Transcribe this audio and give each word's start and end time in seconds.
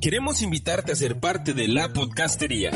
Queremos 0.00 0.42
invitarte 0.42 0.92
a 0.92 0.94
ser 0.94 1.18
parte 1.18 1.54
de 1.54 1.68
La 1.68 1.92
Podcastería, 1.92 2.70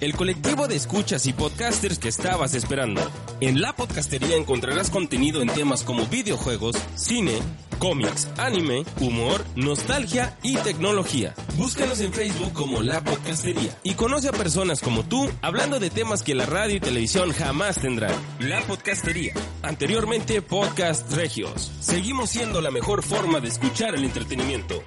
el 0.00 0.14
colectivo 0.14 0.66
de 0.66 0.74
escuchas 0.74 1.26
y 1.26 1.32
podcasters 1.32 1.98
que 1.98 2.08
estabas 2.08 2.54
esperando. 2.54 3.00
En 3.40 3.60
La 3.60 3.74
Podcastería 3.74 4.36
encontrarás 4.36 4.90
contenido 4.90 5.40
en 5.40 5.48
temas 5.48 5.84
como 5.84 6.04
videojuegos, 6.06 6.76
cine, 6.96 7.38
cómics, 7.78 8.28
anime, 8.38 8.84
humor, 9.00 9.44
nostalgia 9.54 10.36
y 10.42 10.56
tecnología. 10.56 11.32
Búscanos 11.56 12.00
en 12.00 12.12
Facebook 12.12 12.52
como 12.52 12.82
La 12.82 13.02
Podcastería 13.02 13.78
y 13.84 13.94
conoce 13.94 14.28
a 14.28 14.32
personas 14.32 14.80
como 14.80 15.04
tú 15.04 15.30
hablando 15.42 15.78
de 15.78 15.90
temas 15.90 16.24
que 16.24 16.34
la 16.34 16.44
radio 16.44 16.76
y 16.76 16.80
televisión 16.80 17.32
jamás 17.32 17.80
tendrán. 17.80 18.12
La 18.40 18.60
Podcastería. 18.62 19.32
Anteriormente 19.62 20.42
Podcast 20.42 21.10
Regios. 21.12 21.70
Seguimos 21.80 22.30
siendo 22.30 22.60
la 22.60 22.72
mejor 22.72 23.04
forma 23.04 23.40
de 23.40 23.48
escuchar 23.48 23.94
el 23.94 24.04
entretenimiento. 24.04 24.82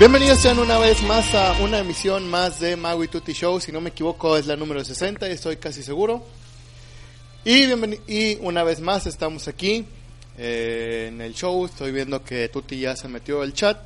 Bienvenidos 0.00 0.38
sean 0.38 0.58
una 0.58 0.78
vez 0.78 1.02
más 1.02 1.34
a 1.34 1.52
una 1.60 1.80
emisión 1.80 2.30
más 2.30 2.58
de 2.58 2.74
Maui 2.74 3.06
Tutti 3.08 3.34
Show. 3.34 3.60
Si 3.60 3.70
no 3.70 3.82
me 3.82 3.90
equivoco, 3.90 4.34
es 4.38 4.46
la 4.46 4.56
número 4.56 4.82
60, 4.82 5.26
estoy 5.26 5.58
casi 5.58 5.82
seguro. 5.82 6.24
Y, 7.44 7.64
y 8.08 8.38
una 8.40 8.64
vez 8.64 8.80
más 8.80 9.06
estamos 9.06 9.46
aquí 9.46 9.84
eh, 10.38 11.10
en 11.12 11.20
el 11.20 11.34
show. 11.34 11.66
Estoy 11.66 11.92
viendo 11.92 12.24
que 12.24 12.48
Tutti 12.48 12.80
ya 12.80 12.96
se 12.96 13.08
metió 13.08 13.42
al 13.42 13.52
chat. 13.52 13.76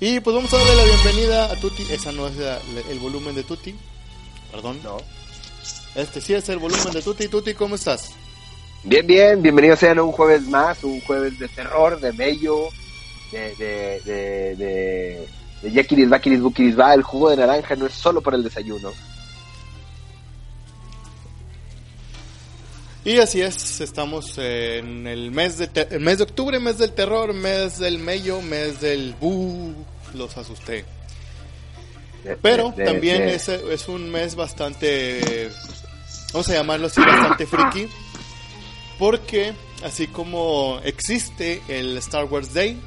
Y 0.00 0.18
pues 0.18 0.34
vamos 0.34 0.52
a 0.52 0.56
darle 0.56 0.74
la 0.74 0.82
bienvenida 0.82 1.44
a 1.44 1.54
Tutti. 1.60 1.86
Esa 1.92 2.10
no 2.10 2.26
es 2.26 2.34
el 2.90 2.98
volumen 2.98 3.36
de 3.36 3.44
Tutti. 3.44 3.72
Perdón. 4.50 4.80
No. 4.82 4.96
Este 5.94 6.20
sí 6.20 6.34
es 6.34 6.48
el 6.48 6.58
volumen 6.58 6.92
de 6.92 7.02
Tutti. 7.02 7.28
Tutti, 7.28 7.54
¿cómo 7.54 7.76
estás? 7.76 8.14
Bien, 8.82 9.06
bien. 9.06 9.40
Bienvenidos 9.40 9.78
sean 9.78 10.00
a 10.00 10.02
un 10.02 10.10
jueves 10.10 10.42
más. 10.48 10.82
Un 10.82 11.00
jueves 11.02 11.38
de 11.38 11.46
terror, 11.46 12.00
de 12.00 12.10
bello 12.10 12.70
de, 13.32 13.54
de, 13.56 14.00
de, 14.04 14.56
de, 14.56 15.28
de 15.62 15.72
Yakiris, 15.72 16.08
Bakiris, 16.08 16.40
Bukiris, 16.40 16.78
va, 16.78 16.94
el 16.94 17.02
jugo 17.02 17.30
de 17.30 17.36
naranja 17.36 17.76
no 17.76 17.86
es 17.86 17.94
solo 17.94 18.20
para 18.20 18.36
el 18.36 18.44
desayuno. 18.44 18.92
Y 23.02 23.18
así 23.18 23.40
es, 23.40 23.80
estamos 23.80 24.36
en 24.36 25.06
el 25.06 25.30
mes 25.30 25.56
de, 25.56 25.70
el 25.90 26.00
mes 26.00 26.18
de 26.18 26.24
octubre, 26.24 26.60
mes 26.60 26.76
del 26.76 26.92
terror, 26.92 27.32
mes 27.32 27.78
del 27.78 27.98
mello, 27.98 28.42
mes 28.42 28.80
del 28.80 29.14
bu, 29.18 29.74
los 30.14 30.36
asusté. 30.36 30.84
Pero 32.42 32.74
también 32.74 33.22
es, 33.22 33.48
es 33.48 33.88
un 33.88 34.10
mes 34.10 34.34
bastante, 34.34 35.50
vamos 36.34 36.48
a 36.50 36.52
llamarlo 36.52 36.88
así, 36.88 37.00
bastante 37.00 37.46
friki, 37.46 37.88
porque 38.98 39.54
así 39.82 40.06
como 40.06 40.78
existe 40.84 41.62
el 41.68 41.96
Star 41.96 42.26
Wars 42.26 42.52
Day, 42.52 42.78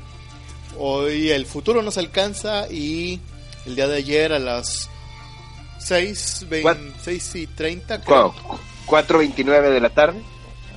Hoy 0.78 1.30
el 1.30 1.46
futuro 1.46 1.82
nos 1.82 1.98
alcanza 1.98 2.68
y 2.72 3.20
el 3.66 3.76
día 3.76 3.88
de 3.88 3.98
ayer 3.98 4.34
a 4.34 4.40
las 4.40 4.90
6, 5.80 6.48
6 7.02 7.36
y 7.36 7.48
30, 7.48 8.02
creo. 8.02 8.34
4.29 8.88 9.72
de 9.72 9.80
la 9.80 9.90
tarde. 9.90 10.22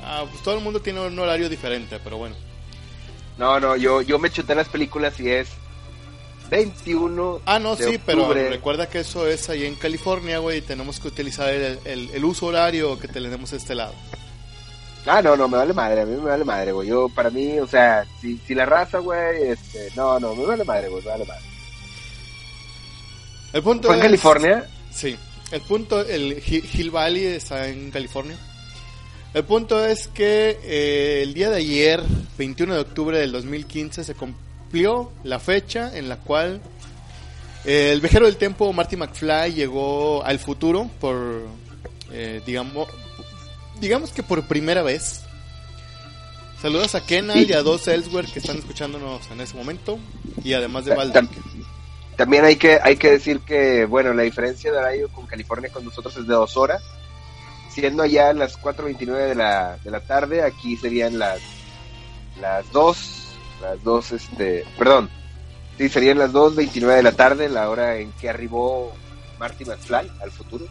Ah, 0.05 0.25
pues 0.31 0.43
todo 0.43 0.57
el 0.57 0.63
mundo 0.63 0.81
tiene 0.81 1.01
un 1.01 1.19
horario 1.19 1.49
diferente, 1.49 1.99
pero 2.03 2.19
bueno. 2.19 2.37
No, 3.39 3.59
no, 3.61 3.77
yo, 3.77 4.03
yo 4.03 4.19
me 4.19 4.31
chuté 4.31 4.55
las 4.55 4.69
películas 4.69 5.19
y 5.21 5.31
es 5.31 5.49
21. 6.51 7.41
Ah, 7.45 7.59
no, 7.59 7.77
sí, 7.77 8.01
pero 8.05 8.33
recuerda 8.33 8.89
que 8.89 9.01
eso 9.01 9.27
es 9.27 9.49
ahí 9.49 9.65
en 9.67 9.75
California, 9.75 10.39
güey, 10.39 10.59
y 10.59 10.63
tenemos 10.63 11.01
que 11.01 11.09
utilizar 11.09 11.49
el, 11.51 11.79
el, 11.85 12.11
el 12.11 12.25
uso 12.25 12.47
horario 12.47 12.99
que 12.99 13.09
tenemos 13.09 13.53
a 13.53 13.57
este 13.57 13.75
lado. 13.75 13.95
Ah, 15.07 15.23
no, 15.23 15.37
no, 15.37 15.47
me 15.47 15.57
vale 15.57 15.73
madre, 15.73 16.01
a 16.01 16.07
mí 16.07 16.17
me 16.17 16.31
vale 16.31 16.45
madre, 16.45 16.73
güey. 16.73 16.89
Yo, 16.89 17.09
para 17.09 17.31
mí, 17.31 17.59
o 17.61 17.67
sea, 17.67 18.05
si, 18.21 18.39
si 18.39 18.55
la 18.55 18.67
raza, 18.67 18.99
güey, 18.99 19.51
este, 19.51 19.89
no, 19.95 20.19
no, 20.19 20.35
me 20.35 20.45
vale 20.45 20.65
madre, 20.65 20.89
güey, 20.89 21.03
me 21.05 21.11
vale 21.11 21.25
madre. 21.25 21.45
El 23.53 23.63
punto 23.63 23.89
¿Fue 23.89 23.97
en 23.97 24.03
California? 24.03 24.67
Sí, 24.91 25.17
el 25.53 25.61
punto, 25.61 26.01
el 26.01 26.43
Hill 26.45 26.91
Valley 26.91 27.25
está 27.25 27.69
en 27.69 27.91
California. 27.91 28.37
El 29.33 29.45
punto 29.45 29.85
es 29.85 30.09
que 30.09 30.59
eh, 30.65 31.23
el 31.23 31.35
día 31.35 31.51
de 31.51 31.57
ayer, 31.57 32.03
21 32.39 32.75
de 32.75 32.81
octubre 32.81 33.19
del 33.19 33.33
2015, 33.33 34.03
se 34.03 34.15
cumplió 34.15 35.13
la 35.23 35.39
fecha 35.39 35.97
en 35.97 36.09
la 36.09 36.17
cual 36.17 36.61
eh, 37.65 37.91
el 37.93 38.01
viajero 38.01 38.27
del 38.27 38.37
tiempo 38.37 38.73
Marty 38.73 38.97
McFly 38.97 39.53
llegó 39.53 40.25
al 40.25 40.39
futuro 40.39 40.91
por, 41.01 41.43
eh, 42.13 42.41
digamos, 42.47 42.89
digamos 43.81 44.13
que 44.13 44.23
por 44.23 44.47
primera 44.47 44.83
vez. 44.83 45.23
Saludos 46.61 46.95
a 46.95 47.05
Kenal 47.05 47.49
y 47.49 47.53
a 47.53 47.63
dos 47.63 47.87
Elsewhere 47.87 48.29
que 48.33 48.39
están 48.39 48.57
escuchándonos 48.57 49.31
en 49.31 49.41
ese 49.41 49.57
momento. 49.57 49.99
Y 50.43 50.55
además 50.55 50.85
de 50.85 50.95
Valdir. 50.95 51.29
También 52.17 52.47
hay 52.47 52.57
que, 52.57 52.79
hay 52.83 52.97
que 52.97 53.11
decir 53.11 53.41
que, 53.41 53.85
bueno, 53.85 54.15
la 54.15 54.23
diferencia 54.23 54.73
de 54.73 54.79
horario 54.79 55.09
con 55.11 55.27
California 55.27 55.71
con 55.71 55.85
nosotros 55.85 56.17
es 56.17 56.27
de 56.27 56.33
dos 56.33 56.57
horas. 56.57 56.83
Siendo 57.69 58.03
allá 58.03 58.33
las 58.33 58.59
4.29 58.59 59.29
de 59.29 59.35
la, 59.35 59.77
de 59.85 59.91
la 59.91 60.01
tarde, 60.01 60.43
aquí 60.43 60.79
serían 60.79 61.19
las, 61.19 61.41
las 62.41 62.73
2, 62.73 63.37
las 63.61 63.85
2, 63.85 64.13
este, 64.13 64.65
perdón, 64.79 65.11
sí, 65.77 65.91
serían 65.91 66.17
las 66.17 66.33
2.29 66.33 66.97
de 66.97 67.03
la 67.03 67.13
tarde, 67.13 67.51
la 67.51 67.69
hora 67.69 67.99
en 67.99 68.13
que 68.13 68.31
arribó 68.31 68.95
Marty 69.39 69.67
McFly 69.67 70.11
al 70.23 70.31
futuro 70.31 70.67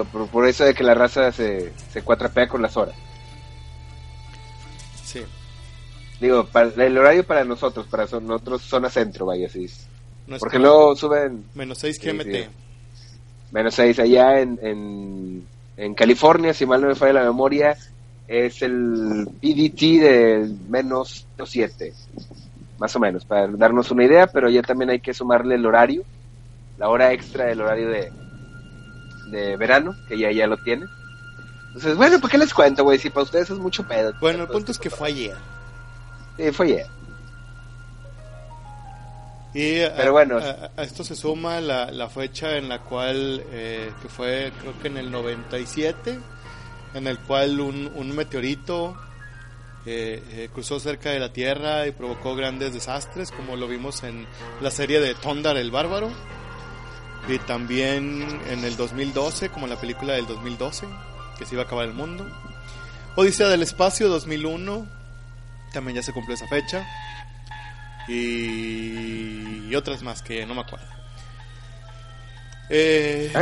por, 0.00 0.48
eso 0.48 0.64
de 0.64 0.74
que 0.74 0.84
la 0.84 0.94
raza 0.94 1.32
se, 1.32 1.72
se 1.92 2.02
cuatrapea 2.02 2.48
con 2.48 2.62
las 2.62 2.76
horas. 2.76 2.94
Sí. 5.04 5.22
Digo, 6.20 6.46
el 6.76 6.98
horario 6.98 7.24
para 7.24 7.44
nosotros, 7.44 7.86
para 7.88 8.04
nosotros 8.04 8.62
zona 8.62 8.88
centro, 8.88 9.26
vaya, 9.26 9.46
así. 9.46 9.68
Porque 10.38 10.58
luego 10.58 10.94
suben... 10.94 11.44
Menos 11.54 11.78
6 11.78 12.00
GMT. 12.00 12.48
Menos 13.50 13.74
6 13.74 13.98
allá 13.98 14.40
en, 14.40 15.44
en, 15.76 15.94
California, 15.94 16.54
si 16.54 16.64
mal 16.64 16.80
no 16.80 16.88
me 16.88 16.94
falla 16.94 17.14
la 17.14 17.24
memoria, 17.24 17.76
es 18.28 18.62
el 18.62 19.26
PDT 19.40 19.80
de 20.00 20.54
menos 20.68 21.26
7. 21.44 21.92
Más 22.78 22.94
o 22.96 23.00
menos, 23.00 23.24
para 23.24 23.48
darnos 23.48 23.90
una 23.90 24.04
idea, 24.04 24.26
pero 24.28 24.48
ya 24.48 24.62
también 24.62 24.90
hay 24.90 25.00
que 25.00 25.12
sumarle 25.12 25.56
el 25.56 25.66
horario, 25.66 26.04
la 26.78 26.88
hora 26.88 27.12
extra 27.12 27.46
del 27.46 27.60
horario 27.60 27.88
de, 27.88 28.12
de 29.32 29.56
verano, 29.56 29.96
que 30.06 30.18
ya, 30.18 30.30
ya 30.30 30.46
lo 30.46 30.56
tiene. 30.58 30.86
Entonces, 31.68 31.96
bueno, 31.96 32.20
¿por 32.20 32.30
qué 32.30 32.38
les 32.38 32.52
cuento, 32.52 32.84
güey? 32.84 32.98
Si 32.98 33.10
para 33.10 33.24
ustedes 33.24 33.50
es 33.50 33.58
mucho 33.58 33.82
pedo. 33.88 34.12
Bueno, 34.20 34.42
el 34.42 34.48
punto 34.48 34.70
es 34.70 34.78
que 34.78 34.90
fue 34.90 35.08
ayer. 35.08 35.36
Sí, 36.36 36.52
fue 36.52 36.66
ayer. 36.66 36.86
Y 39.54 39.80
Pero 39.96 40.12
bueno. 40.12 40.38
A, 40.38 40.82
esto 40.82 41.02
se 41.02 41.16
suma 41.16 41.60
la, 41.60 41.90
la, 41.90 42.08
fecha 42.08 42.56
en 42.56 42.68
la 42.68 42.80
cual, 42.80 43.42
eh, 43.50 43.90
que 44.00 44.08
fue 44.08 44.52
creo 44.60 44.78
que 44.80 44.88
en 44.88 44.98
el 44.98 45.10
97, 45.10 46.18
en 46.94 47.06
el 47.06 47.18
cual 47.18 47.60
un, 47.60 47.90
un 47.94 48.14
meteorito 48.14 48.96
eh, 49.84 50.22
eh, 50.30 50.48
cruzó 50.52 50.78
cerca 50.78 51.10
de 51.10 51.20
la 51.20 51.32
Tierra 51.32 51.86
y 51.86 51.92
provocó 51.92 52.36
grandes 52.36 52.72
desastres, 52.74 53.30
como 53.30 53.56
lo 53.56 53.66
vimos 53.66 54.02
en 54.04 54.26
la 54.60 54.70
serie 54.70 55.00
de 55.00 55.14
Tondar 55.14 55.56
el 55.56 55.70
Bárbaro. 55.70 56.10
Y 57.28 57.38
también 57.38 58.40
en 58.48 58.64
el 58.64 58.76
2012, 58.76 59.50
como 59.50 59.66
la 59.66 59.80
película 59.80 60.14
del 60.14 60.26
2012, 60.26 60.86
que 61.38 61.46
se 61.46 61.54
iba 61.54 61.62
a 61.62 61.66
acabar 61.66 61.86
el 61.86 61.94
mundo. 61.94 62.26
Odisea 63.14 63.48
del 63.48 63.62
Espacio 63.62 64.08
2001, 64.08 64.86
también 65.72 65.96
ya 65.96 66.02
se 66.02 66.12
cumplió 66.12 66.34
esa 66.34 66.48
fecha. 66.48 66.86
Y, 68.08 69.74
otras 69.74 70.02
más 70.02 70.22
que 70.22 70.44
no 70.44 70.54
me 70.54 70.62
acuerdo. 70.62 70.86
Eh, 72.68 73.32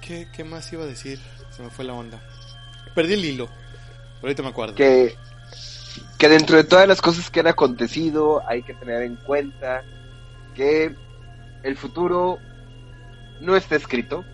¿qué, 0.00 0.28
¿qué, 0.32 0.44
más 0.44 0.72
iba 0.72 0.84
a 0.84 0.86
decir? 0.86 1.20
Se 1.50 1.62
me 1.62 1.70
fue 1.70 1.84
la 1.84 1.94
onda. 1.94 2.20
Perdí 2.94 3.14
el 3.14 3.24
hilo. 3.24 3.48
Ahorita 4.22 4.42
me 4.42 4.50
acuerdo. 4.50 4.74
Que, 4.74 5.16
que 6.18 6.28
dentro 6.28 6.56
de 6.56 6.64
todas 6.64 6.86
las 6.86 7.00
cosas 7.00 7.30
que 7.30 7.40
han 7.40 7.46
acontecido 7.46 8.42
hay 8.46 8.62
que 8.62 8.74
tener 8.74 9.02
en 9.02 9.16
cuenta 9.16 9.82
que 10.54 10.94
el 11.62 11.76
futuro 11.76 12.38
no 13.44 13.56
está 13.56 13.76
escrito. 13.76 14.24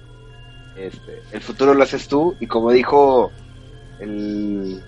Este, 0.77 1.23
el 1.33 1.41
futuro 1.41 1.75
lo 1.75 1.83
haces 1.83 2.09
tú 2.09 2.37
y 2.41 2.47
como 2.47 2.71
dijo 2.71 3.31
el, 3.99 4.83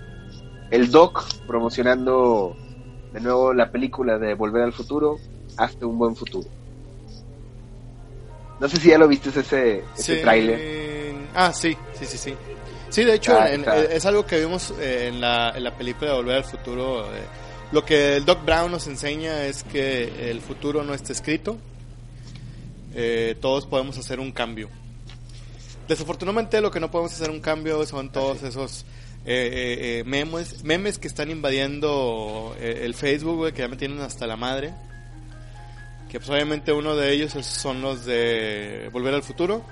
el 0.71 0.91
doc 0.91 1.25
promocionando 1.45 2.55
de 3.11 3.19
nuevo 3.19 3.53
la 3.53 3.69
película 3.69 4.17
de 4.17 4.33
Volver 4.33 4.63
al 4.63 4.73
Futuro, 4.73 5.17
hasta 5.57 5.85
un 5.85 5.99
buen 5.99 6.15
futuro. 6.15 6.49
No 8.59 8.67
sé 8.67 8.77
si 8.77 8.89
ya 8.89 8.97
lo 8.97 9.07
viste 9.07 9.29
ese, 9.29 9.83
ese 9.95 10.17
tráiler. 10.17 11.15
Ah, 11.35 11.53
sí, 11.53 11.77
sí, 11.93 12.05
sí, 12.05 12.17
sí. 12.17 12.33
Sí, 12.89 13.03
de 13.03 13.15
hecho, 13.15 13.37
eh, 13.43 13.89
es 13.91 14.05
algo 14.05 14.25
que 14.25 14.39
vimos 14.39 14.71
eh, 14.79 15.07
en, 15.07 15.19
la, 15.19 15.51
en 15.55 15.63
la 15.63 15.75
película 15.75 16.11
de 16.11 16.17
Volver 16.17 16.37
al 16.37 16.43
Futuro. 16.43 17.05
Eh, 17.05 17.23
lo 17.71 17.83
que 17.83 18.17
el 18.17 18.25
Doc 18.25 18.45
Brown 18.45 18.71
nos 18.71 18.87
enseña 18.87 19.45
es 19.45 19.63
que 19.63 20.29
el 20.29 20.41
futuro 20.41 20.83
no 20.83 20.93
está 20.93 21.11
escrito. 21.11 21.57
Todos 23.41 23.65
podemos 23.65 23.97
hacer 23.97 24.19
un 24.19 24.31
cambio. 24.31 24.69
Desafortunadamente, 25.87 26.61
lo 26.61 26.71
que 26.71 26.79
no 26.79 26.89
podemos 26.91 27.13
hacer 27.13 27.29
un 27.29 27.39
cambio 27.39 27.85
son 27.85 28.11
todos 28.11 28.43
esos 28.43 28.85
memes, 29.25 30.63
memes 30.63 30.97
que 30.97 31.07
están 31.07 31.29
invadiendo 31.31 32.55
el 32.59 32.93
Facebook, 32.93 33.53
que 33.53 33.61
ya 33.63 33.67
me 33.67 33.77
tienen 33.77 33.99
hasta 34.01 34.27
la 34.27 34.37
madre. 34.37 34.73
Que 36.09 36.19
pues, 36.19 36.29
obviamente 36.29 36.71
uno 36.71 36.95
de 36.95 37.11
ellos 37.11 37.33
son 37.45 37.81
los 37.81 38.05
de 38.05 38.89
Volver 38.91 39.13
al 39.13 39.23
Futuro 39.23 39.65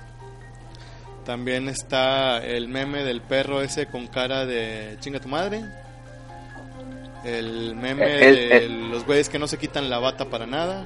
también 1.24 1.68
está 1.68 2.44
el 2.44 2.66
meme 2.66 3.04
del 3.04 3.20
perro 3.20 3.62
ese 3.62 3.86
con 3.86 4.08
cara 4.08 4.44
de 4.44 4.96
chinga 5.00 5.20
tu 5.20 5.28
madre. 5.28 5.62
El 7.24 7.76
meme 7.76 8.04
de 8.04 8.68
los 8.68 9.06
güeyes 9.06 9.28
que 9.28 9.38
no 9.38 9.46
se 9.46 9.56
quitan 9.56 9.88
la 9.88 10.00
bata 10.00 10.24
para 10.30 10.46
nada. 10.46 10.84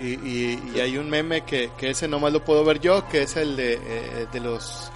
Y, 0.00 0.58
y, 0.74 0.80
hay 0.80 0.96
un 0.96 1.10
meme 1.10 1.42
que, 1.42 1.70
que, 1.76 1.90
ese 1.90 2.08
nomás 2.08 2.32
lo 2.32 2.42
puedo 2.42 2.64
ver 2.64 2.80
yo, 2.80 3.06
que 3.08 3.22
es 3.22 3.36
el 3.36 3.56
de, 3.56 3.74
eh, 3.74 4.26
de 4.32 4.40
los... 4.40 4.90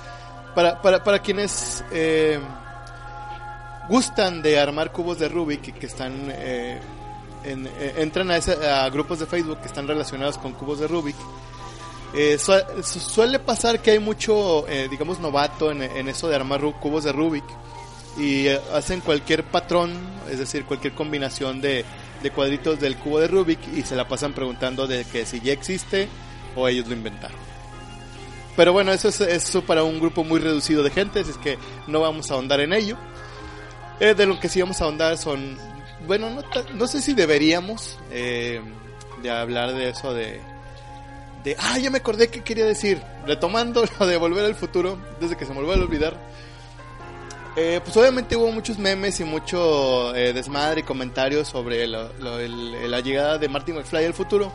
Para, 0.55 0.81
para, 0.81 1.05
para 1.05 1.19
quienes 1.19 1.85
eh, 1.93 2.39
gustan 3.89 4.41
de 4.41 4.59
armar 4.59 4.93
cubos 4.93 5.19
de 5.19 5.29
Rubik 5.29 5.69
y 5.69 5.73
que 5.73 5.87
están... 5.87 6.29
Eh, 6.31 6.81
entran 7.99 8.31
a, 8.31 8.37
a 8.37 8.89
grupos 8.89 9.19
de 9.19 9.27
Facebook 9.27 9.61
que 9.61 9.67
están 9.67 9.87
relacionados 9.87 10.39
con 10.39 10.53
cubos 10.53 10.81
de 10.81 10.87
Rubik 10.87 11.17
eh, 12.17 12.39
suele 12.39 13.41
pasar 13.41 13.81
que 13.81 13.91
hay 13.91 13.99
mucho, 13.99 14.69
eh, 14.69 14.87
digamos, 14.89 15.19
novato 15.19 15.73
en, 15.73 15.83
eso 16.09 16.29
de 16.29 16.37
armar 16.37 16.61
cubos 16.81 17.03
de 17.03 17.11
Rubik 17.11 17.45
y 18.17 18.47
eh, 18.47 18.61
hacen 18.73 19.01
cualquier 19.01 19.43
patrón, 19.43 19.93
es 20.31 20.39
decir, 20.39 20.65
cualquier 20.65 20.95
combinación 20.95 21.61
de, 21.61 21.85
cuadritos 22.31 22.81
del 22.81 22.97
cubo 22.97 23.21
de 23.21 23.29
Rubik 23.29 23.61
y 23.75 23.83
se 23.83 23.97
la 23.97 24.09
pasan 24.09 24.33
preguntando 24.33 24.87
de 24.87 25.05
que 25.05 25.27
si 25.27 25.41
ya 25.41 25.53
existe 25.53 26.09
o 26.57 26.69
ellos 26.69 26.87
lo 26.89 26.95
inventaron. 26.95 27.37
Pero 28.57 28.73
bueno, 28.73 28.93
eso 28.93 29.09
es 29.09 29.21
eso 29.21 29.63
para 29.63 29.83
un 29.83 29.99
grupo 29.99 30.23
muy 30.23 30.39
reducido 30.39 30.83
de 30.83 30.91
gente, 30.91 31.21
así 31.21 31.31
es 31.31 31.39
que 31.39 31.59
no 31.89 32.01
vamos 32.01 32.31
a 32.31 32.35
ahondar 32.35 32.61
en 32.61 32.73
ello. 32.73 32.97
de 33.99 34.27
lo 34.27 34.39
que 34.39 34.49
sí 34.49 34.61
vamos 34.61 34.81
a 34.81 34.85
ahondar 34.85 35.19
son, 35.19 35.59
bueno, 36.07 36.31
no, 36.31 36.43
no 36.75 36.87
sé 36.87 37.03
si 37.03 37.15
deberíamos 37.15 37.99
de 38.11 39.31
hablar 39.31 39.73
de 39.75 39.89
eso 39.89 40.15
de 40.15 40.41
de, 41.45 41.57
ah, 41.59 41.79
ya 41.79 41.91
me 41.91 41.99
acordé 41.99 42.29
que 42.29 42.43
quería 42.43 42.65
decir, 42.65 43.01
retomando 43.27 43.85
lo 44.01 44.07
de 44.07 44.17
Volver 44.17 44.47
al 44.47 44.55
Futuro, 44.55 44.99
desde 45.21 45.37
que 45.37 45.45
se 45.45 45.53
me 45.53 45.61
volvió 45.61 45.75
a 45.75 45.85
olvidar. 45.85 46.17
Eh, 47.57 47.81
pues 47.85 47.97
obviamente 47.97 48.35
hubo 48.37 48.51
muchos 48.51 48.79
memes 48.79 49.21
y 49.21 49.25
mucho 49.25 50.15
eh, 50.15 50.33
desmadre 50.33 50.81
y 50.81 50.83
comentarios 50.83 51.47
sobre 51.49 51.87
la 51.87 53.01
llegada 53.01 53.39
de 53.39 53.49
Marty 53.49 53.73
McFly 53.73 54.07
al 54.07 54.15
futuro. 54.15 54.53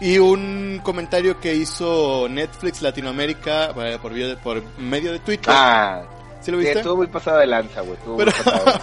Y 0.00 0.18
un 0.18 0.80
comentario 0.82 1.38
que 1.40 1.54
hizo 1.54 2.26
Netflix 2.28 2.80
Latinoamérica 2.80 3.74
por, 4.00 4.38
por 4.38 4.78
medio 4.78 5.12
de 5.12 5.18
Twitter. 5.18 5.52
Ah, 5.54 6.02
¿Sí 6.40 6.50
lo 6.50 6.56
viste? 6.56 6.78
estuvo 6.78 6.96
muy 6.96 7.06
pasado 7.06 7.38
de 7.38 7.46
lanza, 7.46 7.82
güey. 7.82 7.98
Pero, 8.16 8.32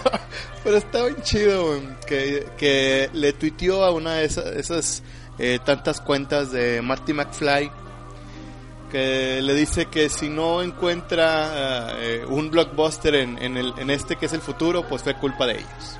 pero 0.64 0.76
estaba 0.76 1.06
bien 1.06 1.22
chido, 1.22 1.66
güey. 1.66 1.80
Que, 2.06 2.46
que 2.56 3.10
le 3.12 3.32
tuiteó 3.32 3.84
a 3.84 3.90
una 3.90 4.14
de 4.14 4.26
esas 4.26 5.02
eh, 5.40 5.58
tantas 5.64 6.00
cuentas 6.00 6.52
de 6.52 6.80
Marty 6.82 7.12
McFly 7.12 7.70
que 8.88 9.40
le 9.42 9.54
dice 9.54 9.86
que 9.86 10.08
si 10.08 10.28
no 10.28 10.62
encuentra 10.62 11.92
eh, 11.98 12.24
un 12.26 12.50
blockbuster 12.50 13.14
en, 13.14 13.40
en, 13.42 13.56
el, 13.56 13.72
en 13.78 13.90
este 13.90 14.16
que 14.16 14.26
es 14.26 14.32
el 14.32 14.40
futuro, 14.40 14.88
pues 14.88 15.02
fue 15.02 15.14
culpa 15.14 15.46
de 15.46 15.54
ellos. 15.54 15.98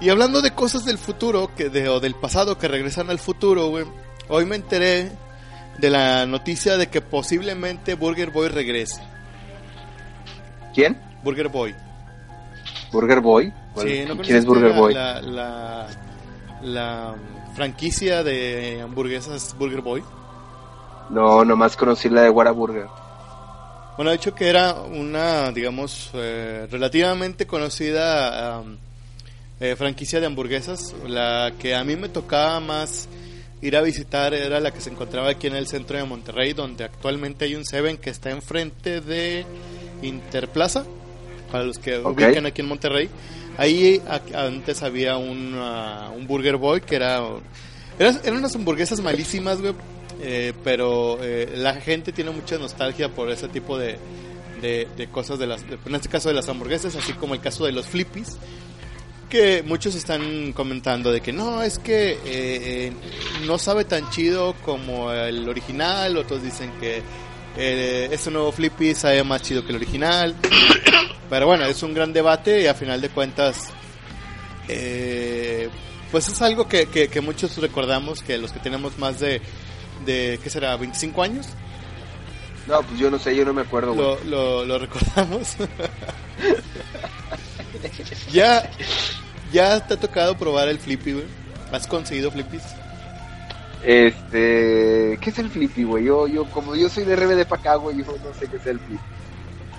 Y 0.00 0.08
hablando 0.08 0.42
de 0.42 0.52
cosas 0.52 0.84
del 0.84 0.98
futuro, 0.98 1.50
que 1.54 1.68
de, 1.68 1.88
o 1.88 2.00
del 2.00 2.14
pasado 2.14 2.58
que 2.58 2.66
regresan 2.66 3.08
al 3.08 3.18
futuro, 3.18 3.72
hoy 4.28 4.46
me 4.46 4.56
enteré 4.56 5.12
de 5.78 5.90
la 5.90 6.26
noticia 6.26 6.76
de 6.76 6.88
que 6.88 7.00
posiblemente 7.00 7.94
Burger 7.94 8.30
Boy 8.30 8.48
regrese. 8.48 9.00
¿Quién? 10.74 11.00
Burger 11.22 11.48
Boy. 11.48 11.74
¿Burger 12.90 13.20
Boy? 13.20 13.52
¿Quién 13.80 14.36
es 14.36 14.44
Burger 14.44 14.72
Boy? 14.72 14.94
La, 14.94 15.20
la, 15.22 15.86
la 16.62 17.14
franquicia 17.54 18.22
de 18.22 18.80
hamburguesas 18.82 19.54
Burger 19.58 19.82
Boy? 19.82 20.02
No, 21.10 21.44
nomás 21.44 21.76
conocí 21.76 22.08
la 22.08 22.22
de 22.22 22.30
Whataburger. 22.30 22.86
Bueno, 23.96 24.10
de 24.10 24.16
hecho 24.16 24.34
que 24.34 24.48
era 24.48 24.74
una, 24.74 25.52
digamos, 25.52 26.10
eh, 26.14 26.66
relativamente 26.70 27.46
conocida 27.46 28.62
eh, 29.60 29.76
franquicia 29.76 30.18
de 30.18 30.26
hamburguesas. 30.26 30.94
La 31.06 31.52
que 31.58 31.74
a 31.74 31.84
mí 31.84 31.96
me 31.96 32.08
tocaba 32.08 32.58
más 32.60 33.08
ir 33.60 33.76
a 33.76 33.82
visitar 33.82 34.34
era 34.34 34.60
la 34.60 34.72
que 34.72 34.80
se 34.80 34.90
encontraba 34.90 35.30
aquí 35.30 35.46
en 35.46 35.54
el 35.54 35.66
centro 35.68 35.96
de 35.96 36.04
Monterrey, 36.04 36.52
donde 36.52 36.84
actualmente 36.84 37.44
hay 37.44 37.54
un 37.54 37.64
Seven 37.64 37.96
que 37.96 38.10
está 38.10 38.30
enfrente 38.30 39.00
de 39.00 39.46
Interplaza, 40.02 40.84
para 41.50 41.64
los 41.64 41.78
que 41.78 41.98
ubican 41.98 42.46
aquí 42.46 42.62
en 42.62 42.68
Monterrey. 42.68 43.08
Ahí 43.58 44.02
antes 44.34 44.82
había 44.82 45.16
un, 45.16 45.54
uh, 45.54 46.12
un 46.16 46.26
Burger 46.26 46.56
Boy 46.56 46.80
que 46.80 46.96
era, 46.96 47.22
eran 47.98 48.36
unas 48.36 48.56
hamburguesas 48.56 49.00
malísimas, 49.00 49.60
güey. 49.60 49.74
Eh, 50.22 50.52
pero 50.62 51.18
eh, 51.20 51.52
la 51.56 51.74
gente 51.74 52.12
tiene 52.12 52.30
mucha 52.30 52.56
nostalgia 52.56 53.08
por 53.08 53.30
ese 53.30 53.48
tipo 53.48 53.76
de, 53.76 53.98
de, 54.60 55.08
cosas, 55.10 55.38
de 55.38 55.48
las, 55.48 55.62
en 55.62 55.94
este 55.94 56.08
caso 56.08 56.28
de 56.28 56.34
las 56.34 56.48
hamburguesas, 56.48 56.94
así 56.94 57.12
como 57.14 57.34
el 57.34 57.40
caso 57.40 57.66
de 57.66 57.72
los 57.72 57.86
flippies, 57.86 58.36
que 59.28 59.64
muchos 59.64 59.96
están 59.96 60.52
comentando 60.52 61.10
de 61.10 61.20
que 61.20 61.32
no, 61.32 61.62
es 61.62 61.80
que 61.80 62.18
eh, 62.24 62.92
no 63.46 63.58
sabe 63.58 63.84
tan 63.84 64.08
chido 64.10 64.54
como 64.64 65.10
el 65.10 65.48
original, 65.48 66.16
otros 66.16 66.42
dicen 66.42 66.70
que 66.78 67.02
este 67.56 68.30
nuevo 68.30 68.52
flippy 68.52 68.94
sabe 68.94 69.24
más 69.24 69.42
chido 69.42 69.64
que 69.64 69.70
el 69.70 69.76
original. 69.76 70.36
Pero 71.32 71.46
bueno, 71.46 71.64
es 71.64 71.82
un 71.82 71.94
gran 71.94 72.12
debate 72.12 72.60
y 72.60 72.66
a 72.66 72.74
final 72.74 73.00
de 73.00 73.08
cuentas, 73.08 73.70
eh, 74.68 75.70
pues 76.10 76.28
es 76.28 76.42
algo 76.42 76.68
que, 76.68 76.86
muchos 77.22 77.56
recordamos, 77.56 78.22
que 78.22 78.36
los 78.36 78.52
que 78.52 78.60
tenemos 78.60 78.98
más 78.98 79.18
de, 79.18 79.40
de, 80.04 80.38
¿qué 80.42 80.50
será? 80.50 80.78
¿25 80.78 81.24
años? 81.24 81.48
No, 82.66 82.80
pues 82.82 82.98
yo 82.98 83.10
no 83.10 83.18
sé, 83.18 83.34
yo 83.34 83.44
no 83.44 83.52
me 83.52 83.62
acuerdo. 83.62 84.18
Lo, 84.24 84.64
lo, 84.64 84.78
recordamos. 84.78 85.56
ya, 88.32 88.70
ya 89.52 89.84
te 89.86 89.94
ha 89.94 89.96
tocado 90.00 90.36
probar 90.36 90.68
el 90.68 90.78
Flippy, 90.78 91.12
güey. 91.12 91.26
¿Has 91.72 91.86
conseguido 91.86 92.30
Flippies? 92.30 92.62
Este, 93.82 95.18
¿qué 95.20 95.30
es 95.30 95.38
el 95.38 95.50
Flippy, 95.50 95.84
güey? 95.84 96.04
Yo, 96.04 96.28
yo, 96.28 96.44
como 96.46 96.76
yo 96.76 96.88
soy 96.88 97.04
de 97.04 97.16
RBD 97.16 97.46
para 97.46 97.60
acá, 97.60 97.74
güey, 97.76 97.96
yo 97.98 98.04
no 98.04 98.38
sé 98.38 98.46
qué 98.46 98.56
es 98.56 98.66
el 98.66 98.78
Flippy. 98.78 99.02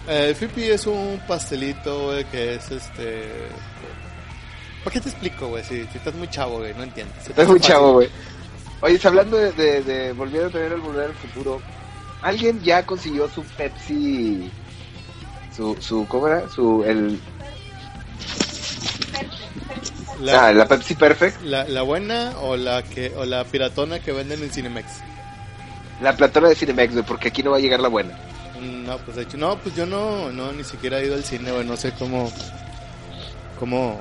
Eh, 0.07 0.25
el 0.29 0.35
Flippy 0.35 0.63
es 0.63 0.85
un 0.85 1.21
pastelito, 1.27 2.07
güey, 2.07 2.25
que 2.25 2.55
es 2.55 2.69
este... 2.71 3.23
¿Por 4.83 4.91
qué 4.91 4.99
te 4.99 5.07
explico, 5.07 5.47
güey? 5.47 5.63
Si, 5.63 5.79
estás 5.79 6.13
muy 6.15 6.27
chavo, 6.27 6.57
güey, 6.57 6.73
no 6.73 6.83
entiendes. 6.83 7.29
Estás 7.29 7.47
muy 7.47 7.61
chavo, 7.61 7.93
güey. 7.93 8.09
Oye, 8.83 8.99
hablando 9.01 9.37
de, 9.37 9.53
de, 9.53 9.81
de, 9.81 10.11
volver 10.11 10.43
a 10.43 10.49
tener 10.49 10.73
el 10.73 10.81
volver 10.81 11.05
al 11.05 11.13
futuro, 11.13 11.61
¿alguien 12.21 12.61
ya 12.61 12.85
consiguió 12.85 13.29
su 13.29 13.41
Pepsi? 13.41 14.51
Su, 15.55 15.77
su, 15.79 16.05
¿cómo 16.09 16.27
era? 16.27 16.49
Su, 16.49 16.83
el... 16.83 17.17
La, 20.19 20.47
ah, 20.47 20.53
la 20.53 20.67
Pepsi 20.67 20.95
Perfect. 20.95 21.41
La, 21.43 21.63
la 21.63 21.81
buena 21.81 22.33
o 22.41 22.57
la 22.57 22.83
que 22.83 23.13
o 23.15 23.23
la 23.23 23.45
piratona 23.45 23.99
que 23.99 24.11
venden 24.11 24.43
en 24.43 24.51
Cinemex. 24.51 24.85
La 26.01 26.17
platona 26.17 26.49
de 26.49 26.55
Cinemex, 26.55 26.91
güey, 26.91 27.05
porque 27.05 27.29
aquí 27.29 27.41
no 27.41 27.51
va 27.51 27.57
a 27.57 27.61
llegar 27.61 27.79
la 27.79 27.87
buena. 27.87 28.19
No, 28.61 28.97
pues 28.97 29.15
de 29.15 29.23
hecho, 29.23 29.37
no, 29.37 29.57
pues 29.59 29.77
yo 29.77 29.85
no, 29.85 30.29
no, 30.33 30.51
ni 30.51 30.65
siquiera 30.65 30.99
he 30.99 31.05
ido 31.05 31.15
al 31.15 31.23
cine, 31.23 31.53
güey, 31.53 31.65
no 31.65 31.77
sé 31.77 31.93
cómo, 31.97 32.29
cómo, 33.57 33.97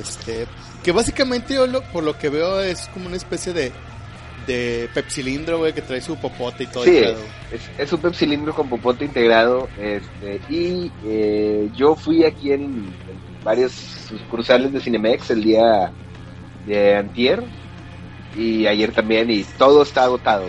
este, 0.00 0.46
que 0.84 0.92
básicamente 0.92 1.54
yo 1.54 1.66
por 1.92 2.04
lo 2.04 2.16
que 2.16 2.28
veo 2.28 2.60
es 2.60 2.88
como 2.94 3.06
una 3.06 3.16
especie 3.16 3.52
de, 3.52 3.72
de 4.46 4.88
pepsilindro, 4.92 5.58
güey, 5.58 5.72
que 5.72 5.82
trae 5.82 6.00
su 6.00 6.16
popote 6.16 6.64
y 6.64 6.66
todo. 6.66 6.84
Sí, 6.84 6.98
es, 6.98 7.70
es, 7.78 7.92
un 7.92 8.00
pepsilindro 8.00 8.54
con 8.54 8.68
popote 8.68 9.04
integrado, 9.04 9.68
este, 9.78 10.40
y 10.48 10.90
eh, 11.04 11.68
yo 11.74 11.94
fui 11.94 12.24
aquí 12.24 12.52
en, 12.52 12.92
varios 13.44 13.72
sucursales 13.72 14.72
de 14.72 14.80
Cinemex 14.80 15.30
el 15.30 15.42
día 15.42 15.92
de 16.66 16.96
antier, 16.96 17.42
y 18.36 18.66
ayer 18.66 18.92
también, 18.92 19.30
y 19.30 19.44
todo 19.58 19.82
está 19.82 20.04
agotado, 20.04 20.46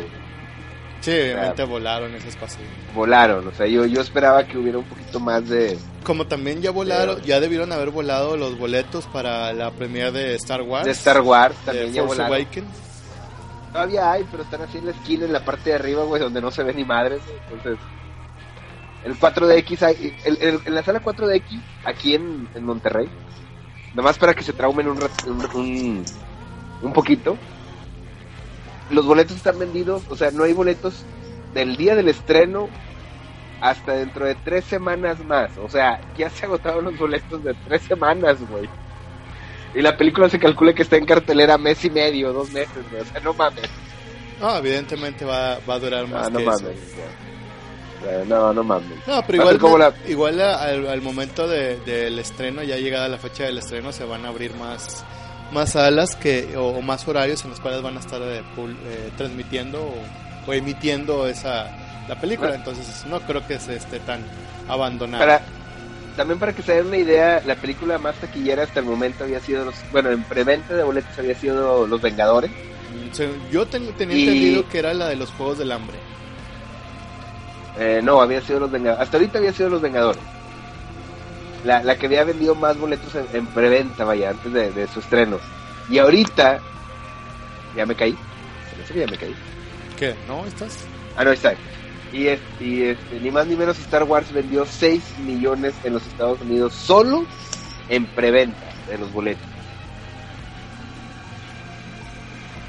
Sí, 1.01 1.11
obviamente 1.11 1.63
volaron 1.63 2.13
esas 2.13 2.35
cosas. 2.35 2.59
Volaron, 2.93 3.47
o 3.47 3.51
sea, 3.53 3.65
yo, 3.65 3.85
yo 3.85 4.01
esperaba 4.01 4.45
que 4.45 4.57
hubiera 4.57 4.77
un 4.77 4.85
poquito 4.85 5.19
más 5.19 5.49
de... 5.49 5.77
Como 6.03 6.27
también 6.27 6.61
ya 6.61 6.69
volaron, 6.69 7.21
ya 7.23 7.39
debieron 7.39 7.71
haber 7.71 7.89
volado 7.89 8.37
los 8.37 8.57
boletos 8.57 9.05
para 9.07 9.51
la 9.53 9.71
premiere 9.71 10.11
de 10.11 10.35
Star 10.35 10.61
Wars. 10.61 10.85
De 10.85 10.91
Star 10.91 11.21
Wars, 11.21 11.55
también 11.65 11.87
de 11.87 11.93
ya 11.93 12.03
Force 12.03 12.21
volaron. 12.21 12.37
Awakens. 12.37 12.90
Todavía 13.71 14.11
hay, 14.11 14.25
pero 14.29 14.43
están 14.43 14.61
así 14.61 14.77
en 14.79 14.85
la 14.85 14.91
esquina, 14.91 15.25
en 15.25 15.33
la 15.33 15.45
parte 15.45 15.69
de 15.69 15.75
arriba, 15.77 16.03
güey, 16.03 16.21
donde 16.21 16.41
no 16.41 16.51
se 16.51 16.63
ve 16.63 16.73
ni 16.73 16.83
madres. 16.83 17.21
Entonces, 17.49 17.79
el 19.03 19.17
4DX, 19.17 19.81
hay- 19.83 20.17
el, 20.25 20.37
el- 20.41 20.61
en 20.65 20.75
la 20.75 20.83
sala 20.83 20.99
4DX, 21.01 21.61
aquí 21.85 22.15
en, 22.15 22.49
en 22.53 22.65
Monterrey, 22.65 23.09
nomás 23.93 24.17
para 24.17 24.33
que 24.33 24.43
se 24.43 24.53
traumen 24.53 24.87
un, 24.89 24.99
un, 25.53 26.05
un 26.81 26.93
poquito, 26.93 27.37
los 28.89 29.05
boletos 29.05 29.37
están 29.37 29.57
vendidos, 29.57 30.03
o 30.09 30.15
sea, 30.17 30.31
no 30.31 30.43
hay 30.43 30.53
boletos 30.53 31.05
del 31.53 31.77
día 31.77 31.95
del 31.95 32.09
estreno 32.09 32.67
hasta 33.61 33.93
dentro 33.93 34.25
de 34.25 34.35
tres 34.35 34.65
semanas 34.65 35.23
más. 35.23 35.57
O 35.57 35.69
sea, 35.69 36.01
ya 36.17 36.29
se 36.29 36.45
agotaron 36.45 36.83
los 36.85 36.97
boletos 36.97 37.41
de 37.43 37.53
tres 37.53 37.83
semanas, 37.83 38.37
güey. 38.49 38.67
Y 39.73 39.81
la 39.81 39.95
película 39.95 40.27
se 40.29 40.39
calcula 40.39 40.73
que 40.73 40.81
está 40.83 40.97
en 40.97 41.05
cartelera 41.05 41.57
mes 41.57 41.83
y 41.85 41.89
medio, 41.89 42.33
dos 42.33 42.51
meses, 42.51 42.83
güey. 42.89 43.01
O 43.01 43.05
sea, 43.05 43.21
no 43.21 43.33
mames. 43.33 43.63
No, 44.39 44.55
evidentemente 44.57 45.23
va, 45.23 45.59
va 45.69 45.75
a 45.75 45.79
durar 45.79 46.07
más 46.07 46.27
Ah, 46.27 46.29
no 46.29 46.39
que 46.39 46.45
mames. 46.45 46.61
eso. 46.63 48.25
No, 48.27 48.51
no 48.53 48.63
mames. 48.63 48.97
No, 49.07 49.21
pero 49.25 49.37
igual, 49.37 49.53
ser 49.55 49.61
como 49.61 49.77
la- 49.77 49.93
igual 50.07 50.41
al, 50.41 50.87
al 50.87 51.01
momento 51.01 51.47
de- 51.47 51.77
del 51.81 52.17
estreno, 52.17 52.63
ya 52.63 52.77
llegada 52.77 53.07
la 53.07 53.17
fecha 53.19 53.43
del 53.43 53.59
estreno, 53.59 53.91
se 53.91 54.03
van 54.05 54.25
a 54.25 54.29
abrir 54.29 54.53
más 54.55 55.05
más 55.51 55.73
salas 55.73 56.15
que 56.15 56.55
o, 56.55 56.67
o 56.69 56.81
más 56.81 57.05
horarios 57.09 57.43
en 57.43 57.49
los 57.51 57.59
cuales 57.59 57.81
van 57.81 57.97
a 57.97 57.99
estar 57.99 58.21
eh, 58.21 58.41
pul- 58.55 58.75
eh, 58.85 59.11
transmitiendo 59.17 59.81
o, 59.83 59.93
o 60.49 60.53
emitiendo 60.53 61.27
esa 61.27 62.03
la 62.07 62.19
película. 62.19 62.51
Ah. 62.53 62.55
Entonces 62.55 63.05
no 63.05 63.19
creo 63.21 63.45
que 63.45 63.59
se 63.59 63.75
esté 63.75 63.99
tan 63.99 64.23
abandonada. 64.67 65.19
Para, 65.23 65.41
también 66.15 66.39
para 66.39 66.53
que 66.53 66.61
se 66.61 66.73
den 66.73 66.87
una 66.87 66.97
idea, 66.97 67.41
la 67.45 67.55
película 67.55 67.97
más 67.97 68.15
taquillera 68.15 68.63
hasta 68.63 68.79
el 68.79 68.85
momento 68.85 69.23
había 69.23 69.39
sido, 69.39 69.65
los, 69.65 69.75
bueno, 69.91 70.09
en 70.11 70.23
preventa 70.23 70.73
de 70.73 70.83
boletos 70.83 71.17
había 71.17 71.35
sido 71.35 71.87
Los 71.87 72.01
Vengadores. 72.01 72.51
Mm, 72.51 73.51
yo 73.51 73.65
ten- 73.67 73.91
tenía 73.93 74.15
Y- 74.17 74.23
entendido 74.27 74.69
que 74.69 74.79
era 74.79 74.93
la 74.93 75.07
de 75.07 75.15
los 75.15 75.29
Juegos 75.31 75.57
del 75.57 75.71
Hambre. 75.71 75.97
Eh, 77.79 78.01
no, 78.03 78.21
había 78.21 78.41
sido 78.41 78.59
Los 78.59 78.71
Vengadores. 78.71 79.03
Hasta 79.03 79.17
ahorita 79.17 79.37
había 79.39 79.53
sido 79.53 79.69
Los 79.69 79.81
Vengadores. 79.81 80.21
La, 81.63 81.83
la 81.83 81.95
que 81.95 82.07
había 82.07 82.23
vendido 82.23 82.55
más 82.55 82.77
boletos 82.77 83.13
en, 83.15 83.25
en 83.33 83.45
preventa, 83.47 84.03
vaya, 84.03 84.31
antes 84.31 84.51
de, 84.51 84.71
de 84.71 84.87
su 84.87 84.99
estreno. 84.99 85.37
Y 85.89 85.99
ahorita, 85.99 86.59
ya 87.75 87.85
me 87.85 87.95
caí. 87.95 88.17
Se 88.87 88.93
me 88.93 88.99
ya 89.01 89.07
me 89.07 89.17
caí. 89.17 89.35
¿Qué? 89.97 90.15
¿No? 90.27 90.45
¿Estás? 90.45 90.77
Ah, 91.15 91.23
no, 91.23 91.29
ahí 91.29 91.35
está. 91.35 91.53
Y, 92.13 92.27
es- 92.27 92.39
y 92.59 92.83
este, 92.83 93.19
ni 93.21 93.31
más 93.31 93.47
ni 93.47 93.55
menos 93.55 93.79
Star 93.79 94.03
Wars 94.03 94.31
vendió 94.33 94.65
6 94.65 95.01
millones 95.25 95.73
en 95.83 95.93
los 95.93 96.05
Estados 96.05 96.41
Unidos 96.41 96.73
solo 96.73 97.25
en 97.89 98.05
preventa 98.05 98.65
de 98.89 98.97
los 98.97 99.11
boletos. 99.13 99.45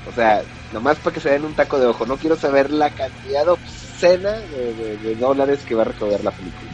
O 0.08 0.12
sea, 0.14 0.42
nomás 0.72 0.98
para 0.98 1.14
que 1.14 1.20
se 1.20 1.30
den 1.30 1.44
un 1.44 1.54
taco 1.54 1.78
de 1.78 1.86
ojo. 1.86 2.06
No 2.06 2.16
quiero 2.16 2.36
saber 2.36 2.70
la 2.70 2.90
cantidad 2.90 3.48
obscena 3.48 4.32
de, 4.32 4.74
de- 4.74 4.96
de 4.98 5.14
dólares 5.16 5.60
que 5.66 5.74
va 5.74 5.82
a 5.82 5.86
recaudar 5.86 6.22
la 6.24 6.30
película. 6.32 6.70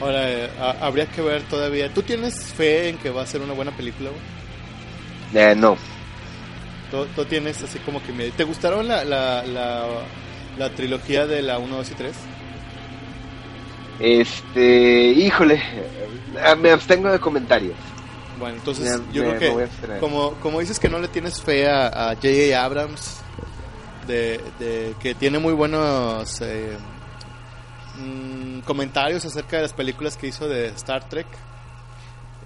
Ahora, 0.00 0.30
eh, 0.30 0.50
ha- 0.60 0.86
habría 0.86 1.06
que 1.06 1.22
ver 1.22 1.42
todavía. 1.42 1.92
¿Tú 1.92 2.02
tienes 2.02 2.34
fe 2.52 2.88
en 2.88 2.98
que 2.98 3.10
va 3.10 3.22
a 3.22 3.26
ser 3.26 3.40
una 3.42 3.52
buena 3.52 3.70
película? 3.76 4.10
Eh, 5.34 5.54
no. 5.56 5.76
¿Tú, 6.90 7.06
tú 7.14 7.24
tienes 7.24 7.62
así 7.62 7.78
como 7.80 8.02
que. 8.02 8.12
¿Te 8.32 8.44
gustaron 8.44 8.88
la, 8.88 9.04
la, 9.04 9.42
la, 9.44 9.84
la 10.58 10.70
trilogía 10.70 11.26
de 11.26 11.42
la 11.42 11.58
1, 11.58 11.76
2 11.76 11.90
y 11.90 11.94
3? 11.94 12.14
Este, 14.00 15.06
híjole, 15.12 15.54
eh, 15.54 16.56
me 16.58 16.70
abstengo 16.70 17.10
de 17.10 17.20
comentarios. 17.20 17.76
Bueno, 18.38 18.56
entonces 18.56 19.00
Me- 19.00 19.12
yo 19.12 19.22
me- 19.22 19.36
creo 19.36 19.38
que 19.38 19.98
como, 20.00 20.32
como 20.40 20.58
dices 20.60 20.80
que 20.80 20.88
no 20.88 20.98
le 20.98 21.06
tienes 21.08 21.40
fe 21.40 21.68
a 21.68 21.86
a 22.10 22.14
J.J. 22.16 22.60
Abrams, 22.62 23.18
de, 24.08 24.40
de 24.58 24.94
que 25.00 25.14
tiene 25.14 25.38
muy 25.38 25.52
buenos 25.52 26.40
eh, 26.42 26.76
mm, 27.98 28.60
comentarios 28.60 29.24
acerca 29.24 29.56
de 29.56 29.62
las 29.62 29.72
películas 29.72 30.16
que 30.16 30.26
hizo 30.26 30.48
de 30.48 30.66
Star 30.68 31.08
Trek. 31.08 31.26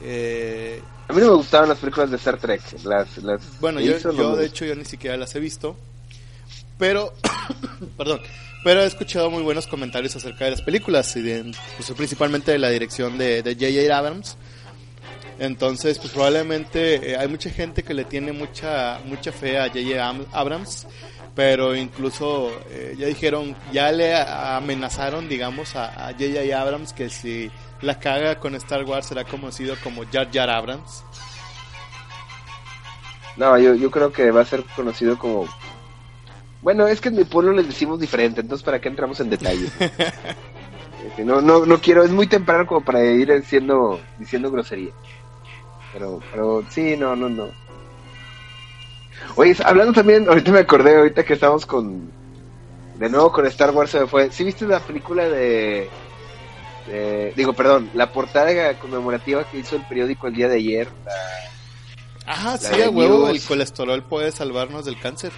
Eh, 0.02 0.82
A 1.08 1.12
mí 1.14 1.20
no 1.20 1.28
me 1.30 1.34
gustaban 1.36 1.70
las 1.70 1.78
películas 1.78 2.10
de 2.10 2.16
Star 2.16 2.36
Trek. 2.38 2.60
Las, 2.84 3.16
las 3.18 3.40
bueno, 3.60 3.80
yo, 3.80 3.92
yo 4.12 4.36
de 4.36 4.46
hecho 4.46 4.64
yo 4.66 4.74
ni 4.76 4.84
siquiera 4.84 5.16
las 5.16 5.34
he 5.34 5.40
visto, 5.40 5.74
pero, 6.78 7.12
perdón, 7.97 8.20
pero 8.64 8.82
he 8.82 8.87
escuchado 8.87 9.30
muy 9.30 9.42
buenos 9.42 9.66
comentarios 9.66 10.16
acerca 10.16 10.44
de 10.47 10.52
las 10.52 10.62
películas 10.62 11.14
y 11.16 11.23
de, 11.23 11.52
pues, 11.76 11.90
principalmente 11.92 12.52
de 12.52 12.58
la 12.58 12.70
dirección 12.70 13.18
de 13.18 13.42
J.J. 13.44 13.97
Abrams. 13.97 14.37
Entonces, 15.40 15.99
pues 16.00 16.12
probablemente 16.12 17.12
eh, 17.12 17.16
hay 17.16 17.28
mucha 17.28 17.49
gente 17.50 17.85
que 17.85 17.94
le 17.94 18.04
tiene 18.04 18.32
mucha 18.32 18.99
mucha 19.04 19.30
fe 19.30 19.56
a 19.58 19.68
J.J. 19.68 20.04
Am- 20.04 20.26
Abrams, 20.32 20.88
pero 21.37 21.76
incluso 21.76 22.50
eh, 22.70 22.97
ya 22.99 23.06
dijeron, 23.06 23.54
ya 23.73 23.92
le 23.92 24.16
amenazaron, 24.16 25.28
digamos, 25.28 25.76
a 25.76 26.12
J.J. 26.18 26.61
Abrams 26.61 26.92
que 26.92 27.08
si 27.08 27.49
la 27.82 28.00
caga 28.00 28.40
con 28.40 28.56
Star 28.56 28.82
Wars 28.82 29.06
será 29.06 29.23
conocido 29.23 29.76
como 29.85 30.02
Jar 30.11 30.28
Jar 30.32 30.50
Abrams. 30.50 31.04
No, 33.37 33.56
yo, 33.56 33.75
yo 33.75 33.90
creo 33.92 34.12
que 34.12 34.32
va 34.32 34.40
a 34.40 34.44
ser 34.44 34.64
conocido 34.75 35.16
como... 35.16 35.47
Bueno, 36.68 36.87
es 36.87 37.00
que 37.00 37.08
en 37.08 37.16
mi 37.16 37.25
pueblo 37.25 37.52
les 37.54 37.66
decimos 37.66 37.98
diferente, 37.98 38.42
entonces 38.42 38.62
¿para 38.62 38.78
qué 38.78 38.88
entramos 38.90 39.18
en 39.20 39.30
detalles? 39.30 39.72
Este, 41.08 41.25
no, 41.25 41.40
no, 41.40 41.64
no 41.64 41.80
quiero, 41.80 42.02
es 42.04 42.10
muy 42.10 42.26
temprano 42.26 42.66
como 42.66 42.82
para 42.84 43.02
ir 43.02 43.32
diciendo, 43.40 43.98
diciendo 44.18 44.50
grosería. 44.50 44.90
Pero, 45.94 46.20
pero 46.30 46.62
sí, 46.68 46.94
no, 46.98 47.16
no, 47.16 47.30
no. 47.30 47.48
Oye, 49.37 49.56
hablando 49.64 49.94
también, 49.94 50.28
ahorita 50.28 50.52
me 50.52 50.58
acordé, 50.58 50.98
ahorita 50.98 51.25
que 51.25 51.32
estamos 51.32 51.64
con... 51.64 52.10
De 52.96 53.08
nuevo 53.08 53.32
con 53.32 53.46
Star 53.46 53.70
Wars 53.70 53.92
se 53.92 54.00
me 54.00 54.06
fue. 54.06 54.30
¿Sí 54.30 54.44
viste 54.44 54.66
la 54.66 54.80
película 54.80 55.26
de... 55.26 55.88
de- 56.88 57.32
digo, 57.34 57.54
perdón, 57.54 57.88
la 57.94 58.12
portada 58.12 58.75
conmemorativa 58.78 59.44
que 59.50 59.60
hizo 59.60 59.76
el 59.76 59.82
periódico 59.87 60.26
el 60.26 60.34
día 60.34 60.48
de 60.48 60.56
ayer? 60.56 60.88
La- 61.06 62.32
Ajá, 62.32 62.50
La 62.50 62.58
sí, 62.58 62.82
a 62.82 62.90
huevo, 62.90 63.30
el 63.30 63.40
colesterol 63.42 64.02
puede 64.02 64.30
salvarnos 64.32 64.84
del 64.84 65.00
cáncer. 65.00 65.32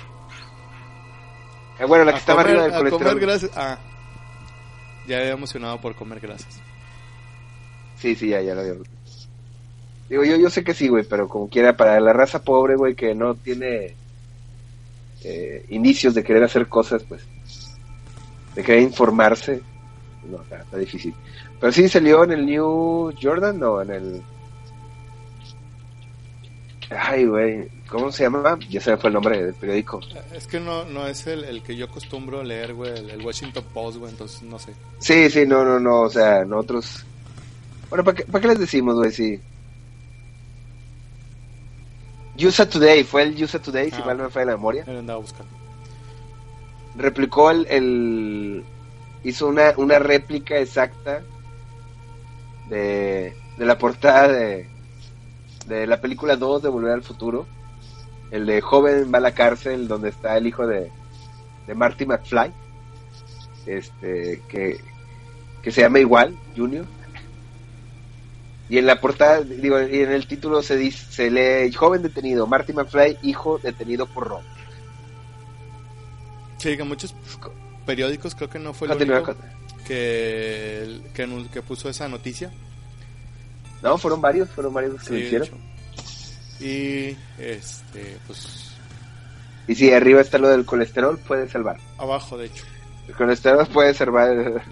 Eh, 1.81 1.87
bueno, 1.87 2.05
la 2.05 2.13
que 2.13 2.19
estaba 2.19 2.43
arriba 2.43 2.63
del 2.63 2.73
a 2.75 2.77
colesterol. 2.79 3.09
comer 3.13 3.27
grasas. 3.27 3.51
Ah, 3.57 3.79
ya 5.07 5.19
había 5.19 5.33
emocionado 5.33 5.81
por 5.81 5.95
comer 5.95 6.21
grasas. 6.21 6.61
Sí, 7.99 8.15
sí, 8.15 8.29
ya, 8.29 8.41
ya 8.41 8.55
lo 8.55 8.63
dio. 8.65 8.77
Digo, 10.09 10.25
yo, 10.25 10.37
yo 10.37 10.51
sé 10.51 10.65
que 10.65 10.75
sí, 10.75 10.89
güey, 10.89 11.05
pero 11.05 11.29
como 11.29 11.49
quiera, 11.49 11.77
para 11.77 12.01
la 12.01 12.13
raza 12.13 12.43
pobre, 12.43 12.77
güey, 12.77 12.95
que 12.95 13.15
no 13.15 13.35
tiene 13.35 13.95
eh, 15.23 15.65
indicios 15.69 16.15
de 16.15 16.25
querer 16.25 16.43
hacer 16.43 16.69
cosas, 16.69 17.03
pues, 17.05 17.23
de 18.55 18.63
querer 18.63 18.83
informarse, 18.83 19.61
no, 20.29 20.43
está, 20.43 20.63
está 20.63 20.79
difícil. 20.79 21.15
Pero 21.61 21.73
sí 21.73 21.89
salió 21.89 22.25
en 22.25 22.33
el 22.33 22.47
New 22.47 23.13
Jordan, 23.21 23.59
no, 23.61 23.83
en 23.83 23.91
el... 23.91 24.23
Ay, 26.91 27.25
güey, 27.25 27.69
¿cómo 27.89 28.11
se 28.11 28.25
llama? 28.25 28.59
Ya 28.69 28.81
se 28.81 28.91
me 28.91 28.97
fue 28.97 29.09
el 29.11 29.15
nombre 29.15 29.41
del 29.45 29.55
periódico. 29.55 30.01
Es 30.35 30.47
que 30.49 30.59
no, 30.59 30.85
no 30.85 31.07
es 31.07 31.25
el, 31.29 31.45
el 31.45 31.63
que 31.63 31.77
yo 31.77 31.87
acostumbro 31.87 32.43
leer, 32.43 32.75
güey, 32.75 32.91
el, 32.99 33.11
el 33.11 33.25
Washington 33.25 33.65
Post, 33.73 33.99
güey, 33.99 34.11
entonces 34.11 34.43
no 34.43 34.59
sé. 34.59 34.73
Sí, 34.99 35.31
sí, 35.31 35.47
no, 35.47 35.65
no, 35.65 35.79
no, 35.79 36.01
o 36.03 36.11
sea, 36.11 36.45
nosotros... 36.45 37.05
Bueno, 37.89 38.03
¿para 38.05 38.17
qué, 38.17 38.25
para 38.25 38.43
qué 38.43 38.49
les 38.49 38.59
decimos, 38.59 38.97
güey? 38.97 39.13
Sí. 39.13 39.41
USA 42.43 42.69
Today, 42.69 43.05
fue 43.05 43.23
el 43.25 43.43
USA 43.43 43.61
Today, 43.61 43.91
si 43.91 44.01
Ah. 44.01 44.07
mal 44.07 44.17
no 44.19 44.25
me 44.25 44.31
falla 44.31 44.47
la 44.47 44.53
memoria. 44.57 44.85
Él 44.87 44.97
andaba 44.99 45.19
buscando. 45.21 45.51
replicó 46.97 47.51
el, 47.53 47.67
el- 47.71 48.65
hizo 49.23 49.47
una, 49.49 49.75
una 49.77 49.99
réplica 50.01 50.59
exacta 50.59 51.23
de, 52.69 53.33
de 53.59 53.65
la 53.65 53.79
portada 53.79 54.29
de, 54.29 54.69
de 55.71 55.87
la 55.87 56.01
película 56.01 56.37
2 56.37 56.63
de 56.63 56.69
Volver 56.69 56.93
al 56.93 57.03
Futuro 57.03 57.47
el 58.31 58.45
de 58.45 58.61
joven 58.61 59.11
va 59.13 59.19
a 59.19 59.23
la 59.23 59.33
cárcel 59.33 59.89
donde 59.89 60.11
está 60.11 60.37
el 60.37 60.47
hijo 60.47 60.67
de, 60.67 60.91
de 61.67 61.75
Marty 61.75 62.05
McFly 62.05 62.53
este 63.67 64.43
que, 64.49 64.79
que 65.63 65.71
se 65.71 65.81
llama 65.83 66.01
igual 66.01 66.37
Junior. 66.57 66.85
Y 68.69 68.79
en 68.79 68.87
la 68.87 69.01
portada 69.01 69.41
digo 69.43 69.81
y 69.81 70.01
en 70.01 70.13
el 70.13 70.27
título 70.27 70.63
se 70.63 70.77
dice 70.77 71.11
se 71.11 71.31
lee 71.31 71.73
joven 71.73 72.03
detenido 72.03 72.47
Marty 72.47 72.73
McFly 72.73 73.19
hijo 73.23 73.59
detenido 73.59 74.07
por 74.07 74.29
robo 74.29 74.43
Sí, 76.59 76.77
que 76.77 76.85
muchos 76.85 77.15
periódicos, 77.87 78.35
creo 78.35 78.51
que 78.51 78.59
no 78.59 78.75
fue 78.75 78.87
el 78.89 79.11
único 79.11 79.35
que, 79.87 81.01
que 81.15 81.63
puso 81.63 81.89
esa 81.89 82.07
noticia. 82.07 82.53
No 83.83 83.99
fueron 83.99 84.21
varios 84.21 84.49
fueron 84.51 84.75
varios 84.75 84.93
los 84.95 85.03
que 85.03 85.09
Sí, 85.09 85.13
lo 85.13 85.19
hicieron. 85.19 85.49
Y, 86.61 87.17
este, 87.39 88.19
pues, 88.27 88.73
Y 89.67 89.75
si 89.75 89.91
arriba 89.93 90.21
está 90.21 90.39
lo 90.39 90.49
del 90.49 90.67
colesterol, 90.67 91.19
puede 91.19 91.49
salvar. 91.49 91.79
Abajo, 91.97 92.37
de 92.37 92.47
hecho. 92.47 92.65
El 93.09 93.15
colesterol 93.15 93.67
puede 93.67 93.95
salvar, 93.95 94.63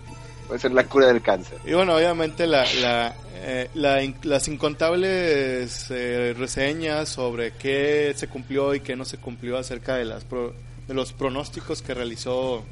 puede 0.47 0.61
ser 0.61 0.73
la 0.73 0.85
cura 0.85 1.07
del 1.07 1.23
cáncer. 1.23 1.59
Y 1.65 1.73
bueno, 1.73 1.97
obviamente 1.97 2.47
la, 2.47 2.67
la, 2.81 3.15
eh, 3.37 3.71
la 3.75 4.01
las 4.23 4.49
incontables 4.49 5.91
eh, 5.91 6.35
reseñas 6.37 7.09
sobre 7.09 7.53
qué 7.53 8.13
se 8.15 8.29
cumplió 8.29 8.75
y 8.75 8.81
qué 8.81 8.97
no 8.97 9.05
se 9.05 9.17
cumplió 9.17 9.57
acerca 9.57 9.97
de, 9.97 10.05
las 10.05 10.27
de 10.29 10.95
los 10.95 11.13
pronósticos 11.15 11.81
que 11.81 11.95
realizó 11.95 12.65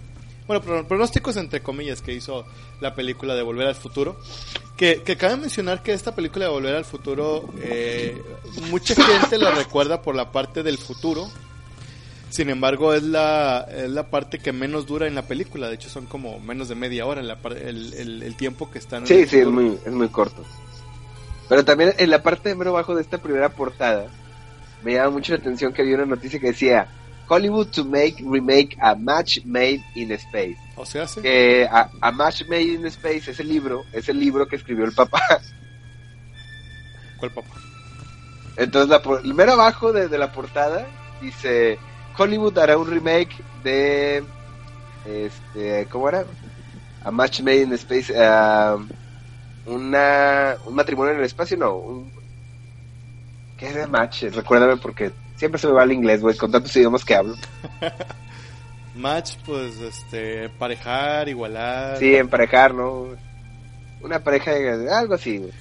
bueno, 0.47 0.87
pronósticos 0.87 1.37
entre 1.37 1.61
comillas 1.61 2.03
que 2.03 2.13
hizo 2.13 2.47
la 2.81 2.95
película 2.95 3.35
de 3.35 3.43
Volver 3.43 3.67
al 3.67 3.75
Futuro. 3.75 4.17
Que, 4.77 5.03
que 5.03 5.17
cabe 5.17 5.37
mencionar 5.37 5.83
que 5.83 5.93
esta 5.93 6.15
película 6.15 6.45
de 6.45 6.51
Volver 6.51 6.77
al 6.77 6.85
Futuro, 6.85 7.49
eh, 7.63 8.21
mucha 8.71 8.95
gente 8.95 9.39
la 9.39 9.51
recuerda 9.51 10.03
por 10.03 10.15
la 10.15 10.31
parte 10.33 10.63
del 10.63 10.79
futuro. 10.79 11.29
Sin 12.29 12.51
embargo, 12.51 12.93
es 12.93 13.03
la, 13.03 13.67
es 13.71 13.91
la 13.91 14.11
parte 14.11 14.39
que 14.39 14.53
menos 14.53 14.87
dura 14.87 15.07
en 15.07 15.15
la 15.15 15.23
película. 15.23 15.69
De 15.69 15.77
hecho, 15.77 15.89
son 15.89 16.07
como 16.07 16.39
menos 16.41 16.69
de 16.69 16.75
media 16.75 17.07
hora 17.07 17.21
el, 17.21 17.95
el, 17.95 18.23
el, 18.23 18.37
tiempo 18.37 18.71
que 18.71 18.79
están. 18.79 19.07
Sí, 19.07 19.27
sí, 19.27 19.39
es 19.39 19.47
muy, 19.47 19.79
es 19.85 19.93
muy 19.93 20.09
corto. 20.09 20.45
Pero 21.49 21.65
también 21.65 21.95
en 21.99 22.11
la 22.11 22.23
parte 22.23 22.49
de 22.49 22.55
mero 22.57 22.73
bajo 22.73 22.95
de 22.95 23.03
esta 23.03 23.19
primera 23.19 23.51
portada, 23.51 24.09
me 24.83 24.95
llama 24.95 25.11
mucho 25.11 25.33
la 25.33 25.39
atención 25.39 25.73
que 25.73 25.83
había 25.83 25.95
una 25.95 26.07
noticia 26.07 26.41
que 26.41 26.49
decía 26.49 26.89
Hollywood 27.29 27.73
to 27.73 27.85
make 27.85 28.23
remake 28.25 28.77
a 28.81 28.95
match 28.95 29.45
made 29.45 29.83
in 29.95 30.13
space. 30.13 30.57
O 30.77 30.85
sea, 30.85 31.07
sí. 31.07 31.21
A, 32.01 32.13
match 32.13 32.47
made 32.49 32.75
in 32.75 32.87
space 32.87 33.31
es 33.31 33.41
el 33.41 33.49
libro, 33.49 33.85
es 33.93 34.09
el 34.09 34.19
libro 34.21 34.47
que 34.47 34.57
escribió 34.57 34.85
el 34.85 34.93
papá. 34.93 35.21
¿Cuál 37.19 37.33
papá? 37.33 37.55
Entonces, 38.57 38.89
la, 38.89 39.03
primero 39.03 39.53
abajo 39.53 39.93
de, 39.93 40.09
la 40.17 40.33
portada 40.33 40.87
dice 41.21 41.79
Hollywood 42.17 42.59
hará 42.59 42.79
un 42.79 42.89
remake 42.89 43.37
de 43.63 44.25
este, 45.05 45.87
¿cómo 45.91 46.09
era? 46.09 46.25
A 47.05 47.11
match 47.11 47.41
made 47.41 47.63
in 47.63 47.73
space, 47.75 48.13
uh, 48.13 48.83
una, 49.67 50.57
un 50.65 50.75
matrimonio 50.75 51.13
en 51.13 51.19
el 51.19 51.25
espacio, 51.25 51.57
no, 51.57 51.77
un, 51.77 52.11
¿qué 53.57 53.69
es 53.69 53.75
de 53.75 53.87
match? 53.87 54.25
Recuérdame 54.25 54.77
porque 54.77 55.13
Siempre 55.37 55.61
se 55.61 55.67
me 55.67 55.75
va 55.75 55.85
el 55.85 55.93
inglés, 55.93 56.21
güey, 56.21 56.37
con 56.37 56.51
tantos 56.51 56.75
idiomas 56.77 57.05
que 57.05 57.15
hablo. 57.15 57.37
Match, 58.95 59.37
pues, 59.45 59.77
este, 59.79 60.45
emparejar, 60.45 61.29
igualar. 61.29 61.99
Sí, 61.99 62.15
emparejar, 62.15 62.75
¿no? 62.75 63.09
Una 64.01 64.21
pareja 64.21 64.53
de 64.53 64.91
algo 64.91 65.15
así, 65.15 65.39
güey. 65.39 65.53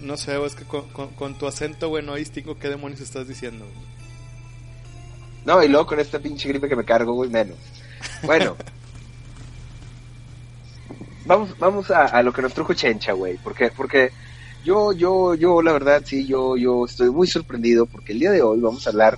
No, 0.00 0.16
sé, 0.16 0.42
es 0.44 0.54
que 0.54 0.64
con, 0.64 1.38
tu 1.38 1.46
acento, 1.46 1.88
güey, 1.88 2.04
no 2.04 2.14
distingo 2.14 2.58
qué 2.58 2.68
demonios 2.68 3.00
estás 3.00 3.28
diciendo. 3.28 3.66
No, 5.44 5.62
y 5.62 5.68
luego 5.68 5.86
con 5.86 6.00
esta 6.00 6.18
pinche 6.18 6.48
gripe 6.48 6.68
que 6.68 6.76
me 6.76 6.84
cargo, 6.84 7.14
güey, 7.14 7.30
menos. 7.30 7.56
Bueno. 8.22 8.56
vamos 11.26 11.58
vamos 11.58 11.90
a, 11.90 12.04
a, 12.04 12.22
lo 12.22 12.32
que 12.32 12.42
nos 12.42 12.52
trujo 12.52 12.74
Chencha, 12.74 13.12
güey. 13.12 13.38
Porque, 13.38 13.70
porque 13.70 14.10
yo, 14.66 14.92
yo, 14.92 15.34
yo, 15.36 15.62
la 15.62 15.72
verdad, 15.72 16.02
sí, 16.04 16.26
yo, 16.26 16.56
yo 16.56 16.86
estoy 16.86 17.08
muy 17.10 17.28
sorprendido 17.28 17.86
porque 17.86 18.12
el 18.12 18.18
día 18.18 18.32
de 18.32 18.42
hoy 18.42 18.58
vamos 18.58 18.84
a 18.84 18.90
hablar, 18.90 19.16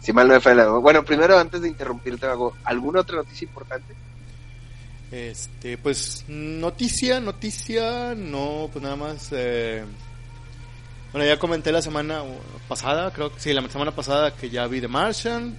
si 0.00 0.10
mal 0.10 0.26
no 0.26 0.32
me 0.32 0.40
falla, 0.40 0.66
bueno, 0.68 1.04
primero 1.04 1.38
antes 1.38 1.60
de 1.60 1.68
interrumpirte, 1.68 2.24
hago 2.24 2.54
¿alguna 2.64 3.00
otra 3.00 3.16
noticia 3.16 3.44
importante? 3.44 3.94
Este, 5.12 5.76
pues 5.76 6.24
noticia, 6.28 7.20
noticia, 7.20 8.14
no, 8.16 8.70
pues 8.72 8.82
nada 8.82 8.96
más. 8.96 9.28
Eh, 9.32 9.84
bueno, 11.12 11.26
ya 11.26 11.38
comenté 11.38 11.70
la 11.70 11.82
semana 11.82 12.22
pasada, 12.66 13.12
creo 13.12 13.32
que 13.32 13.40
sí, 13.40 13.52
la 13.52 13.68
semana 13.68 13.90
pasada 13.90 14.34
que 14.34 14.48
ya 14.48 14.66
vi 14.66 14.80
The 14.80 14.88
Martian. 14.88 15.54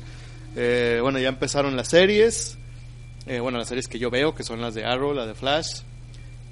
Eh, 0.55 0.97
bueno, 0.99 1.19
ya 1.19 1.29
empezaron 1.29 1.75
las 1.75 1.89
series. 1.89 2.57
Eh, 3.27 3.39
bueno, 3.39 3.59
las 3.59 3.67
series 3.67 3.87
que 3.87 3.99
yo 3.99 4.09
veo, 4.09 4.33
que 4.33 4.43
son 4.43 4.61
las 4.61 4.73
de 4.73 4.83
Arrow, 4.83 5.13
la 5.13 5.27
de 5.27 5.35
Flash. 5.35 5.81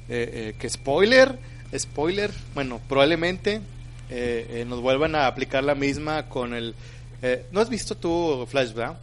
que 0.07 0.69
spoiler 0.69 1.52
spoiler, 1.77 2.31
bueno, 2.53 2.79
probablemente 2.87 3.61
eh, 4.09 4.47
eh, 4.49 4.65
nos 4.65 4.81
vuelvan 4.81 5.15
a 5.15 5.27
aplicar 5.27 5.63
la 5.63 5.75
misma 5.75 6.29
con 6.29 6.53
el... 6.53 6.75
Eh, 7.21 7.45
¿No 7.51 7.61
has 7.61 7.69
visto 7.69 7.95
tú 7.95 8.45
Flash, 8.49 8.73
verdad? 8.73 8.97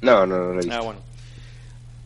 No, 0.00 0.26
no, 0.26 0.38
no 0.38 0.44
lo 0.44 0.52
he 0.54 0.56
visto. 0.58 0.72
Ah, 0.72 0.80
bueno. 0.80 1.00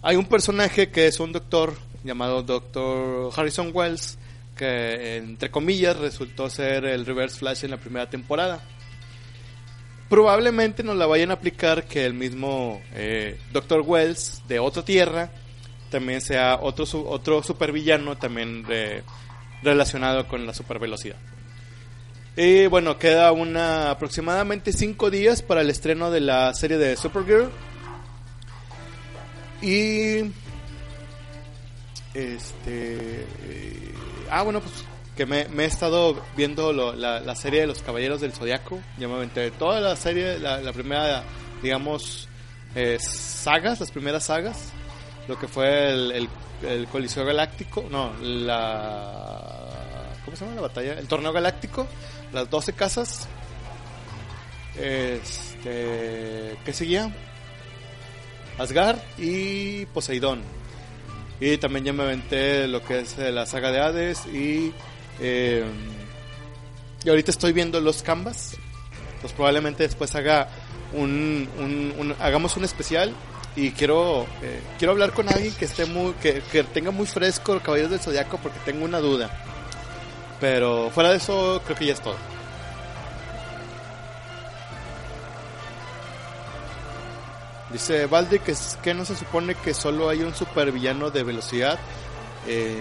Hay 0.02 0.16
un 0.16 0.26
personaje 0.26 0.90
que 0.90 1.06
es 1.06 1.20
un 1.20 1.32
doctor 1.32 1.76
llamado 2.02 2.42
Doctor 2.42 3.32
Harrison 3.37 3.70
Wells, 3.72 4.18
que 4.56 5.18
entre 5.18 5.50
comillas 5.50 5.96
resultó 5.96 6.50
ser 6.50 6.85
el 6.85 7.06
Reverse 7.06 7.38
Flash 7.38 7.64
en 7.64 7.70
la 7.70 7.76
primera 7.76 8.11
temporada. 8.11 8.61
Probablemente 10.08 10.82
nos 10.82 10.96
la 10.96 11.06
vayan 11.06 11.30
a 11.30 11.35
aplicar 11.35 11.85
que 11.85 12.04
el 12.04 12.14
mismo 12.14 12.82
Doctor 13.52 13.82
Wells 13.87 14.42
de 14.48 14.58
otra 14.58 14.85
tierra 14.85 15.30
también 15.92 16.20
sea 16.20 16.59
otro, 16.61 16.87
otro 17.07 17.42
supervillano 17.44 18.16
también 18.16 18.64
relacionado 19.62 20.26
con 20.26 20.44
la 20.46 20.55
supervelocidad. 20.55 21.18
Y 22.37 22.66
bueno, 22.66 22.98
queda 22.98 23.31
una 23.33 23.90
aproximadamente 23.90 24.72
5 24.72 25.11
días 25.11 25.42
para 25.42 25.61
el 25.61 25.68
estreno 25.68 26.11
de 26.11 26.20
la 26.20 26.55
serie 26.55 26.78
de 26.78 26.96
Supergirl. 26.96 27.50
Y 29.61 30.33
este 32.14 33.24
ah 34.31 34.42
bueno 34.42 34.61
pues 34.61 34.85
que 35.16 35.24
me, 35.24 35.46
he 35.62 35.66
estado 35.66 36.22
viendo 36.37 36.72
la, 36.72 37.35
serie 37.35 37.62
de 37.62 37.66
los 37.66 37.83
Caballeros 37.83 38.20
del 38.20 38.33
Zodiaco 38.33 38.81
ya 38.98 39.09
me 39.09 39.14
aventé 39.14 39.50
toda 39.52 39.81
la 39.81 39.96
serie 39.96 40.38
la, 40.38 40.72
primera 40.72 41.24
digamos 41.62 42.28
eh, 42.74 42.98
sagas 42.98 43.81
las 43.81 43.90
primeras 43.90 44.24
sagas 44.24 44.72
lo 45.28 45.38
que 45.38 45.48
fue 45.48 45.90
el, 45.90 46.28
el, 46.62 46.87
Coliseo 46.88 47.24
Galáctico, 47.24 47.87
no, 47.90 48.12
la... 48.20 50.11
¿Cómo 50.24 50.37
se 50.37 50.44
llama 50.44 50.56
la 50.56 50.62
batalla? 50.62 50.98
El 50.98 51.08
Torneo 51.08 51.32
Galáctico, 51.32 51.87
las 52.32 52.48
12 52.48 52.72
casas. 52.74 53.28
Este, 54.76 56.56
¿Qué 56.64 56.72
seguía? 56.72 57.12
Asgard 58.58 58.98
y 59.18 59.87
Poseidón. 59.87 60.42
Y 61.40 61.56
también 61.58 61.85
ya 61.85 61.92
me 61.92 62.04
aventé 62.04 62.68
lo 62.68 62.82
que 62.85 63.00
es 63.00 63.18
eh, 63.18 63.32
la 63.32 63.46
saga 63.46 63.72
de 63.72 63.80
Hades 63.80 64.26
y... 64.26 64.72
Eh, 65.20 65.64
y 67.04 67.08
ahorita 67.08 67.32
estoy 67.32 67.52
viendo 67.52 67.80
los 67.80 68.02
Canvas. 68.02 68.56
Pues 69.20 69.32
probablemente 69.32 69.82
después 69.82 70.14
haga 70.14 70.48
un 70.92 71.48
hagamos 72.20 72.56
un 72.56 72.64
especial 72.64 73.14
y 73.54 73.70
quiero 73.72 74.26
eh, 74.42 74.62
quiero 74.78 74.92
hablar 74.92 75.12
con 75.12 75.28
alguien 75.28 75.54
que 75.54 75.66
esté 75.66 75.84
muy 75.84 76.12
que, 76.14 76.42
tenga 76.72 76.90
muy 76.90 77.06
fresco 77.06 77.52
el 77.52 77.60
Caballeros 77.60 77.90
del 77.90 78.00
Zodiaco 78.00 78.38
porque 78.38 78.58
tengo 78.64 78.84
una 78.84 78.98
duda. 78.98 79.30
Pero 80.40 80.90
fuera 80.90 81.10
de 81.10 81.18
eso 81.18 81.60
creo 81.64 81.76
que 81.76 81.86
ya 81.86 81.92
es 81.92 82.00
todo. 82.00 82.16
Dice 87.70 88.06
Valde 88.06 88.38
que, 88.40 88.54
que 88.82 88.92
no 88.92 89.04
se 89.04 89.16
supone 89.16 89.54
que 89.54 89.72
solo 89.72 90.08
hay 90.08 90.22
un 90.22 90.34
supervillano 90.34 91.10
de 91.10 91.22
velocidad. 91.22 91.78
Eh, 92.46 92.76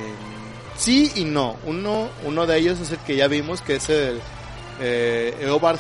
sí 0.75 1.12
y 1.15 1.25
no. 1.25 1.57
Uno 1.65 2.10
uno 2.25 2.47
de 2.47 2.57
ellos 2.57 2.79
es 2.79 2.91
el 2.91 2.97
que 2.99 3.15
ya 3.15 3.27
vimos 3.27 3.62
que 3.62 3.75
es 3.75 3.89
el 3.89 4.19
eh, 4.79 5.36
Eobard 5.41 5.79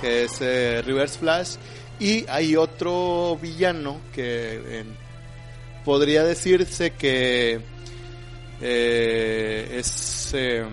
que 0.00 0.24
es 0.24 0.38
eh, 0.40 0.82
Reverse 0.84 1.18
Flash 1.18 1.56
y 2.00 2.24
hay 2.28 2.56
otro 2.56 3.38
villano 3.40 4.00
que 4.12 4.84
podría 5.84 6.22
decirse 6.22 6.92
que 6.92 7.60
eh, 8.60 9.76
es 9.78 10.32
eh, 10.34 10.64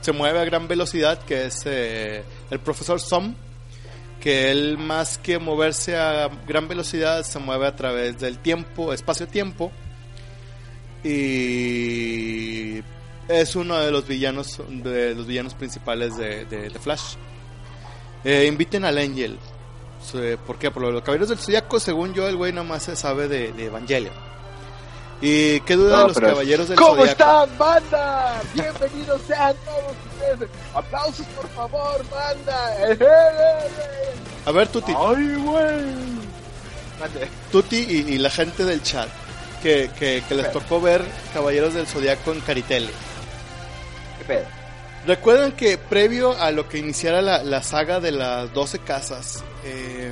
se 0.00 0.12
mueve 0.12 0.38
a 0.38 0.44
gran 0.44 0.68
velocidad, 0.68 1.18
que 1.24 1.46
es 1.46 1.62
eh, 1.66 2.22
el 2.50 2.60
profesor 2.60 3.00
Som, 3.00 3.34
que 4.20 4.50
él 4.50 4.78
más 4.78 5.18
que 5.18 5.38
moverse 5.38 5.96
a 5.96 6.28
gran 6.46 6.68
velocidad 6.68 7.24
se 7.24 7.38
mueve 7.38 7.66
a 7.66 7.76
través 7.76 8.18
del 8.18 8.38
tiempo, 8.38 8.92
espacio-tiempo, 8.92 9.72
y 11.02 12.82
es 13.28 13.56
uno 13.56 13.78
de 13.78 13.90
los 13.90 14.06
villanos 14.06 14.60
de 14.68 15.14
los 15.14 15.26
villanos 15.26 15.54
principales 15.54 16.16
de 16.16 16.70
Flash. 16.80 17.16
Eh, 18.24 18.46
inviten 18.46 18.84
al 18.84 18.98
Angel. 18.98 19.38
¿Por 20.46 20.58
qué? 20.58 20.70
Por 20.70 20.82
los 20.82 21.02
caballeros 21.02 21.28
del 21.28 21.38
Zodiaco, 21.38 21.80
según 21.80 22.14
yo, 22.14 22.28
el 22.28 22.36
güey 22.36 22.52
nomás 22.52 22.84
se 22.84 22.96
sabe 22.96 23.28
de, 23.28 23.52
de 23.52 23.66
Evangelion. 23.66 24.14
¿Y 25.20 25.60
qué 25.60 25.76
duda 25.76 26.00
de 26.02 26.08
los 26.08 26.18
caballeros 26.18 26.68
del 26.68 26.78
¿Cómo 26.78 27.04
están, 27.04 27.48
banda? 27.56 28.40
Bienvenidos 28.52 29.20
sean 29.26 29.54
todos 29.64 29.94
ustedes. 30.12 30.50
Aplausos, 30.74 31.26
por 31.28 31.48
favor, 31.50 32.04
banda. 32.10 32.76
A 34.44 34.52
ver, 34.52 34.68
Tuti. 34.68 34.92
Ay, 34.96 35.34
güey. 35.36 36.16
Tuti 37.50 37.76
y, 37.76 38.18
la 38.18 38.30
gente 38.30 38.64
del 38.64 38.82
chat 38.82 39.08
que, 39.62 39.90
que, 39.98 40.22
que 40.28 40.34
les 40.34 40.50
tocó 40.52 40.80
ver 40.80 41.04
Caballeros 41.32 41.74
del 41.74 41.86
Zodiaco 41.86 42.32
en 42.32 42.40
Caritele. 42.40 42.90
¿Qué 44.18 44.24
pedo? 44.24 44.55
Recuerdan 45.06 45.52
que 45.52 45.78
previo 45.78 46.32
a 46.36 46.50
lo 46.50 46.68
que 46.68 46.78
iniciara 46.78 47.22
la, 47.22 47.42
la 47.44 47.62
saga 47.62 48.00
de 48.00 48.10
las 48.12 48.52
12 48.52 48.80
casas, 48.80 49.44
eh, 49.64 50.10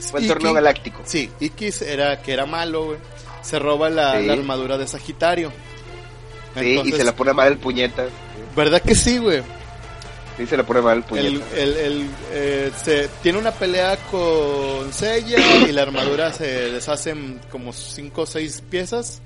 Fue 0.00 0.20
el 0.20 0.28
torneo 0.28 0.52
galáctico. 0.52 1.00
Sí, 1.04 1.30
X 1.40 1.82
era 1.82 2.20
que 2.20 2.32
era 2.32 2.44
malo, 2.46 2.84
güey. 2.86 2.98
Se 3.42 3.58
roba 3.58 3.88
la, 3.90 4.18
Sí. 4.18 4.26
la 4.26 4.32
armadura 4.34 4.76
de 4.78 4.86
Sagitario. 4.86 5.50
Sí, 6.58 6.80
y 6.84 6.92
se 6.92 7.04
la 7.04 7.14
pone 7.16 7.32
mal 7.32 7.48
el 7.48 7.58
puñeta. 7.58 8.04
¿Verdad 8.54 8.80
que 8.82 8.94
sí, 8.94 9.18
güey? 9.18 9.42
Sí, 10.36 10.46
se 10.46 10.56
la 10.56 10.62
pone 10.64 10.80
mal 10.82 10.98
el 10.98 11.02
puñeta. 11.04 11.44
el, 11.56 11.76
el, 11.76 12.10
eh, 12.32 12.70
se, 12.82 13.08
tiene 13.22 13.38
una 13.38 13.52
pelea 13.52 13.96
con 14.10 14.92
Sella 14.92 15.38
y 15.68 15.72
la 15.72 15.82
armadura 15.82 16.32
se 16.32 16.70
deshace 16.72 17.10
en 17.10 17.40
como 17.50 17.72
5 17.72 18.22
o 18.22 18.26
6 18.26 18.62
piezas. 18.68 19.22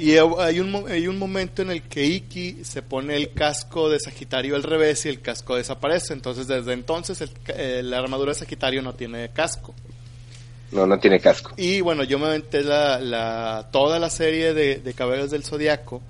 Y 0.00 0.16
hay 0.16 0.60
un, 0.60 0.86
hay 0.90 1.06
un 1.06 1.18
momento 1.18 1.60
en 1.62 1.70
el 1.70 1.82
que 1.82 2.04
Iki 2.06 2.64
se 2.64 2.80
pone 2.82 3.16
el 3.16 3.32
casco 3.34 3.90
de 3.90 4.00
Sagitario 4.00 4.56
al 4.56 4.62
revés 4.62 5.04
y 5.04 5.10
el 5.10 5.20
casco 5.20 5.56
desaparece. 5.56 6.14
Entonces, 6.14 6.46
desde 6.46 6.72
entonces, 6.72 7.20
el 7.20 7.30
eh, 7.48 7.82
la 7.82 7.98
armadura 7.98 8.32
de 8.32 8.38
Sagitario 8.38 8.80
no 8.80 8.94
tiene 8.94 9.28
casco. 9.30 9.74
No, 10.72 10.86
no 10.86 10.98
tiene 10.98 11.20
casco. 11.20 11.52
Y 11.56 11.80
bueno, 11.82 12.04
yo 12.04 12.18
me 12.18 12.26
aventé 12.26 12.62
la, 12.62 12.98
la, 12.98 13.68
toda 13.72 13.98
la 13.98 14.08
serie 14.08 14.54
de, 14.54 14.76
de 14.76 14.94
Caballeros 14.94 15.30
del 15.30 15.44
Zodiaco 15.44 16.00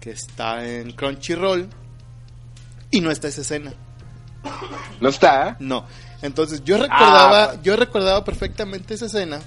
que 0.00 0.10
está 0.10 0.64
en 0.66 0.92
Crunchyroll 0.92 1.68
y 2.90 3.00
no 3.00 3.10
está 3.10 3.28
esa 3.28 3.40
escena. 3.40 3.72
No 5.00 5.08
está. 5.08 5.56
No. 5.58 5.84
Entonces 6.22 6.62
yo 6.64 6.76
recordaba, 6.76 7.44
Ah. 7.44 7.56
yo 7.62 7.74
recordaba 7.76 8.24
perfectamente 8.24 8.94
esa 8.94 9.06
escena. 9.06 9.40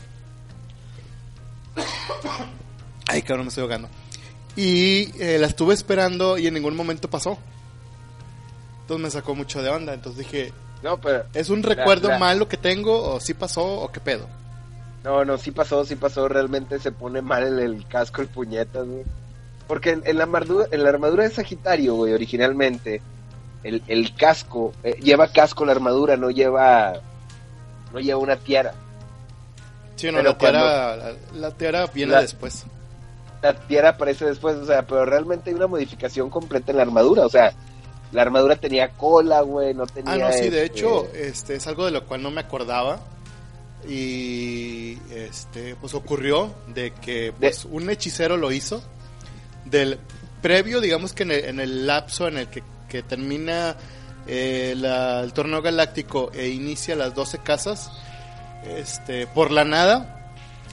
Ay, 3.14 3.22
cabrón, 3.22 3.46
me 3.46 3.50
estoy 3.50 3.64
ahogando. 3.64 3.90
Y 4.56 5.10
eh, 5.22 5.38
la 5.40 5.48
estuve 5.48 5.74
esperando 5.74 6.38
y 6.38 6.48
en 6.48 6.54
ningún 6.54 6.76
momento 6.76 7.10
pasó. 7.10 7.38
Entonces 8.82 9.04
me 9.04 9.10
sacó 9.10 9.36
mucho 9.36 9.62
de 9.62 9.70
onda. 9.70 9.94
Entonces 9.94 10.20
dije, 10.20 10.54
No, 10.82 10.98
pero. 11.00 11.24
¿es 11.34 11.50
un 11.50 11.64
recuerdo 11.64 12.10
la- 12.10 12.20
malo 12.20 12.48
que 12.48 12.58
tengo 12.58 13.14
o 13.14 13.20
sí 13.20 13.34
pasó 13.34 13.64
o 13.66 13.92
qué 13.92 14.00
pedo? 14.00 14.28
No, 15.04 15.26
no, 15.26 15.38
sí 15.38 15.52
pasó, 15.52 15.84
sí 15.86 15.96
pasó. 15.96 16.28
Realmente 16.28 16.80
se 16.80 16.92
pone 16.92 17.22
mal 17.22 17.44
el, 17.44 17.60
el 17.60 17.88
casco, 17.88 18.22
el 18.22 18.28
puñetas, 18.28 18.86
güey. 18.88 19.04
Porque 19.68 19.92
en, 19.92 20.04
en 20.06 20.18
la 20.18 20.24
armadura, 20.24 20.68
en 20.72 20.84
la 20.84 20.90
armadura 20.90 21.24
de 21.24 21.30
Sagitario, 21.32 21.96
güey, 21.96 22.14
originalmente, 22.14 23.02
el, 23.64 23.82
el 23.88 24.14
casco, 24.16 24.74
eh, 24.84 24.98
lleva 25.02 25.30
casco 25.30 25.66
la 25.66 25.72
armadura, 25.72 26.16
no 26.18 26.30
lleva. 26.30 26.94
No 27.94 28.00
lleva 28.00 28.20
una 28.20 28.36
tiara. 28.36 28.74
Sí, 29.96 30.12
no, 30.12 30.22
la 30.22 30.38
tiara, 30.38 30.96
la, 30.98 31.14
la 31.36 31.52
tiara 31.52 31.86
viene 31.88 32.16
después. 32.20 32.66
La 33.44 33.54
tiara 33.54 33.90
aparece 33.90 34.26
después, 34.26 34.56
o 34.56 34.66
sea, 34.66 34.88
pero 34.88 35.06
realmente 35.06 35.52
hay 35.52 35.56
una 35.56 35.68
modificación 35.68 36.30
completa 36.32 36.72
en 36.72 36.78
la 36.78 36.84
armadura, 36.84 37.26
o 37.26 37.30
sea, 37.30 37.54
la 38.12 38.22
armadura 38.24 38.56
tenía 38.56 38.90
cola, 38.90 39.42
güey, 39.42 39.74
no 39.76 39.86
tenía. 39.86 40.14
Ah, 40.14 40.18
no, 40.18 40.32
sí, 40.32 40.50
de 40.50 40.64
este, 40.64 40.66
hecho, 40.66 41.08
este 41.14 41.56
es 41.56 41.68
algo 41.68 41.86
de 41.86 41.92
lo 41.92 42.06
cual 42.06 42.24
no 42.24 42.32
me 42.32 42.42
acordaba. 42.42 43.00
Y 43.88 44.98
este, 45.14 45.76
pues 45.76 45.94
ocurrió 45.94 46.54
de 46.68 46.92
que 46.94 47.34
pues, 47.38 47.66
un 47.66 47.90
hechicero 47.90 48.38
lo 48.38 48.52
hizo. 48.52 48.82
Del 49.66 50.00
previo, 50.42 50.80
digamos 50.82 51.14
que 51.14 51.24
en 51.24 51.32
el, 51.32 51.46
en 51.46 51.60
el 51.60 51.86
lapso 51.88 52.28
en 52.28 52.38
el 52.38 52.48
que, 52.48 52.64
que 52.90 53.04
termina 53.04 53.76
eh, 54.28 54.74
la- 54.78 55.22
el 55.22 55.34
torneo 55.34 55.62
galáctico 55.62 56.32
e 56.34 56.48
inicia 56.50 56.96
las 56.96 57.14
12 57.16 57.40
casas, 57.40 57.92
este, 58.78 59.28
por 59.28 59.52
la 59.52 59.64
nada, 59.66 60.23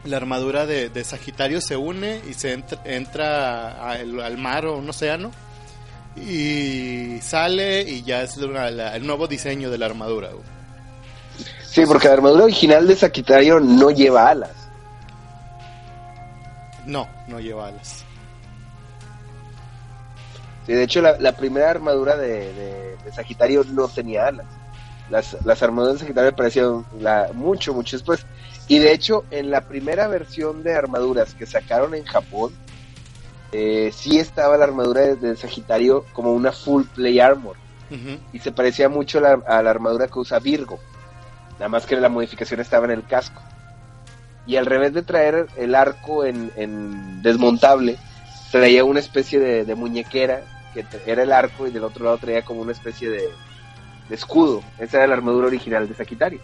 la 0.05 0.17
armadura 0.17 0.67
de, 0.67 0.89
de 0.89 1.05
Sagitario 1.05 1.61
se 1.61 1.77
une 1.77 2.21
y 2.29 2.35
se 2.35 2.53
entra, 2.53 2.81
entra 2.85 3.91
al, 3.91 4.21
al 4.21 4.39
mar 4.39 4.65
o 4.67 4.77
un 4.79 4.89
océano 4.89 5.31
y 6.17 7.19
sale 7.23 7.83
y 7.83 8.03
ya 8.03 8.23
es 8.23 8.37
una- 8.39 8.71
la- 8.71 8.97
el 8.97 9.07
nuevo 9.07 9.27
diseño 9.29 9.71
de 9.71 9.79
la 9.79 9.87
armadura. 9.87 10.29
güey. 10.31 10.43
Sí, 11.65 11.83
porque 11.87 12.09
la 12.09 12.15
armadura 12.15 12.45
original 12.45 12.87
de 12.89 12.97
Sagitario 12.97 13.61
no 13.61 13.91
lleva 13.91 14.29
alas. 14.29 14.51
No, 16.87 17.07
no 17.29 17.39
lleva 17.39 17.69
alas. 17.69 18.05
Sí, 20.67 20.73
de 20.73 20.83
hecho, 20.83 21.01
la, 21.01 21.19
la 21.19 21.33
primera 21.33 21.71
armadura 21.71 22.17
de, 22.17 22.53
de- 22.53 22.97
de 23.05 23.13
Sagitario 23.13 23.65
no 23.65 23.89
tenía 23.89 24.27
alas. 24.29 24.47
Las, 25.11 25.37
las 25.45 25.63
armaduras 25.63 25.95
de 25.95 26.01
Sagitario 26.01 26.31
aparecieron 26.31 26.87
la, 26.99 27.31
mucho, 27.35 27.73
mucho 27.75 27.97
después. 27.97 28.25
Y 28.71 28.79
de 28.79 28.93
hecho, 28.93 29.25
en 29.33 29.51
la 29.51 29.63
primera 29.63 30.07
versión 30.07 30.63
de 30.63 30.77
armaduras 30.77 31.35
que 31.35 31.45
sacaron 31.45 31.93
en 31.93 32.05
Japón, 32.05 32.53
eh, 33.51 33.91
sí 33.93 34.21
estaba 34.21 34.57
la 34.57 34.63
armadura 34.63 35.01
de, 35.01 35.17
de 35.17 35.37
Sagitario 35.37 36.07
como 36.13 36.33
una 36.33 36.53
full 36.53 36.85
play 36.95 37.19
armor. 37.19 37.57
Y 38.33 38.39
se 38.39 38.53
parecía 38.53 38.89
mucho 38.89 39.19
a 39.19 39.23
la, 39.23 39.33
a 39.45 39.61
la 39.61 39.71
armadura 39.71 40.07
que 40.07 40.21
usa 40.21 40.39
Virgo. 40.39 40.79
Nada 41.55 41.69
más 41.69 41.85
que 41.85 41.97
la 41.97 42.09
modificación 42.09 42.61
estaba 42.61 42.85
en 42.85 42.93
el 42.93 43.05
casco. 43.05 43.43
Y 44.47 44.55
al 44.55 44.67
revés 44.67 44.95
de 44.95 45.03
traer 45.03 45.49
el 45.57 45.75
arco 45.75 46.25
en, 46.25 46.53
en 46.55 47.23
desmontable, 47.23 47.99
traía 48.53 48.85
una 48.85 49.01
especie 49.01 49.41
de, 49.41 49.65
de 49.65 49.75
muñequera 49.75 50.43
que 50.73 50.87
era 51.07 51.25
el 51.25 51.33
arco 51.33 51.67
y 51.67 51.73
del 51.73 51.83
otro 51.83 52.05
lado 52.05 52.19
traía 52.19 52.45
como 52.45 52.61
una 52.61 52.71
especie 52.71 53.11
de, 53.11 53.31
de 54.09 54.15
escudo. 54.15 54.63
Esa 54.79 54.99
era 54.99 55.09
la 55.09 55.15
armadura 55.15 55.49
original 55.49 55.89
de 55.89 55.95
Sagitario. 55.97 56.41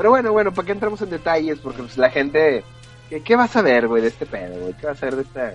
Pero 0.00 0.08
bueno, 0.08 0.32
bueno, 0.32 0.50
¿para 0.54 0.64
qué 0.64 0.72
entramos 0.72 1.02
en 1.02 1.10
detalles? 1.10 1.58
Porque 1.58 1.82
pues, 1.82 1.98
la 1.98 2.08
gente... 2.08 2.64
¿Qué, 3.10 3.20
qué 3.22 3.36
vas 3.36 3.54
a 3.54 3.60
ver, 3.60 3.86
güey, 3.86 4.00
de 4.00 4.08
este 4.08 4.24
pedo, 4.24 4.58
güey? 4.58 4.72
¿Qué 4.72 4.86
vas 4.86 5.02
a 5.02 5.04
ver 5.06 5.16
de 5.16 5.22
esta...? 5.22 5.54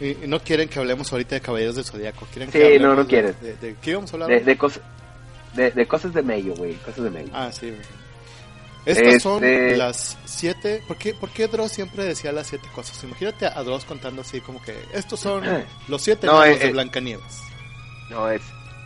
Y, 0.00 0.24
y 0.24 0.26
no 0.26 0.40
quieren 0.40 0.66
que 0.66 0.78
hablemos 0.78 1.12
ahorita 1.12 1.34
de 1.34 1.42
Caballeros 1.42 1.76
del. 1.76 1.84
Quieren 1.84 2.50
Sí, 2.50 2.58
que 2.58 2.78
no, 2.78 2.94
no 2.94 3.02
de- 3.02 3.06
quieren. 3.06 3.36
De, 3.42 3.54
de- 3.56 3.76
¿Qué 3.82 3.90
íbamos 3.90 4.10
a 4.10 4.14
hablar? 4.14 4.30
De, 4.30 4.40
de, 4.40 4.56
cosas 4.56 4.80
de, 5.52 5.72
de 5.72 5.86
cosas 5.86 6.14
de 6.14 6.22
medio, 6.22 6.54
güey, 6.54 6.72
cosas 6.76 7.04
de 7.04 7.10
medio. 7.10 7.28
Ah, 7.34 7.50
sí. 7.52 7.68
güey. 7.68 7.80
Estas 8.86 9.22
son 9.22 9.44
Este- 9.44 9.76
las 9.76 10.16
siete. 10.24 10.82
¿Por 10.88 10.96
qué, 10.96 11.12
¿Por 11.12 11.28
qué 11.28 11.48
Dross 11.48 11.72
siempre 11.72 12.04
decía 12.04 12.32
las 12.32 12.46
siete 12.46 12.66
cosas? 12.74 13.04
Imagínate 13.04 13.44
a 13.44 13.62
Dross 13.62 13.84
contando 13.84 14.22
así 14.22 14.40
como 14.40 14.62
que 14.62 14.74
estos 14.94 15.20
son 15.20 15.44
los 15.86 16.00
siete 16.00 16.26
No, 16.26 16.42
eh, 16.42 16.56
de 16.56 16.68
eh. 16.68 16.72
Blancanieves. 16.72 17.42
No, 18.08 18.30
es... 18.30 18.40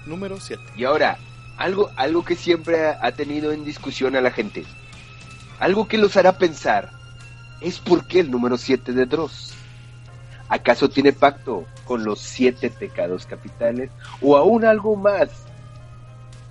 Número 0.07 0.41
siete. 0.41 0.65
Y 0.77 0.83
ahora, 0.83 1.17
algo, 1.57 1.91
algo 1.97 2.25
que 2.25 2.37
siempre 2.37 2.87
ha, 2.87 3.13
tenido 3.13 3.53
en 3.53 3.65
discusión 3.65 4.17
a 4.17 4.21
la 4.21 4.31
gente, 4.31 4.65
algo 5.59 5.87
que 5.87 5.99
los 5.99 6.17
hará 6.17 6.39
pensar, 6.39 6.91
es 7.61 7.79
por 7.79 8.07
qué 8.07 8.21
el 8.21 8.31
número 8.31 8.57
7 8.57 8.93
de 8.93 9.07
Dross. 9.07 9.55
¿Acaso 10.49 10.89
tiene 10.91 11.13
pacto 11.13 11.65
con 11.85 12.05
los 12.05 12.21
siete 12.21 12.71
pecados 12.71 13.27
capitales? 13.27 13.91
¿O 14.21 14.37
aún 14.37 14.65
algo 14.65 14.95
más 14.95 15.31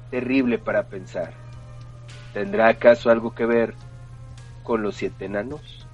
terrible 0.09 0.57
para 0.57 0.83
pensar? 0.83 1.31
¿Tendrá 2.33 2.69
acaso 2.69 3.11
algo 3.11 3.35
que 3.35 3.45
ver 3.45 3.75
con 4.63 4.81
los 4.81 4.95
siete 4.95 5.25
enanos? 5.25 5.85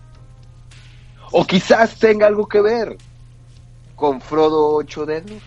¿O 1.31 1.45
quizás 1.45 1.99
tenga 1.99 2.27
algo 2.27 2.47
que 2.47 2.61
ver 2.61 2.97
con 3.95 4.21
Frodo 4.21 4.75
ocho 4.75 5.05
dedos? 5.05 5.41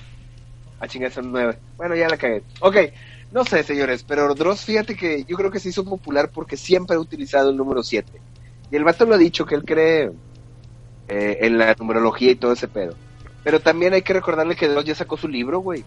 A 0.79 0.87
chingar 0.87 1.11
son 1.11 1.33
nueve. 1.33 1.59
Bueno, 1.77 1.95
ya 1.95 2.09
la 2.09 2.17
cagué. 2.17 2.43
Ok, 2.61 2.77
no 3.33 3.45
sé, 3.45 3.63
señores, 3.63 4.05
pero 4.07 4.35
Dross, 4.35 4.65
fíjate 4.65 4.95
que 4.95 5.25
yo 5.25 5.37
creo 5.37 5.51
que 5.51 5.61
se 5.61 5.71
hizo 5.71 5.85
popular 5.85 6.31
porque 6.31 6.57
siempre 6.57 6.97
ha 6.97 7.01
utilizado 7.01 7.51
el 7.51 7.57
número 7.57 7.83
7. 7.83 8.13
Y 8.71 8.77
el 8.77 8.85
vato 8.85 9.07
lo 9.07 9.15
ha 9.15 9.19
dicho 9.19 9.47
que 9.47 9.55
él 9.55 9.65
cree 9.65 10.11
eh, 11.09 11.39
en 11.41 11.59
la 11.59 11.75
numerología 11.79 12.33
y 12.33 12.37
todo 12.37 12.53
ese 12.53 12.69
pedo. 12.69 12.95
Pero 13.43 13.61
también 13.61 13.95
hay 13.95 14.03
que 14.03 14.13
recordarle 14.13 14.55
que 14.55 14.69
Dross 14.69 14.85
ya 14.85 14.95
sacó 14.95 15.17
su 15.17 15.29
libro, 15.29 15.61
güey. 15.61 15.85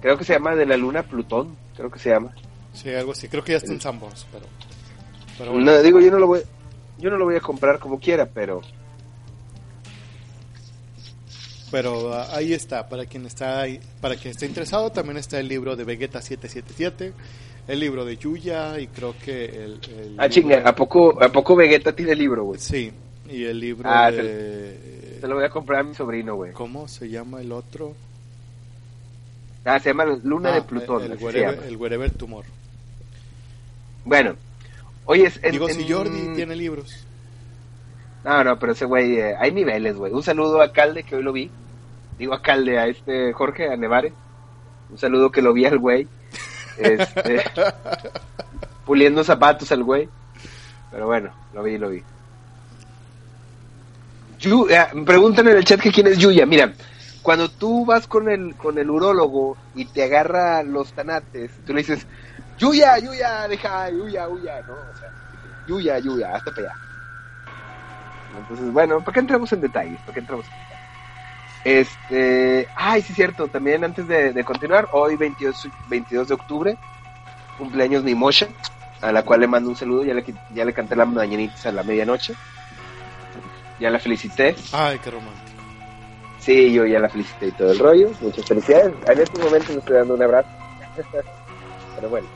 Creo 0.00 0.16
que 0.16 0.24
se 0.24 0.32
llama 0.32 0.56
De 0.56 0.66
la 0.66 0.76
Luna 0.76 1.02
Plutón, 1.02 1.56
creo 1.76 1.90
que 1.90 1.98
se 1.98 2.10
llama. 2.10 2.34
Sí, 2.72 2.92
algo 2.94 3.12
así. 3.12 3.28
Creo 3.28 3.44
que 3.44 3.52
ya 3.52 3.58
está 3.58 3.72
en 3.72 3.80
Sambors, 3.80 4.26
pero. 4.32 4.46
Pero 5.38 5.52
bueno. 5.52 5.70
No, 5.70 5.82
digo, 5.82 6.00
yo 6.00 6.10
no 6.10 6.18
lo 6.18 6.26
voy, 6.26 6.40
yo 6.98 7.10
no 7.10 7.18
lo 7.18 7.26
voy 7.26 7.36
a 7.36 7.40
comprar 7.40 7.78
como 7.78 8.00
quiera, 8.00 8.26
pero 8.26 8.62
Pero 11.70 12.12
ah, 12.12 12.28
ahí 12.34 12.52
está, 12.52 12.88
para 12.88 13.06
quien 13.06 13.26
está 13.26 13.60
ahí, 13.60 13.80
para 14.00 14.16
quien 14.16 14.32
esté 14.32 14.46
interesado, 14.46 14.90
también 14.90 15.16
está 15.18 15.38
el 15.38 15.48
libro 15.48 15.76
de 15.76 15.84
Vegeta 15.84 16.20
777, 16.20 17.12
el 17.68 17.78
libro 17.80 18.04
de 18.04 18.16
Yuya 18.16 18.78
y 18.80 18.88
creo 18.88 19.14
que 19.24 19.44
el, 19.44 19.80
el 19.98 20.16
ah, 20.18 20.28
chinga, 20.28 20.62
¿a 20.68 20.74
poco, 20.74 21.22
¿a 21.22 21.28
poco 21.30 21.54
Vegeta 21.54 21.94
tiene 21.94 22.14
libro, 22.16 22.44
güey? 22.44 22.58
Sí, 22.60 22.90
y 23.28 23.44
el 23.44 23.60
libro 23.60 23.88
Ah, 23.88 24.10
de 24.10 25.18
Se 25.20 25.28
lo 25.28 25.36
voy 25.36 25.44
a 25.44 25.50
comprar 25.50 25.80
a 25.80 25.82
mi 25.84 25.94
sobrino, 25.94 26.34
güey. 26.34 26.52
¿Cómo 26.52 26.88
se 26.88 27.08
llama 27.08 27.40
el 27.40 27.52
otro? 27.52 27.94
Ah, 29.64 29.78
se 29.78 29.90
llama 29.90 30.06
Luna 30.24 30.50
Ah, 30.50 30.54
de 30.54 30.62
Plutón. 30.62 31.04
el, 31.04 31.18
wherever, 31.22 31.62
el 31.68 31.76
Wherever 31.76 32.10
Tumor. 32.10 32.44
Bueno, 34.04 34.34
oye, 35.04 35.30
en- 35.42 35.52
Digo, 35.52 35.68
en- 35.68 35.74
si 35.76 35.88
Jordi 35.92 36.34
tiene 36.34 36.56
libros. 36.56 37.06
No, 38.24 38.44
no, 38.44 38.58
pero 38.58 38.72
ese 38.72 38.84
güey, 38.84 39.18
eh, 39.18 39.34
hay 39.38 39.52
niveles, 39.52 39.96
güey. 39.96 40.12
Un 40.12 40.22
saludo 40.22 40.60
a 40.60 40.72
Calde, 40.72 41.02
que 41.04 41.16
hoy 41.16 41.22
lo 41.22 41.32
vi. 41.32 41.50
Digo 42.18 42.34
a 42.34 42.42
Calde, 42.42 42.78
a 42.78 42.86
este 42.86 43.32
Jorge, 43.32 43.72
a 43.72 43.76
Nevare. 43.76 44.12
Un 44.90 44.98
saludo 44.98 45.30
que 45.30 45.40
lo 45.42 45.52
vi 45.52 45.64
al 45.64 45.78
güey. 45.78 46.06
Este, 46.76 47.42
puliendo 48.86 49.24
zapatos 49.24 49.72
al 49.72 49.84
güey. 49.84 50.08
Pero 50.90 51.06
bueno, 51.06 51.30
lo 51.54 51.62
vi, 51.62 51.78
lo 51.78 51.88
vi. 51.88 52.02
Yu- 54.40 54.68
eh, 54.70 54.86
me 54.94 55.04
preguntan 55.04 55.48
en 55.48 55.56
el 55.56 55.64
chat 55.64 55.80
que 55.80 55.92
quién 55.92 56.06
es 56.08 56.18
Yuya. 56.18 56.44
Mira, 56.46 56.72
cuando 57.22 57.48
tú 57.48 57.84
vas 57.86 58.06
con 58.06 58.28
el, 58.30 58.54
con 58.56 58.78
el 58.78 58.90
urólogo 58.90 59.56
y 59.74 59.84
te 59.86 60.04
agarra 60.04 60.62
los 60.62 60.92
tanates, 60.92 61.50
tú 61.66 61.72
le 61.72 61.78
dices, 61.80 62.06
Yuya, 62.58 62.98
Yuya, 62.98 63.46
deja, 63.48 63.90
Yuya, 63.90 64.28
Yuya, 64.28 64.60
¿no? 64.66 64.72
O 64.74 64.98
sea, 64.98 65.10
Yuya, 65.66 65.98
Yuya, 65.98 66.34
hasta 66.34 66.50
para 66.50 66.68
allá. 66.68 66.76
Entonces, 68.36 68.72
bueno, 68.72 69.00
¿para 69.00 69.14
qué 69.14 69.20
entramos 69.20 69.52
en 69.52 69.60
detalles? 69.60 70.00
¿Para 70.00 70.14
qué 70.14 70.20
entramos 70.20 70.46
en 70.46 70.52
detalles? 70.52 70.80
Este, 71.64 72.68
ay, 72.74 73.02
sí, 73.02 73.12
cierto, 73.12 73.48
también 73.48 73.84
antes 73.84 74.08
de, 74.08 74.44
continuar, 74.44 74.88
hoy 74.92 75.16
22, 75.16 75.68
22 75.88 76.28
de 76.28 76.34
octubre, 76.34 76.78
cumpleaños 77.58 78.02
mi 78.02 78.14
Mosha, 78.14 78.48
a 79.02 79.12
la 79.12 79.22
cual 79.22 79.40
le 79.40 79.46
mando 79.46 79.68
un 79.68 79.76
saludo, 79.76 80.04
ya 80.04 80.14
le, 80.14 80.24
ya 80.54 80.64
le 80.64 80.72
canté 80.72 80.96
la 80.96 81.04
mañanitas 81.04 81.66
a 81.66 81.72
la 81.72 81.82
medianoche, 81.82 82.34
ya 83.78 83.90
la 83.90 83.98
felicité. 83.98 84.54
Ay, 84.72 84.98
qué 85.00 85.10
romántico. 85.10 85.50
Sí, 86.38 86.72
yo 86.72 86.86
ya 86.86 86.98
la 86.98 87.10
felicité 87.10 87.48
y 87.48 87.52
todo 87.52 87.72
el 87.72 87.78
rollo, 87.78 88.10
muchas 88.22 88.46
felicidades, 88.46 88.94
en 89.06 89.20
este 89.20 89.42
momento 89.42 89.72
le 89.72 89.78
estoy 89.80 89.96
dando 89.96 90.14
un 90.14 90.22
abrazo, 90.22 90.48
pero 91.96 92.08
bueno. 92.08 92.26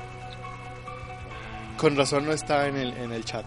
Con 1.78 1.96
razón 1.96 2.26
no 2.26 2.32
está 2.32 2.68
en 2.68 2.76
el, 2.76 2.96
en 2.98 3.12
el 3.12 3.24
chat. 3.24 3.44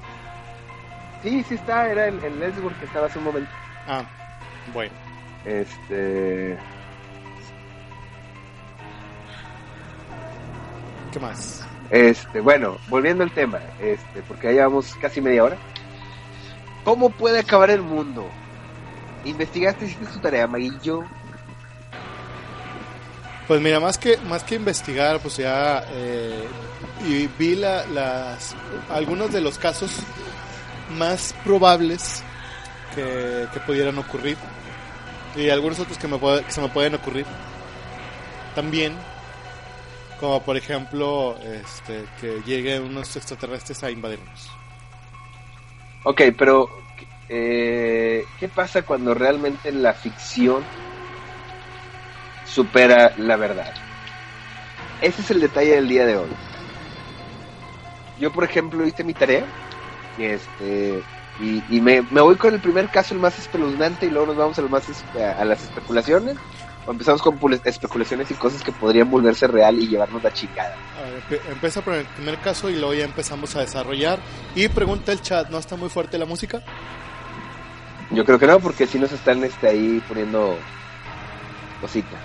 Sí, 1.27 1.43
sí 1.43 1.55
está, 1.55 1.91
era 1.91 2.07
el, 2.07 2.23
el 2.23 2.53
que 2.79 2.85
estaba 2.85 3.07
hace 3.07 3.17
un 3.17 3.25
momento. 3.25 3.51
Ah, 3.85 4.01
bueno. 4.73 4.93
Este. 5.43 6.57
¿Qué 11.11 11.19
más? 11.19 11.67
Este, 11.89 12.39
bueno, 12.39 12.77
volviendo 12.87 13.25
al 13.25 13.31
tema, 13.31 13.59
este, 13.81 14.21
porque 14.25 14.47
ya 14.47 14.53
llevamos 14.53 14.95
casi 15.01 15.19
media 15.19 15.43
hora. 15.43 15.57
¿Cómo 16.85 17.09
puede 17.09 17.39
acabar 17.39 17.71
el 17.71 17.81
mundo? 17.81 18.25
¿Investigaste, 19.25 19.83
hiciste 19.83 20.05
tu 20.05 20.19
tarea, 20.19 20.47
Maguillo? 20.47 21.03
Pues 23.49 23.59
mira, 23.59 23.81
más 23.81 23.97
que 23.97 24.17
más 24.29 24.45
que 24.45 24.55
investigar, 24.55 25.19
pues 25.19 25.35
ya 25.35 25.83
eh, 25.89 26.47
y 27.05 27.27
vi 27.37 27.57
la, 27.57 27.85
las 27.87 28.55
algunos 28.89 29.33
de 29.33 29.41
los 29.41 29.57
casos 29.57 29.91
más 30.97 31.35
probables 31.43 32.23
que, 32.95 33.47
que 33.53 33.59
pudieran 33.61 33.97
ocurrir. 33.97 34.37
Y 35.35 35.49
algunos 35.49 35.79
otros 35.79 35.97
que, 35.97 36.07
me 36.07 36.19
que 36.19 36.51
se 36.51 36.61
me 36.61 36.69
pueden 36.69 36.95
ocurrir 36.95 37.25
también. 38.55 38.95
Como 40.19 40.41
por 40.41 40.57
ejemplo 40.57 41.37
este, 41.43 42.05
que 42.19 42.41
lleguen 42.43 42.83
unos 42.83 43.15
extraterrestres 43.15 43.83
a 43.83 43.91
invadirnos. 43.91 44.49
Ok 46.03 46.21
pero 46.35 46.69
eh, 47.29 48.23
qué 48.39 48.47
pasa 48.47 48.81
cuando 48.81 49.13
realmente 49.13 49.71
la 49.71 49.93
ficción 49.93 50.63
supera 52.45 53.13
la 53.17 53.35
verdad 53.35 53.73
ese 55.01 55.21
es 55.21 55.31
el 55.31 55.39
detalle 55.39 55.75
del 55.75 55.87
día 55.87 56.05
de 56.05 56.17
hoy. 56.17 56.29
Yo 58.19 58.31
por 58.31 58.43
ejemplo 58.43 58.85
hice 58.85 59.03
mi 59.03 59.13
tarea 59.13 59.45
y 60.17 60.23
este 60.23 61.03
y, 61.39 61.81
me, 61.81 62.01
voy 62.01 62.35
con 62.35 62.53
el 62.53 62.59
primer 62.59 62.89
caso, 62.89 63.13
el 63.13 63.19
más 63.19 63.37
espeluznante, 63.37 64.07
y 64.07 64.09
luego 64.09 64.27
nos 64.27 64.37
vamos 64.37 64.57
a, 64.57 64.61
más 64.63 64.83
a 65.37 65.45
las 65.45 65.63
especulaciones. 65.63 66.35
O 66.87 66.91
empezamos 66.91 67.21
con 67.21 67.37
especulaciones 67.65 68.31
y 68.31 68.33
cosas 68.33 68.63
que 68.63 68.71
podrían 68.71 69.11
volverse 69.11 69.45
real 69.45 69.77
y 69.77 69.89
llevarnos 69.89 70.23
la 70.23 70.31
chingada. 70.31 70.73
empieza 71.51 71.81
por 71.81 71.95
el 71.95 72.05
primer 72.05 72.39
caso 72.39 72.69
y 72.69 72.75
luego 72.75 72.93
ya 72.93 73.03
empezamos 73.03 73.55
a 73.57 73.59
desarrollar. 73.59 74.19
Y 74.55 74.69
pregunta 74.69 75.11
el 75.11 75.21
chat, 75.21 75.49
¿no 75.49 75.57
está 75.57 75.75
muy 75.75 75.89
fuerte 75.89 76.17
la 76.17 76.25
música? 76.25 76.63
Yo 78.09 78.23
creo 78.23 78.39
que 78.39 78.47
no, 78.47 78.59
porque 78.61 78.87
si 78.87 78.97
nos 78.97 79.11
están 79.11 79.43
este, 79.43 79.67
ahí 79.67 80.01
poniendo 80.07 80.57
cositas. 81.81 82.21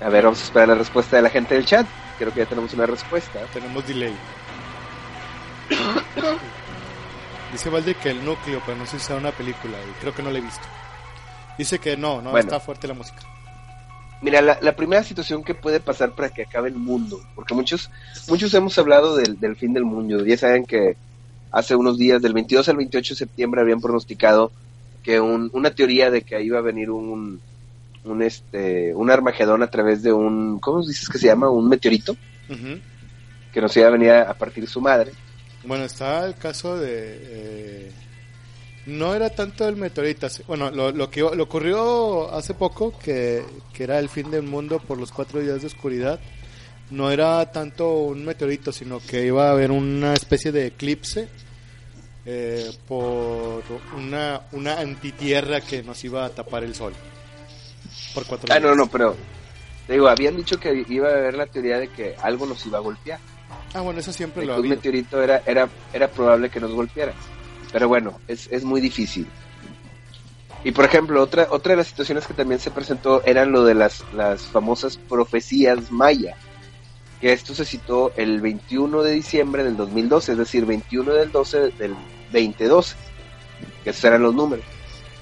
A 0.00 0.08
ver, 0.08 0.24
vamos 0.24 0.40
a 0.40 0.44
esperar 0.44 0.68
la 0.68 0.74
respuesta 0.74 1.16
de 1.16 1.22
la 1.22 1.30
gente 1.30 1.54
del 1.54 1.64
chat. 1.64 1.86
Creo 2.18 2.34
que 2.34 2.40
ya 2.40 2.46
tenemos 2.46 2.74
una 2.74 2.86
respuesta. 2.86 3.38
Tenemos 3.52 3.86
delay. 3.86 4.14
Dice 7.52 7.70
Valde 7.70 7.94
que 7.94 8.10
el 8.10 8.24
núcleo, 8.24 8.60
pero 8.66 8.76
no 8.76 8.84
sé 8.84 8.98
si 8.98 9.06
sea 9.06 9.16
una 9.16 9.30
película 9.30 9.76
y 9.78 10.00
creo 10.00 10.12
que 10.14 10.22
no 10.22 10.30
la 10.30 10.38
he 10.38 10.42
visto. 10.42 10.66
Dice 11.56 11.78
que 11.78 11.96
no, 11.96 12.20
no 12.20 12.36
está 12.36 12.58
fuerte 12.58 12.88
la 12.88 12.94
música. 12.94 13.20
Mira, 14.22 14.40
la, 14.40 14.74
primera 14.74 15.04
situación 15.04 15.44
que 15.44 15.54
puede 15.54 15.80
pasar 15.80 16.12
para 16.12 16.30
que 16.30 16.42
acabe 16.42 16.68
el 16.68 16.76
mundo, 16.76 17.20
porque 17.34 17.54
muchos 17.54 17.90
muchos 18.28 18.52
hemos 18.54 18.76
hablado 18.78 19.16
del, 19.16 19.56
fin 19.56 19.72
del 19.72 19.84
mundo. 19.84 20.24
Ya 20.24 20.36
saben 20.36 20.64
que 20.64 20.96
hace 21.52 21.76
unos 21.76 21.98
días, 21.98 22.22
del 22.22 22.32
22 22.32 22.68
al 22.68 22.76
28 22.76 23.14
de 23.14 23.18
septiembre, 23.18 23.60
habían 23.60 23.80
pronosticado 23.80 24.50
que 25.02 25.20
una 25.20 25.70
teoría 25.70 26.10
de 26.10 26.22
que 26.22 26.42
iba 26.42 26.58
a 26.58 26.62
venir 26.62 26.90
un, 26.90 27.38
un 28.04 28.22
este 28.22 28.94
un 28.94 29.10
Armagedón 29.10 29.62
a 29.62 29.68
través 29.68 30.02
de 30.02 30.12
un 30.12 30.58
¿cómo 30.58 30.84
dices 30.84 31.08
que 31.08 31.18
se 31.18 31.26
llama? 31.26 31.50
un 31.50 31.68
meteorito 31.68 32.16
que 33.52 33.60
nos 33.60 33.76
iba 33.76 33.86
a 33.86 33.90
venir 33.90 34.10
a 34.12 34.32
partir 34.34 34.66
su 34.66 34.80
madre 34.80 35.12
bueno, 35.66 35.84
está 35.84 36.26
el 36.26 36.36
caso 36.36 36.76
de... 36.76 37.18
Eh, 37.22 37.92
no 38.86 39.14
era 39.14 39.30
tanto 39.30 39.66
el 39.66 39.76
meteorito, 39.76 40.26
bueno, 40.46 40.70
lo, 40.70 40.92
lo 40.92 41.10
que 41.10 41.20
lo 41.20 41.42
ocurrió 41.42 42.30
hace 42.34 42.52
poco, 42.52 42.98
que, 42.98 43.42
era 43.78 43.98
el 43.98 44.08
fin 44.08 44.30
del 44.30 44.42
mundo 44.42 44.78
por 44.78 44.98
los 44.98 45.10
cuatro 45.10 45.40
días 45.40 45.62
de 45.62 45.68
oscuridad, 45.68 46.20
no 46.90 47.10
era 47.10 47.50
tanto 47.50 47.94
un 48.00 48.24
meteorito, 48.24 48.72
sino 48.72 49.00
que 49.00 49.24
iba 49.24 49.48
a 49.48 49.52
haber 49.52 49.70
una 49.70 50.12
especie 50.12 50.52
de 50.52 50.66
eclipse 50.66 51.28
eh, 52.26 52.70
por 52.86 53.62
una, 53.96 54.42
una 54.52 54.78
antitierra 54.78 55.62
que 55.62 55.82
nos 55.82 56.04
iba 56.04 56.26
a 56.26 56.30
tapar 56.30 56.62
el 56.62 56.74
sol. 56.74 56.92
Por 58.12 58.26
cuatro 58.26 58.52
ah, 58.54 58.60
no, 58.60 58.74
no, 58.74 58.86
pero 58.86 59.16
digo, 59.88 60.08
habían 60.08 60.36
dicho 60.36 60.58
que 60.58 60.84
iba 60.88 61.08
a 61.08 61.12
haber 61.12 61.34
la 61.34 61.46
teoría 61.46 61.78
de 61.78 61.88
que 61.88 62.16
algo 62.22 62.44
nos 62.44 62.64
iba 62.66 62.78
a 62.78 62.82
golpear. 62.82 63.18
Ah, 63.74 63.80
bueno, 63.80 63.98
eso 63.98 64.12
siempre 64.12 64.46
lo 64.46 64.60
Un 64.60 64.68
meteorito 64.68 65.20
era, 65.20 65.42
era, 65.44 65.68
era 65.92 66.08
probable 66.08 66.48
que 66.48 66.60
nos 66.60 66.72
golpeara. 66.72 67.12
Pero 67.72 67.88
bueno, 67.88 68.20
es, 68.28 68.48
es 68.52 68.62
muy 68.62 68.80
difícil. 68.80 69.26
Y 70.62 70.70
por 70.70 70.84
ejemplo, 70.84 71.20
otra, 71.20 71.48
otra 71.50 71.72
de 71.72 71.78
las 71.78 71.88
situaciones 71.88 72.26
que 72.26 72.34
también 72.34 72.60
se 72.60 72.70
presentó 72.70 73.22
eran 73.24 73.50
lo 73.50 73.64
de 73.64 73.74
las, 73.74 74.04
las 74.14 74.42
famosas 74.42 74.96
profecías 74.96 75.90
maya. 75.90 76.36
Que 77.20 77.32
esto 77.32 77.52
se 77.52 77.64
citó 77.64 78.12
el 78.16 78.40
21 78.40 79.02
de 79.02 79.12
diciembre 79.12 79.64
del 79.64 79.76
2012, 79.76 80.32
es 80.32 80.38
decir, 80.38 80.64
21 80.64 81.12
del 81.12 81.32
12 81.32 81.58
del 81.72 81.94
2012. 82.32 82.94
Que 83.82 83.90
esos 83.90 84.04
eran 84.04 84.22
los 84.22 84.34
números. 84.34 84.64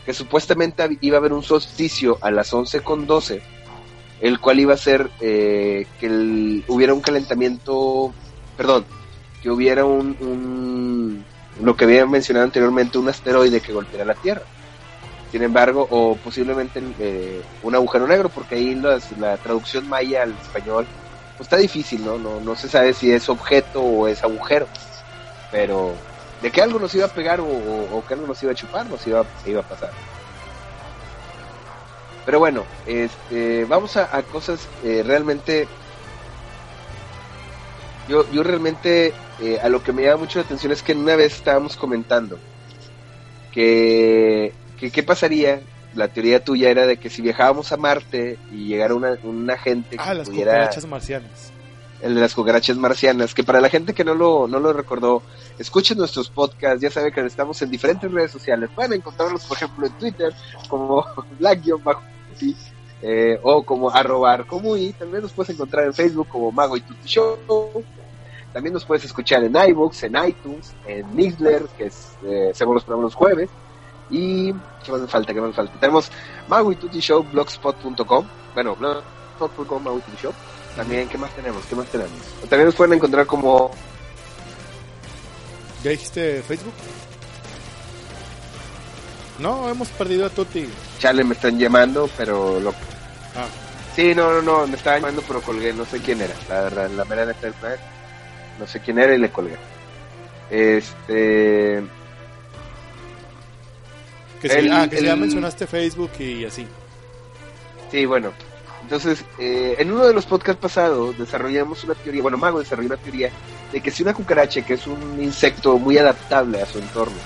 Que 0.05 0.13
supuestamente 0.13 0.99
iba 1.01 1.17
a 1.17 1.21
haber 1.21 1.33
un 1.33 1.43
solsticio 1.43 2.19
a 2.21 2.31
las 2.31 2.53
11.12, 2.53 3.41
el 4.21 4.41
cual 4.41 4.61
iba 4.61 4.75
a 4.75 4.77
ser 4.77 5.11
eh, 5.21 5.87
que 5.99 6.63
hubiera 6.69 6.93
un 6.93 7.01
calentamiento 7.01 8.13
perdón, 8.57 8.85
que 9.43 9.51
hubiera 9.51 9.85
un, 9.85 11.25
lo 11.61 11.77
que 11.77 11.85
había 11.85 12.07
mencionado 12.07 12.45
anteriormente, 12.45 12.99
un 12.99 13.09
asteroide 13.09 13.61
que 13.61 13.73
golpeara 13.73 14.05
la 14.05 14.15
Tierra. 14.15 14.43
Sin 15.31 15.43
embargo, 15.43 15.87
o 15.91 16.17
posiblemente 16.17 16.83
eh, 16.99 17.41
un 17.63 17.75
agujero 17.75 18.07
negro, 18.07 18.29
porque 18.29 18.57
ahí 18.57 18.75
la 19.19 19.37
traducción 19.39 19.89
maya 19.89 20.23
al 20.23 20.33
español 20.33 20.87
pues 21.37 21.47
está 21.47 21.57
difícil, 21.57 22.05
¿no? 22.05 22.19
¿no? 22.19 22.41
No 22.41 22.55
se 22.55 22.69
sabe 22.69 22.93
si 22.93 23.11
es 23.11 23.29
objeto 23.29 23.81
o 23.81 24.07
es 24.07 24.23
agujero. 24.23 24.67
Pero 25.51 25.95
de 26.43 26.51
que 26.51 26.61
algo 26.61 26.79
nos 26.79 26.95
iba 26.95 27.07
a 27.07 27.09
pegar 27.09 27.41
o, 27.41 28.05
que 28.07 28.15
algo 28.15 28.27
nos 28.27 28.43
iba 28.43 28.53
a 28.53 28.55
chupar, 28.55 28.87
nos 28.87 29.07
iba, 29.07 29.25
iba 29.47 29.61
a 29.61 29.65
pasar. 29.65 29.91
Pero 32.25 32.39
bueno, 32.39 32.65
este, 32.87 33.65
vamos 33.65 33.97
a, 33.97 34.23
cosas 34.25 34.69
eh, 34.85 35.03
realmente 35.05 35.67
yo, 38.13 38.31
yo 38.31 38.43
realmente 38.43 39.15
eh, 39.41 39.59
a 39.63 39.71
lo 39.71 39.83
que 39.83 39.93
me 39.95 40.03
llama 40.03 40.19
mucho 40.19 40.39
la 40.39 40.45
atención 40.45 40.71
es 40.71 40.83
que 40.83 40.93
una 40.93 41.17
vez 41.17 41.35
estábamos 41.35 41.79
comentando 41.79 42.39
que, 43.51 44.53
qué 44.79 45.03
pasaría, 45.03 45.63
la 45.95 46.09
teoría 46.09 46.45
tuya 46.45 46.69
era 46.69 46.87
de 46.87 46.99
que 46.99 47.09
si 47.09 47.23
viajábamos 47.23 47.73
a 47.73 47.79
Marte 47.79 48.39
y 48.51 48.67
llegara 48.67 48.95
una, 48.95 49.17
un 49.23 49.51
agente 49.51 49.97
ah, 49.99 50.13
las 50.13 50.29
cucarachas 50.29 50.87
marcianas. 50.87 51.53
El 52.03 52.17
de 52.17 52.21
las 52.21 52.35
cucarachas 52.35 52.77
marcianas, 52.77 53.33
que 53.33 53.45
para 53.45 53.61
la 53.63 53.71
gente 53.71 53.95
que 53.95 54.05
no 54.05 54.15
lo, 54.15 54.47
no 54.47 54.59
lo 54.59 54.75
recordó, 54.75 55.23
escuchen 55.59 55.97
nuestros 55.97 56.29
podcasts, 56.29 56.83
ya 56.83 56.91
saben 56.91 57.13
que 57.15 57.25
estamos 57.25 57.63
en 57.63 57.71
diferentes 57.71 58.13
redes 58.13 58.31
sociales, 58.31 58.69
pueden 58.75 58.93
encontrarlos 58.95 59.45
por 59.45 59.57
ejemplo 59.57 59.87
en 59.87 59.93
Twitter 59.95 60.35
como 60.69 61.07
black 61.39 61.63
eh, 63.01 63.41
o 63.43 63.65
como 63.65 63.91
arrobar 63.91 64.47
como 64.47 64.77
y 64.77 64.93
también 64.93 65.23
nos 65.23 65.33
puedes 65.33 65.55
encontrar 65.55 65.87
en 65.87 65.95
Facebook 65.95 66.29
como 66.29 66.53
Mago 66.53 66.77
y 66.77 66.83
Tutti 66.83 67.09
Show. 67.09 67.39
También 68.53 68.75
nos 68.75 68.85
puedes 68.85 69.05
escuchar 69.05 69.43
en 69.45 69.57
iVoox, 69.57 70.03
en 70.05 70.17
iTunes, 70.25 70.75
en 70.87 71.15
Mixler, 71.15 71.63
que 71.77 71.87
es 71.87 72.13
eh, 72.25 72.51
según 72.55 72.75
los 72.75 72.85
programas 72.85 73.13
los 73.13 73.15
jueves. 73.15 73.51
Y 74.11 74.53
¿qué 74.85 74.93
más 74.93 75.01
me 75.01 75.07
falta? 75.07 75.33
¿Qué 75.33 75.41
más 75.41 75.49
me 75.49 75.55
falta? 75.55 75.81
Tenemos 75.81 76.11
Show, 76.93 77.25
blogspot.com. 77.33 78.27
Bueno, 78.55 78.77
blogspot.com, 78.77 80.01
Show. 80.21 80.33
También, 80.77 81.09
¿qué 81.09 81.19
más 81.19 81.31
tenemos? 81.35 81.65
¿Qué 81.65 81.75
más 81.75 81.87
tenemos? 81.87 82.13
También 82.49 82.67
nos 82.67 82.75
pueden 82.75 82.95
encontrar 82.95 83.27
como... 83.27 83.71
¿Ya 85.83 85.91
dijiste 85.91 86.43
Facebook? 86.43 86.75
No, 89.39 89.69
hemos 89.69 89.89
perdido 89.89 90.27
a 90.27 90.31
Tuti. 90.31 90.69
Chale, 90.99 91.25
me 91.25 91.35
están 91.35 91.59
llamando, 91.59 92.09
pero 92.17 92.61
lo... 92.61 92.71
Ah. 92.71 93.47
Sí, 93.95 94.15
no, 94.15 94.33
no, 94.33 94.43
no, 94.43 94.67
me 94.67 94.77
estaba 94.77 94.97
llamando, 94.97 95.23
pero 95.27 95.43
colgué, 95.43 95.73
no 95.73 95.85
sé 95.85 96.01
quién 96.01 96.21
era. 96.21 96.35
La 96.49 96.63
verdad, 96.63 96.91
la 96.91 97.05
mera 97.05 97.27
neta 97.27 97.49
no 98.63 98.69
sé 98.69 98.79
quién 98.81 98.99
era 98.99 99.13
y 99.15 99.19
le 99.19 99.31
colgué. 99.31 99.57
Este... 100.51 101.83
Que, 104.41 104.49
sí, 104.49 104.57
El- 104.57 104.73
ah, 104.73 104.89
que 104.89 105.03
ya 105.03 105.17
mencionaste 105.17 105.67
Facebook 105.67 106.13
y 106.21 106.45
así. 106.45 106.67
Sí, 107.91 108.07
bueno. 108.07 108.33
Entonces, 108.83 109.25
eh, 109.39 109.77
en 109.79 109.93
uno 109.93 110.07
de 110.07 110.15
los 110.15 110.27
podcasts 110.27 110.61
pasados 110.61 111.19
desarrollamos 111.19 111.83
una 111.85 111.95
teoría, 111.95 112.23
bueno, 112.23 112.37
Mago 112.39 112.59
desarrolló 112.61 112.89
una 112.89 112.97
teoría 112.97 113.31
de 113.73 113.81
que 113.81 113.91
si 113.91 114.03
una 114.03 114.15
cucaracha, 114.15 114.63
que 114.63 114.75
es 114.75 114.87
un 114.87 115.21
insecto 115.23 115.79
muy 115.79 115.99
adaptable 115.99 116.61
a 116.63 116.67
su 116.67 116.79
entorno, 116.79 117.17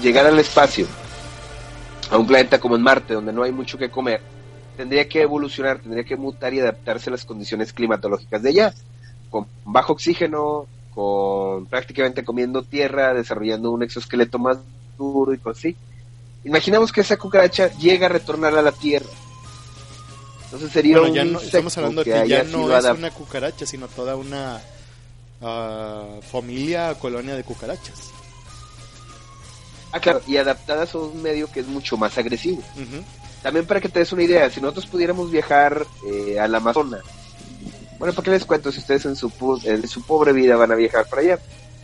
llegara 0.00 0.28
al 0.28 0.38
espacio, 0.38 0.86
a 2.10 2.16
un 2.18 2.26
planeta 2.26 2.58
como 2.58 2.76
en 2.76 2.82
Marte, 2.82 3.14
donde 3.14 3.32
no 3.32 3.42
hay 3.42 3.52
mucho 3.52 3.76
que 3.78 3.90
comer, 3.90 4.20
tendría 4.76 5.08
que 5.08 5.22
evolucionar, 5.22 5.78
tendría 5.80 6.04
que 6.04 6.16
mutar 6.16 6.54
y 6.54 6.60
adaptarse 6.60 7.10
a 7.10 7.12
las 7.12 7.24
condiciones 7.24 7.72
climatológicas 7.72 8.42
de 8.42 8.48
allá, 8.50 8.74
con 9.32 9.48
bajo 9.64 9.94
oxígeno, 9.94 10.66
con 10.94 11.66
prácticamente 11.66 12.22
comiendo 12.22 12.62
tierra, 12.62 13.14
desarrollando 13.14 13.70
un 13.70 13.82
exoesqueleto 13.82 14.38
más 14.38 14.58
duro 14.98 15.32
y 15.32 15.38
cosas 15.38 15.58
así. 15.58 15.76
Imaginamos 16.44 16.92
que 16.92 17.00
esa 17.00 17.16
cucaracha 17.16 17.72
llega 17.78 18.06
a 18.06 18.08
retornar 18.10 18.54
a 18.56 18.62
la 18.62 18.72
Tierra. 18.72 19.08
Entonces 20.44 20.70
sería 20.70 20.98
Bueno, 20.98 21.22
un 21.22 21.32
no, 21.32 21.40
estamos 21.40 21.76
hablando 21.78 22.04
de 22.04 22.12
que, 22.12 22.28
ya 22.28 22.44
no 22.44 22.76
es 22.76 22.84
una 22.84 23.10
cucaracha, 23.10 23.64
sino 23.64 23.88
toda 23.88 24.16
una 24.16 24.60
ah, 25.40 26.18
familia, 26.30 26.94
colonia 26.96 27.34
de 27.34 27.42
cucarachas. 27.42 28.10
Ah, 29.92 30.00
claro, 30.00 30.20
y 30.26 30.36
adaptadas 30.36 30.94
a 30.94 30.98
un 30.98 31.22
medio 31.22 31.50
que 31.50 31.60
es 31.60 31.66
mucho 31.66 31.96
más 31.96 32.18
agresivo. 32.18 32.58
Ujú. 32.74 33.02
También 33.42 33.66
para 33.66 33.80
que 33.80 33.88
te 33.88 34.00
des 34.00 34.12
una 34.12 34.24
idea, 34.24 34.50
si 34.50 34.60
nosotros 34.60 34.86
pudiéramos 34.86 35.30
viajar 35.30 35.86
eh, 36.06 36.38
al 36.38 36.54
Amazonas, 36.54 37.02
bueno, 38.02 38.16
¿para 38.16 38.24
qué 38.24 38.30
les 38.32 38.44
cuento 38.44 38.72
si 38.72 38.80
ustedes 38.80 39.04
en 39.04 39.14
su, 39.14 39.30
en 39.62 39.86
su 39.86 40.02
pobre 40.02 40.32
vida 40.32 40.56
van 40.56 40.72
a 40.72 40.74
viajar 40.74 41.06
para 41.08 41.22
allá? 41.22 41.38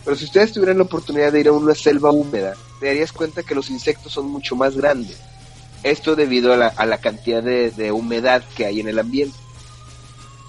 Pero 0.04 0.16
si 0.16 0.24
ustedes 0.24 0.52
tuvieran 0.52 0.78
la 0.78 0.82
oportunidad 0.82 1.30
de 1.30 1.38
ir 1.38 1.46
a 1.46 1.52
una 1.52 1.76
selva 1.76 2.10
húmeda, 2.10 2.56
te 2.80 2.86
darías 2.86 3.12
cuenta 3.12 3.44
que 3.44 3.54
los 3.54 3.70
insectos 3.70 4.14
son 4.14 4.28
mucho 4.28 4.56
más 4.56 4.76
grandes. 4.76 5.16
Esto 5.84 6.16
debido 6.16 6.52
a 6.52 6.56
la, 6.56 6.98
cantidad 6.98 7.40
de, 7.40 7.92
humedad 7.92 8.42
que 8.56 8.66
hay 8.66 8.80
en 8.80 8.88
el 8.88 8.98
ambiente. 8.98 9.38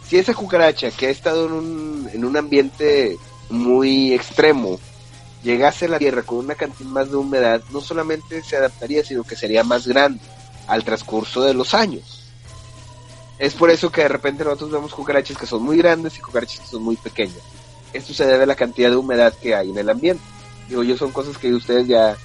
Si 0.08 0.18
esa 0.18 0.34
cucaracha 0.34 0.90
que 0.90 1.06
ha 1.06 1.12
estado 1.12 1.46
en 1.46 2.26
un 2.26 2.36
ambiente 2.36 3.16
muy 3.52 4.12
extremo 4.12 4.80
llegase 5.44 5.86
a 5.86 5.90
la 5.90 6.00
Tierra 6.00 6.24
con 6.24 6.40
una 6.40 6.56
cantidad 6.56 6.90
más 6.90 7.12
de 7.12 7.18
humedad, 7.18 7.62
no 7.72 7.82
solamente 7.82 8.42
se 8.42 8.58
adaptaría, 8.58 9.04
sino 9.04 9.24
que 9.24 9.36
sería 9.36 9.64
más 9.64 9.86
grande 9.86 10.20
al 10.66 10.84
transcurso 10.84 11.44
de 11.44 11.54
los 11.54 11.76
años. 11.76 12.19
Es 13.40 13.54
por 13.56 13.72
eso 13.72 13.90
que 13.92 14.02
de 14.02 14.10
repente 14.10 14.44
nosotros 14.44 14.72
vemos 14.72 14.94
cucarachas 14.94 15.38
que 15.38 15.46
son 15.46 15.64
muy 15.64 15.78
grandes 15.78 16.18
y 16.18 16.22
cucarachas 16.22 16.60
que 16.60 16.68
son 16.68 16.84
muy 16.84 16.98
pequeñas. 16.98 17.38
Esto 17.94 18.14
se 18.14 18.26
debe 18.26 18.44
a 18.44 18.48
la 18.48 18.56
cantidad 18.56 18.90
de 18.90 18.98
humedad 18.98 19.34
que 19.42 19.56
hay 19.56 19.70
en 19.72 19.78
el 19.78 19.90
ambiente. 19.90 20.22
Digo, 20.68 20.84
yo 20.84 20.98
son 20.98 21.12
cosas 21.12 21.38
que 21.38 21.54
ustedes 21.54 21.88
ya... 21.88 22.16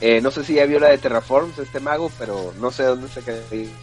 Eh, 0.00 0.20
no 0.20 0.30
sé 0.30 0.44
si 0.44 0.54
ya 0.54 0.66
vio 0.66 0.80
la 0.80 0.88
de 0.88 0.98
Terraforms, 0.98 1.58
este 1.58 1.80
mago, 1.80 2.10
pero 2.18 2.52
no 2.60 2.70
sé 2.70 2.82
dónde 2.82 3.08
se 3.08 3.22
quedó. 3.22 3.40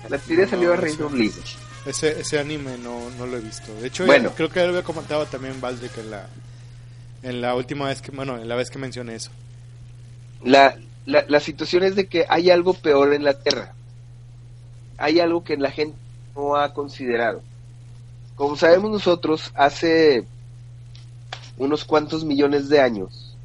La 0.10 0.18
teoría 0.20 0.48
salió 0.48 0.68
No, 0.68 0.74
a 0.76 0.78
de 0.86 0.96
no 0.98 1.08
un 1.08 1.18
libro. 1.18 1.42
Ese, 1.86 2.20
ese 2.20 2.38
anime 2.38 2.78
no, 2.78 3.10
no 3.18 3.26
lo 3.26 3.38
he 3.38 3.42
visto. 3.42 3.74
De 3.76 3.88
hecho, 3.88 4.06
Bueno. 4.06 4.30
ya- 4.30 4.36
creo 4.36 4.50
que 4.50 4.60
lo 4.62 4.68
había 4.70 4.84
comentado 4.84 5.26
también 5.26 5.60
Baldrick 5.60 5.98
en 5.98 6.12
la, 6.12 6.28
en 7.24 7.42
la 7.42 7.56
última 7.56 7.88
vez 7.88 8.02
que, 8.04 8.12
bueno, 8.12 8.38
en 8.38 8.48
la 8.48 8.56
vez 8.56 8.70
que 8.70 8.78
mencioné 8.78 9.16
eso. 9.16 9.32
la, 10.44 10.78
la, 11.08 11.26
la 11.28 11.40
situación 11.40 11.82
es 11.84 11.96
de 11.96 12.06
que 12.08 12.26
hay 12.30 12.52
algo 12.52 12.74
peor 12.76 13.14
en 13.14 13.24
la 13.24 13.34
Tierra. 13.34 13.74
Hay 15.02 15.20
algo 15.20 15.44
que 15.44 15.58
la 15.58 15.72
gente 15.72 15.98
no 16.36 16.56
ha 16.56 16.74
considerado. 16.74 17.42
Como 18.36 18.56
sabemos 18.56 18.92
nosotros, 18.92 19.52
hace 19.56 20.26
unos 21.58 21.84
cuantos 21.86 22.24
millones 22.24 22.70
de 22.70 22.80
años 22.80 23.38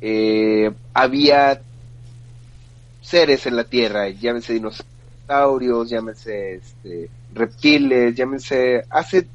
eh, 0.00 0.72
había 0.94 1.60
seres 3.02 3.46
en 3.46 3.56
la 3.56 3.64
Tierra, 3.64 4.08
llámense 4.08 4.54
dinosaurios, 4.54 5.90
llámense 5.90 6.54
este, 6.54 7.10
reptiles, 7.34 8.14
llámense 8.14 8.84
hace 8.88 9.26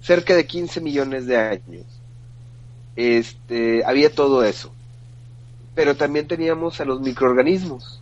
cerca 0.00 0.34
de 0.34 0.46
15 0.46 0.80
millones 0.80 1.26
de 1.26 1.36
años. 1.36 1.84
Este, 2.94 3.84
había 3.84 4.14
todo 4.14 4.42
eso 4.44 4.72
pero 5.76 5.94
también 5.94 6.26
teníamos 6.26 6.80
a 6.80 6.86
los 6.86 7.00
microorganismos. 7.02 8.00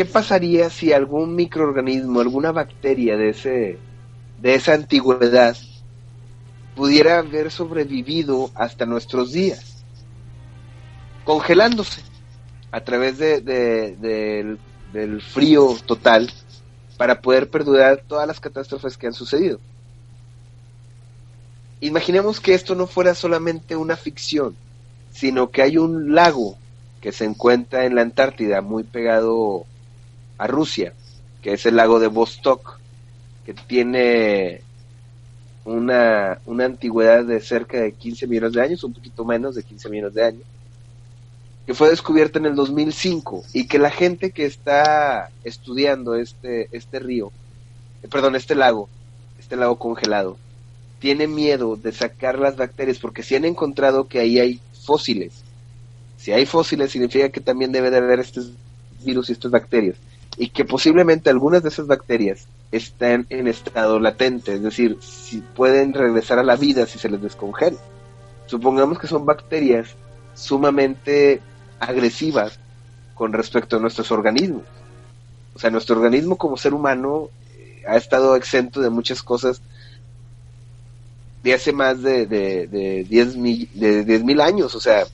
¿Qué 0.00 0.06
pasaría 0.06 0.70
si 0.70 0.94
algún 0.94 1.34
microorganismo, 1.34 2.20
alguna 2.20 2.52
bacteria 2.52 3.18
de 3.18 3.28
ese 3.28 3.84
de 4.34 4.54
esa 4.54 4.72
antigüedad 4.72 5.54
pudiera 6.74 7.18
haber 7.20 7.52
sobrevivido 7.52 8.50
hasta 8.56 8.86
nuestros 8.86 9.30
días? 9.30 9.86
Congelándose 11.22 12.02
a 12.72 12.82
través 12.82 13.18
de, 13.18 13.40
de- 13.42 13.96
del, 13.96 14.60
del 14.86 15.22
frío 15.22 15.76
total 15.86 16.30
para 16.96 17.20
poder 17.20 17.50
perdurar 17.50 18.04
todas 18.06 18.26
las 18.26 18.40
catástrofes 18.40 18.96
que 18.98 19.06
han 19.08 19.14
sucedido. 19.14 19.62
Imaginemos 21.80 22.40
que 22.40 22.54
esto 22.54 22.74
no 22.74 22.86
fuera 22.86 23.14
solamente 23.14 23.74
una 23.76 23.96
ficción, 23.96 24.58
sino 25.08 25.50
que 25.50 25.62
hay 25.62 25.78
un 25.78 26.14
lago 26.14 26.62
que 27.00 27.12
se 27.12 27.24
encuentra 27.24 27.86
en 27.86 27.94
la 27.96 28.02
Antártida, 28.02 28.60
muy 28.62 28.84
pegado 28.84 29.68
a 30.40 30.46
Rusia, 30.46 30.94
que 31.42 31.52
es 31.52 31.66
el 31.66 31.76
lago 31.76 32.00
de 32.00 32.06
Vostok, 32.06 32.80
que 33.44 33.52
tiene 33.52 34.62
una, 35.66 36.38
una 36.46 36.64
antigüedad 36.64 37.26
de 37.26 37.40
cerca 37.40 37.78
de 37.78 37.92
15 37.92 38.26
millones 38.26 38.52
de 38.54 38.62
años, 38.62 38.82
un 38.82 38.94
poquito 38.94 39.26
menos 39.26 39.54
de 39.54 39.62
15 39.62 39.90
millones 39.90 40.14
de 40.14 40.24
años, 40.24 40.42
que 41.66 41.74
fue 41.74 41.90
descubierta 41.90 42.38
en 42.38 42.46
el 42.46 42.54
2005 42.54 43.44
y 43.52 43.66
que 43.66 43.78
la 43.78 43.90
gente 43.90 44.30
que 44.30 44.46
está 44.46 45.30
estudiando 45.44 46.14
este, 46.14 46.68
este 46.72 47.00
río, 47.00 47.32
eh, 48.02 48.08
perdón, 48.08 48.34
este 48.34 48.54
lago, 48.54 48.88
este 49.38 49.56
lago 49.56 49.76
congelado, 49.76 50.38
tiene 51.00 51.26
miedo 51.26 51.76
de 51.76 51.92
sacar 51.92 52.38
las 52.38 52.56
bacterias 52.56 52.98
porque 52.98 53.22
si 53.22 53.36
han 53.36 53.44
encontrado 53.44 54.08
que 54.08 54.20
ahí 54.20 54.38
hay 54.38 54.60
fósiles. 54.84 55.44
Si 56.16 56.32
hay 56.32 56.46
fósiles 56.46 56.90
significa 56.90 57.28
que 57.28 57.40
también 57.40 57.72
debe 57.72 57.90
de 57.90 57.98
haber 57.98 58.20
estos 58.20 58.52
virus 59.04 59.28
y 59.28 59.32
estas 59.32 59.50
bacterias 59.50 59.96
y 60.36 60.48
que 60.48 60.64
posiblemente 60.64 61.30
algunas 61.30 61.62
de 61.62 61.68
esas 61.68 61.86
bacterias 61.86 62.46
están 62.72 63.26
en 63.30 63.48
estado 63.48 63.98
latente, 63.98 64.54
es 64.54 64.62
decir, 64.62 64.98
si 65.00 65.40
pueden 65.40 65.92
regresar 65.92 66.38
a 66.38 66.44
la 66.44 66.56
vida 66.56 66.86
si 66.86 66.98
se 66.98 67.08
les 67.08 67.20
descongela. 67.20 67.76
Supongamos 68.46 68.98
que 68.98 69.06
son 69.06 69.26
bacterias 69.26 69.94
sumamente 70.34 71.40
agresivas 71.78 72.58
con 73.14 73.32
respecto 73.32 73.76
a 73.76 73.80
nuestros 73.80 74.10
organismos. 74.12 74.62
O 75.54 75.58
sea, 75.58 75.70
nuestro 75.70 75.96
organismo 75.96 76.36
como 76.36 76.56
ser 76.56 76.74
humano 76.74 77.28
eh, 77.58 77.82
ha 77.86 77.96
estado 77.96 78.36
exento 78.36 78.80
de 78.80 78.90
muchas 78.90 79.22
cosas 79.22 79.60
de 81.42 81.54
hace 81.54 81.72
más 81.72 82.02
de, 82.02 82.26
de, 82.26 82.66
de 82.66 83.04
10 83.04 83.36
mil, 83.36 83.68
de 83.74 84.04
10 84.04 84.24
mil 84.24 84.40
años, 84.40 84.74
o 84.74 84.80
sea, 84.80 85.04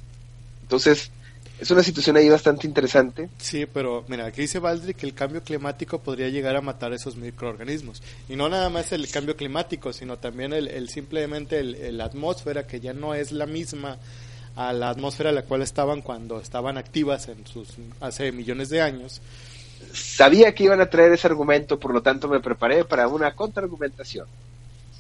entonces 0.62 1.10
es 1.58 1.70
una 1.70 1.82
situación 1.82 2.16
ahí 2.16 2.28
bastante 2.28 2.66
interesante. 2.66 3.30
Sí, 3.38 3.66
pero 3.66 4.04
mira, 4.08 4.26
aquí 4.26 4.42
dice 4.42 4.58
Baldrick 4.58 4.98
que 4.98 5.06
el 5.06 5.14
cambio 5.14 5.42
climático 5.42 6.00
podría 6.00 6.28
llegar 6.28 6.54
a 6.56 6.60
matar 6.60 6.92
esos 6.92 7.16
microorganismos. 7.16 8.02
Y 8.28 8.36
no 8.36 8.48
nada 8.48 8.68
más 8.68 8.92
el 8.92 9.08
cambio 9.10 9.36
climático, 9.36 9.92
sino 9.92 10.18
también 10.18 10.52
el, 10.52 10.68
el 10.68 10.88
simplemente 10.90 11.58
el, 11.58 11.74
el 11.76 12.00
atmósfera 12.00 12.66
que 12.66 12.80
ya 12.80 12.92
no 12.92 13.14
es 13.14 13.32
la 13.32 13.46
misma 13.46 13.96
a 14.54 14.72
la 14.72 14.90
atmósfera 14.90 15.30
a 15.30 15.32
la 15.32 15.42
cual 15.42 15.62
estaban 15.62 16.02
cuando 16.02 16.40
estaban 16.40 16.78
activas 16.78 17.28
en 17.28 17.46
sus 17.46 17.68
hace 18.00 18.32
millones 18.32 18.68
de 18.68 18.82
años. 18.82 19.20
Sabía 19.92 20.54
que 20.54 20.64
iban 20.64 20.80
a 20.80 20.90
traer 20.90 21.12
ese 21.12 21.26
argumento, 21.26 21.78
por 21.78 21.92
lo 21.92 22.02
tanto 22.02 22.28
me 22.28 22.40
preparé 22.40 22.84
para 22.84 23.08
una 23.08 23.34
contraargumentación. 23.34 24.26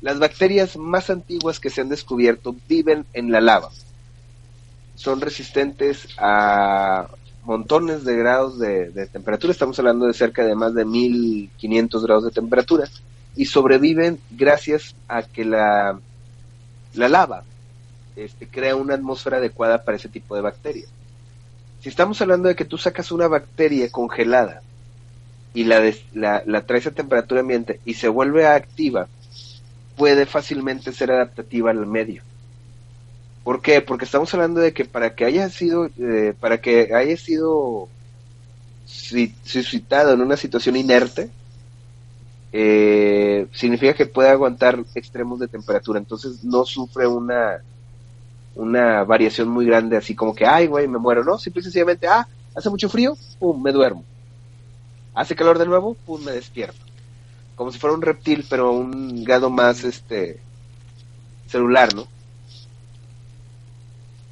Las 0.02 0.18
bacterias 0.18 0.76
más 0.76 1.08
antiguas 1.08 1.58
que 1.58 1.70
se 1.70 1.80
han 1.80 1.88
descubierto 1.88 2.54
viven 2.68 3.06
en 3.14 3.30
la 3.30 3.40
lava. 3.40 3.70
Son 4.96 5.20
resistentes 5.20 6.08
a 6.18 7.08
montones 7.42 8.04
de 8.04 8.16
grados 8.16 8.58
de, 8.58 8.90
temperatura, 9.08 9.52
estamos 9.52 9.78
hablando 9.78 10.06
de 10.06 10.14
cerca 10.14 10.44
de 10.44 10.56
más 10.56 10.74
de 10.74 10.84
1500 10.86 12.04
grados 12.04 12.24
de 12.24 12.30
temperatura, 12.32 12.90
y 13.34 13.44
sobreviven 13.46 14.24
gracias 14.30 14.96
a 15.06 15.22
que 15.24 15.44
la, 15.44 16.00
la 16.92 17.08
lava 17.08 17.46
este, 18.16 18.50
crea 18.50 18.76
una 18.76 18.94
atmósfera 18.94 19.38
adecuada 19.38 19.84
para 19.84 19.96
ese 19.98 20.10
tipo 20.10 20.36
de 20.36 20.42
bacterias. 20.42 20.94
Si 21.78 21.88
estamos 21.90 22.20
hablando 22.22 22.48
de 22.48 22.56
que 22.56 22.66
tú 22.66 22.78
sacas 22.78 23.12
una 23.12 23.28
bacteria 23.28 23.90
congelada 23.90 24.64
y 25.52 25.64
la, 25.64 25.80
des- 25.80 26.06
la, 26.12 26.42
la 26.46 26.66
traes 26.66 26.86
a 26.88 26.94
temperatura 26.94 27.42
ambiente 27.42 27.80
y 27.84 27.94
se 27.94 28.08
vuelve 28.08 28.46
activa, 28.46 29.10
puede 29.96 30.26
fácilmente 30.26 30.92
ser 30.92 31.12
adaptativa 31.12 31.70
al 31.72 31.86
medio. 31.86 32.24
¿Por 33.46 33.62
qué? 33.62 33.80
Porque 33.80 34.06
estamos 34.06 34.34
hablando 34.34 34.58
de 34.58 34.72
que 34.72 34.84
para 34.84 35.14
que 35.14 35.24
haya 35.24 35.48
sido, 35.50 35.88
eh, 36.00 36.34
para 36.40 36.60
que 36.60 36.92
haya 36.92 37.16
sido 37.16 37.88
suscitado 38.84 40.14
en 40.14 40.20
una 40.20 40.36
situación 40.36 40.74
inerte, 40.74 41.30
eh, 42.52 43.46
significa 43.52 43.94
que 43.94 44.06
puede 44.06 44.30
aguantar 44.30 44.82
extremos 44.96 45.38
de 45.38 45.46
temperatura, 45.46 46.00
entonces 46.00 46.42
no 46.42 46.64
sufre 46.64 47.06
una 47.06 47.62
una 48.56 49.04
variación 49.04 49.48
muy 49.48 49.64
grande, 49.64 49.96
así 49.96 50.16
como 50.16 50.34
que, 50.34 50.44
ay, 50.44 50.66
güey, 50.66 50.88
me 50.88 50.98
muero, 50.98 51.22
¿no? 51.22 51.38
Simple 51.38 51.60
y 51.60 51.62
sencillamente, 51.62 52.08
ah, 52.08 52.26
hace 52.52 52.68
mucho 52.68 52.88
frío, 52.88 53.16
pum, 53.38 53.62
me 53.62 53.70
duermo. 53.70 54.02
Hace 55.14 55.36
calor 55.36 55.60
de 55.60 55.66
nuevo, 55.66 55.94
pum, 56.04 56.20
me 56.24 56.32
despierto. 56.32 56.84
Como 57.54 57.70
si 57.70 57.78
fuera 57.78 57.94
un 57.94 58.02
reptil, 58.02 58.44
pero 58.50 58.72
un 58.72 59.22
grado 59.22 59.50
más, 59.50 59.84
este, 59.84 60.40
celular, 61.46 61.94
¿no? 61.94 62.15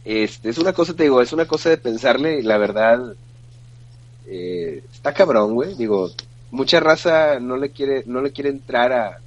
Este, 0.04 0.50
es 0.50 0.58
una 0.58 0.72
cosa, 0.72 0.94
te 0.94 1.04
digo, 1.04 1.22
es 1.22 1.32
una 1.32 1.46
cosa 1.46 1.70
de 1.70 1.78
pensarle, 1.78 2.42
la 2.42 2.58
verdad, 2.58 3.14
eh, 4.26 4.84
está 4.92 5.14
cabrón, 5.14 5.54
güey, 5.54 5.74
digo, 5.74 6.10
mucha 6.50 6.80
raza 6.80 7.40
no 7.40 7.56
le 7.56 7.70
quiere, 7.70 8.04
no 8.06 8.20
le 8.20 8.32
quiere 8.32 8.50
entrar 8.50 8.92
a, 8.92 9.18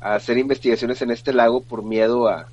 a 0.00 0.14
hacer 0.14 0.38
investigaciones 0.38 1.00
en 1.02 1.12
este 1.12 1.32
lago 1.32 1.62
por 1.62 1.82
miedo 1.82 2.28
a, 2.28 2.48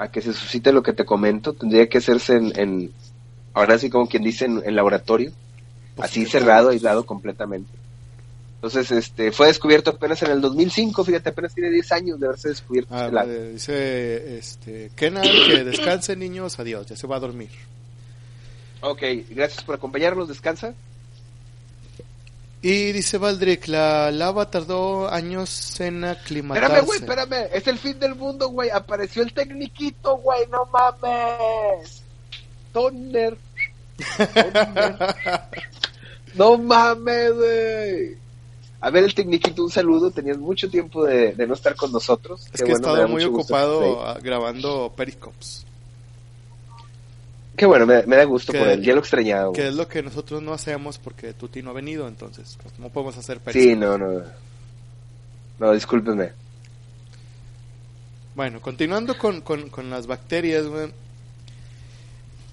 a 0.00 0.08
que 0.08 0.22
se 0.22 0.32
suscite 0.32 0.72
lo 0.72 0.82
que 0.82 0.94
te 0.94 1.04
comento. 1.04 1.52
Tendría 1.52 1.88
que 1.88 1.98
hacerse 1.98 2.36
en, 2.36 2.90
ahora 3.52 3.78
sí 3.78 3.90
como 3.90 4.08
quien 4.08 4.22
dice, 4.22 4.46
en, 4.46 4.74
laboratorio, 4.74 5.30
pues 5.94 6.10
así 6.10 6.24
cerrado, 6.24 6.70
aislado 6.70 7.04
completamente. 7.04 7.70
Entonces, 8.62 8.90
este, 8.90 9.32
fue 9.32 9.46
descubierto 9.46 9.88
apenas 9.88 10.22
en 10.22 10.32
el 10.32 10.42
2005, 10.42 11.02
fíjate, 11.02 11.30
apenas 11.30 11.54
tiene 11.54 11.70
10 11.70 11.92
años 11.92 12.20
de 12.20 12.26
haberse 12.26 12.50
descubierto. 12.50 12.94
Ah, 12.94 13.06
este 13.06 13.52
dice, 13.52 14.38
este, 14.38 14.90
Kenan, 14.94 15.22
que 15.22 15.64
descanse 15.64 16.14
niños, 16.14 16.58
adiós, 16.58 16.86
ya 16.86 16.94
se 16.94 17.06
va 17.06 17.16
a 17.16 17.20
dormir. 17.20 17.48
Ok, 18.82 19.02
gracias 19.30 19.64
por 19.64 19.76
acompañarnos, 19.76 20.28
descansa. 20.28 20.74
Y 22.60 22.92
dice 22.92 23.16
Valdrick, 23.16 23.66
la 23.66 24.10
lava 24.10 24.50
tardó 24.50 25.10
años 25.10 25.80
en 25.80 26.04
aclimatarse. 26.04 26.66
Espérame, 26.66 26.86
güey, 26.86 26.98
espérame. 26.98 27.48
Es 27.54 27.66
el 27.66 27.78
fin 27.78 27.98
del 27.98 28.14
mundo, 28.14 28.50
güey. 28.50 28.68
Apareció 28.68 29.22
el 29.22 29.32
tecniquito, 29.32 30.18
güey. 30.18 30.40
No 30.50 30.66
mames. 30.66 32.02
Tonner. 32.74 33.38
no 36.34 36.58
mames, 36.58 37.32
güey. 37.32 38.29
A 38.80 38.90
ver, 38.90 39.04
el 39.04 39.14
tecniquito, 39.14 39.62
un 39.62 39.70
saludo. 39.70 40.10
Tenías 40.10 40.38
mucho 40.38 40.70
tiempo 40.70 41.04
de, 41.04 41.34
no 41.46 41.54
estar 41.54 41.76
con 41.76 41.92
nosotros. 41.92 42.48
Es 42.52 42.62
que 42.62 42.70
he 42.70 42.74
estado 42.74 43.06
muy 43.08 43.24
ocupado 43.24 44.16
grabando 44.22 44.92
Periscopes. 44.96 45.66
Qué 47.56 47.66
bueno, 47.66 47.84
me, 47.84 48.02
da 48.02 48.24
gusto 48.24 48.54
por 48.54 48.68
él, 48.68 48.82
ya 48.82 48.94
lo 48.94 49.00
extrañaba. 49.00 49.52
Que 49.52 49.68
es 49.68 49.74
lo 49.74 49.86
que 49.86 50.02
nosotros 50.02 50.40
no 50.40 50.54
hacemos 50.54 50.96
porque 50.96 51.34
Tuti 51.34 51.62
no 51.62 51.70
ha 51.70 51.74
venido, 51.74 52.08
entonces 52.08 52.56
pues, 52.62 52.78
no 52.78 52.88
podemos 52.88 53.18
hacer 53.18 53.38
Sí, 53.52 53.76
no, 53.76 53.98
no. 53.98 54.22
No, 55.58 55.72
discúlpenme. 55.72 56.32
Bueno, 58.34 58.62
continuando 58.62 59.18
con, 59.18 59.42
las 59.90 60.06
bacterias, 60.06 60.66
güey. 60.66 60.90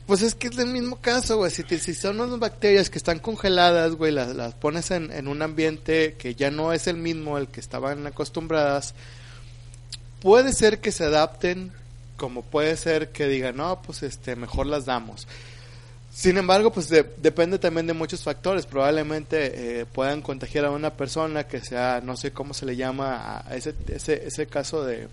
Pues 0.08 0.22
es 0.24 0.34
que 0.34 0.48
es 0.48 0.58
el 0.58 0.68
mismo 0.68 0.96
caso, 0.96 1.38
güey. 1.38 1.52
Si, 1.52 1.64
si 1.64 1.94
son 1.94 2.20
unas 2.20 2.40
bacterias 2.40 2.90
que 2.90 2.98
están 2.98 3.20
congeladas, 3.20 3.94
güey, 3.94 4.12
las, 4.12 4.36
las 4.36 4.56
pones 4.56 4.90
en, 4.90 5.12
en 5.12 5.28
un 5.28 5.42
ambiente 5.42 6.16
que 6.18 6.34
ya 6.34 6.50
no 6.50 6.74
es 6.74 6.88
el 6.88 6.98
mismo 6.98 7.38
al 7.38 7.50
que 7.50 7.60
estaban 7.60 8.08
acostumbradas, 8.08 8.96
puede 10.22 10.54
ser 10.54 10.80
que 10.80 10.92
se 10.92 11.04
adapten 11.04 11.72
como 12.18 12.42
puede 12.42 12.76
ser 12.76 13.10
que 13.10 13.28
digan, 13.28 13.56
no, 13.56 13.82
pues 13.82 14.04
este, 14.04 14.36
mejor 14.36 14.66
las 14.66 14.86
damos. 14.86 15.28
Sin 16.12 16.38
embargo, 16.38 16.74
pues 16.74 16.90
depende 16.90 17.60
también 17.60 17.86
de 17.86 17.94
muchos 17.94 18.24
factores. 18.24 18.66
Probablemente 18.66 19.82
eh, 19.82 19.86
puedan 19.86 20.24
contagiar 20.24 20.66
a 20.66 20.72
una 20.72 20.94
persona 20.94 21.46
que 21.46 21.62
sea, 21.62 22.02
no 22.04 22.18
sé 22.18 22.32
cómo 22.32 22.56
se 22.56 22.66
le 22.66 22.76
llama 22.76 23.44
a 23.48 23.56
ese, 23.56 23.76
ese, 23.88 24.26
ese 24.26 24.48
caso 24.48 24.84
de... 24.84 25.08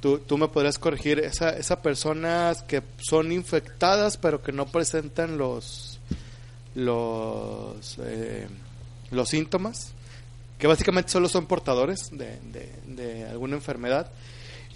Tú, 0.00 0.18
tú 0.18 0.38
me 0.38 0.48
podrías 0.48 0.78
corregir, 0.78 1.18
esa, 1.20 1.50
esas 1.56 1.78
personas 1.78 2.62
que 2.62 2.82
son 2.98 3.32
infectadas 3.32 4.16
pero 4.16 4.42
que 4.42 4.52
no 4.52 4.66
presentan 4.66 5.38
los, 5.38 5.98
los, 6.74 7.98
eh, 8.00 8.46
los 9.10 9.28
síntomas, 9.28 9.92
que 10.58 10.66
básicamente 10.66 11.10
solo 11.10 11.28
son 11.28 11.46
portadores 11.46 12.10
de, 12.12 12.38
de 12.86 13.24
alguna 13.28 13.56
enfermedad 13.56 14.10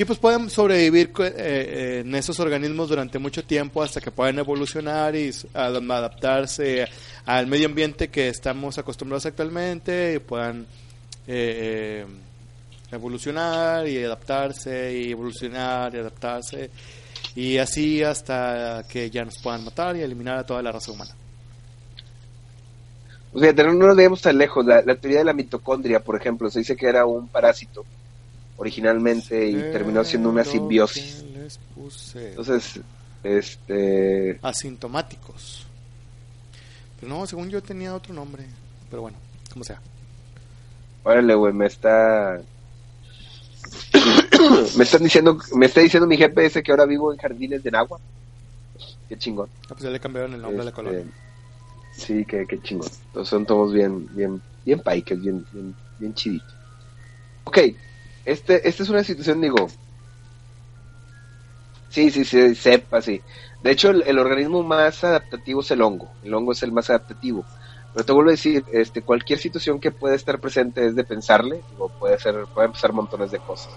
y 0.00 0.06
pues 0.06 0.18
pueden 0.18 0.48
sobrevivir 0.48 1.12
eh, 1.18 1.32
eh, 1.36 2.02
en 2.06 2.14
esos 2.14 2.40
organismos 2.40 2.88
durante 2.88 3.18
mucho 3.18 3.44
tiempo 3.44 3.82
hasta 3.82 4.00
que 4.00 4.10
puedan 4.10 4.38
evolucionar 4.38 5.14
y 5.14 5.30
adaptarse 5.52 6.88
al 7.26 7.46
medio 7.46 7.66
ambiente 7.66 8.08
que 8.08 8.28
estamos 8.28 8.78
acostumbrados 8.78 9.26
actualmente 9.26 10.14
y 10.14 10.18
puedan 10.18 10.66
eh, 11.26 12.06
evolucionar 12.93 13.86
y 13.88 14.03
adaptarse 14.03 14.99
y 14.99 15.11
evolucionar 15.12 15.95
y 15.95 15.99
adaptarse 15.99 16.70
y 17.34 17.59
así 17.59 18.03
hasta 18.03 18.84
que 18.88 19.11
ya 19.11 19.24
nos 19.24 19.38
puedan 19.38 19.64
matar 19.64 19.97
y 19.97 20.03
eliminar 20.03 20.38
a 20.38 20.47
toda 20.47 20.62
la 20.62 20.72
raza 20.72 20.93
humana. 20.93 21.14
O 23.32 23.38
sea, 23.38 23.53
no 23.53 23.72
nos 23.72 23.97
debemos 23.97 24.20
tan 24.20 24.36
lejos. 24.38 24.66
La, 24.66 24.82
la 24.82 24.97
teoría 24.97 25.20
de 25.20 25.24
la 25.24 25.32
mitocondria, 25.32 26.01
por 26.01 26.16
ejemplo, 26.16 26.51
se 26.51 26.61
dice 26.61 26.76
que 26.76 26.86
era 26.86 27.07
un 27.07 27.28
parásito 27.28 27.84
originalmente 28.57 29.47
y 29.47 29.55
terminó 29.55 30.05
siendo 30.05 30.28
una 30.28 30.45
simbiosis. 30.45 31.24
Entonces, 32.14 32.80
este... 33.22 34.38
Asintomáticos. 34.43 35.66
Pero 36.99 37.14
no, 37.14 37.26
según 37.26 37.49
yo 37.49 37.62
tenía 37.62 37.95
otro 37.95 38.12
nombre. 38.12 38.45
Pero 38.91 39.03
bueno, 39.03 39.16
como 39.53 39.64
sea. 39.64 39.80
Órale, 41.05 41.34
güey, 41.34 41.53
me 41.53 41.66
está... 41.66 42.41
me 44.76 44.84
están 44.84 45.02
diciendo, 45.02 45.38
me 45.54 45.66
está 45.66 45.80
diciendo 45.80 46.06
mi 46.06 46.16
GPS 46.16 46.62
que 46.62 46.70
ahora 46.70 46.86
vivo 46.86 47.12
en 47.12 47.18
Jardines 47.18 47.62
de 47.62 47.70
Nagua. 47.70 48.00
Qué 49.08 49.18
chingón. 49.18 49.48
Ah, 49.64 49.68
pues 49.68 49.82
ya 49.82 49.90
le 49.90 50.00
cambiaron 50.00 50.34
el 50.34 50.42
nombre 50.42 50.60
a 50.60 50.64
la 50.64 50.70
este, 50.70 50.82
colonia. 50.82 51.04
Sí, 51.92 52.24
qué, 52.24 52.46
qué 52.46 52.60
chingón. 52.62 52.88
Entonces 53.06 53.28
son 53.28 53.44
todos 53.44 53.72
bien, 53.72 54.08
bien, 54.14 54.40
bien 54.64 54.80
paiques, 54.80 55.20
bien, 55.20 55.44
bien, 55.52 55.74
bien 55.98 56.14
chiditos. 56.14 56.54
Ok, 57.44 57.58
este, 58.24 58.68
esta 58.68 58.82
es 58.82 58.88
una 58.88 59.02
situación, 59.02 59.40
digo, 59.40 59.68
sí, 61.88 62.10
sí, 62.10 62.24
sí, 62.24 62.54
sepa, 62.54 63.02
sí. 63.02 63.20
De 63.62 63.72
hecho, 63.72 63.90
el, 63.90 64.18
organismo 64.18 64.62
más 64.62 65.04
adaptativo 65.04 65.60
es 65.60 65.70
el 65.70 65.82
hongo. 65.82 66.10
El 66.22 66.32
hongo 66.32 66.52
es 66.52 66.62
el 66.62 66.72
más 66.72 66.88
adaptativo. 66.88 67.44
Pero 67.93 68.05
te 68.05 68.12
vuelvo 68.12 68.30
a 68.30 68.32
decir, 68.32 68.64
este, 68.72 69.03
cualquier 69.03 69.38
situación 69.38 69.80
que 69.80 69.91
puede 69.91 70.14
estar 70.14 70.38
presente 70.38 70.86
es 70.86 70.95
de 70.95 71.05
pensarle, 71.05 71.61
o 71.78 71.88
puede 71.88 72.18
ser, 72.18 72.47
pueden 72.55 72.72
pasar 72.72 72.93
montones 72.93 73.30
de 73.32 73.38
cosas. 73.38 73.72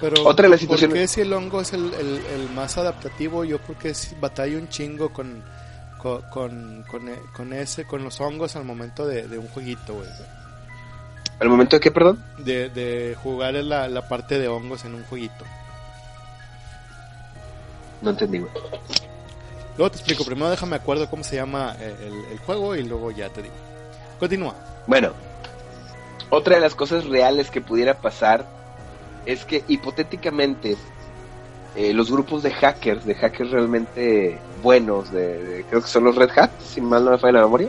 Pero, 0.00 0.24
Otra 0.24 0.44
de 0.44 0.50
las 0.50 0.60
situaciones... 0.60 0.94
¿por 0.94 1.00
qué 1.00 1.08
si 1.08 1.20
el 1.22 1.32
hongo 1.32 1.60
es 1.60 1.72
el, 1.72 1.92
el, 1.92 2.50
más 2.54 2.78
adaptativo? 2.78 3.44
Yo 3.44 3.58
creo 3.58 3.78
que 3.78 3.88
es, 3.90 4.14
batalla 4.20 4.56
un 4.56 4.68
chingo 4.68 5.12
con, 5.12 5.42
con, 6.00 6.84
con, 7.34 7.52
ese, 7.52 7.84
con 7.84 8.04
los 8.04 8.20
hongos 8.20 8.54
al 8.54 8.64
momento 8.64 9.04
de, 9.04 9.26
de 9.26 9.38
un 9.38 9.48
jueguito, 9.48 9.94
güey. 9.94 10.08
¿Al 11.40 11.48
momento 11.48 11.76
de 11.76 11.80
qué, 11.80 11.90
perdón? 11.90 12.24
De, 12.38 12.68
de 12.68 13.16
jugar 13.20 13.56
en 13.56 13.68
la, 13.68 13.88
la 13.88 14.08
parte 14.08 14.38
de 14.38 14.46
hongos 14.46 14.84
en 14.84 14.94
un 14.94 15.02
jueguito. 15.04 15.44
No 18.02 18.10
entendí, 18.10 18.38
güey. 18.38 18.52
Luego 19.78 19.92
te 19.92 19.98
explico. 19.98 20.24
Primero 20.24 20.50
déjame 20.50 20.74
acuerdo 20.76 21.08
cómo 21.08 21.22
se 21.22 21.36
llama 21.36 21.76
eh, 21.78 22.26
el, 22.32 22.38
juego 22.40 22.74
y 22.74 22.82
luego 22.82 23.12
ya 23.12 23.30
te 23.30 23.42
digo. 23.42 23.54
Continúa. 24.18 24.54
Bueno, 24.88 25.12
otra 26.30 26.56
de 26.56 26.60
las 26.60 26.74
cosas 26.74 27.06
reales 27.06 27.48
que 27.48 27.60
pudiera 27.60 27.94
pasar 27.94 28.44
es 29.24 29.44
que 29.44 29.62
hipotéticamente 29.68 30.76
eh, 31.76 31.94
los 31.94 32.10
grupos 32.10 32.42
de 32.42 32.50
hackers, 32.50 33.06
de 33.06 33.14
hackers 33.14 33.52
realmente 33.52 34.38
buenos, 34.64 35.12
de, 35.12 35.64
creo 35.70 35.80
que 35.80 35.88
son 35.88 36.04
los 36.04 36.16
Red 36.16 36.30
Hat, 36.36 36.50
si 36.60 36.80
mal 36.80 37.04
no 37.04 37.12
me 37.12 37.18
falla 37.18 37.34
la 37.34 37.44
memoria, 37.44 37.68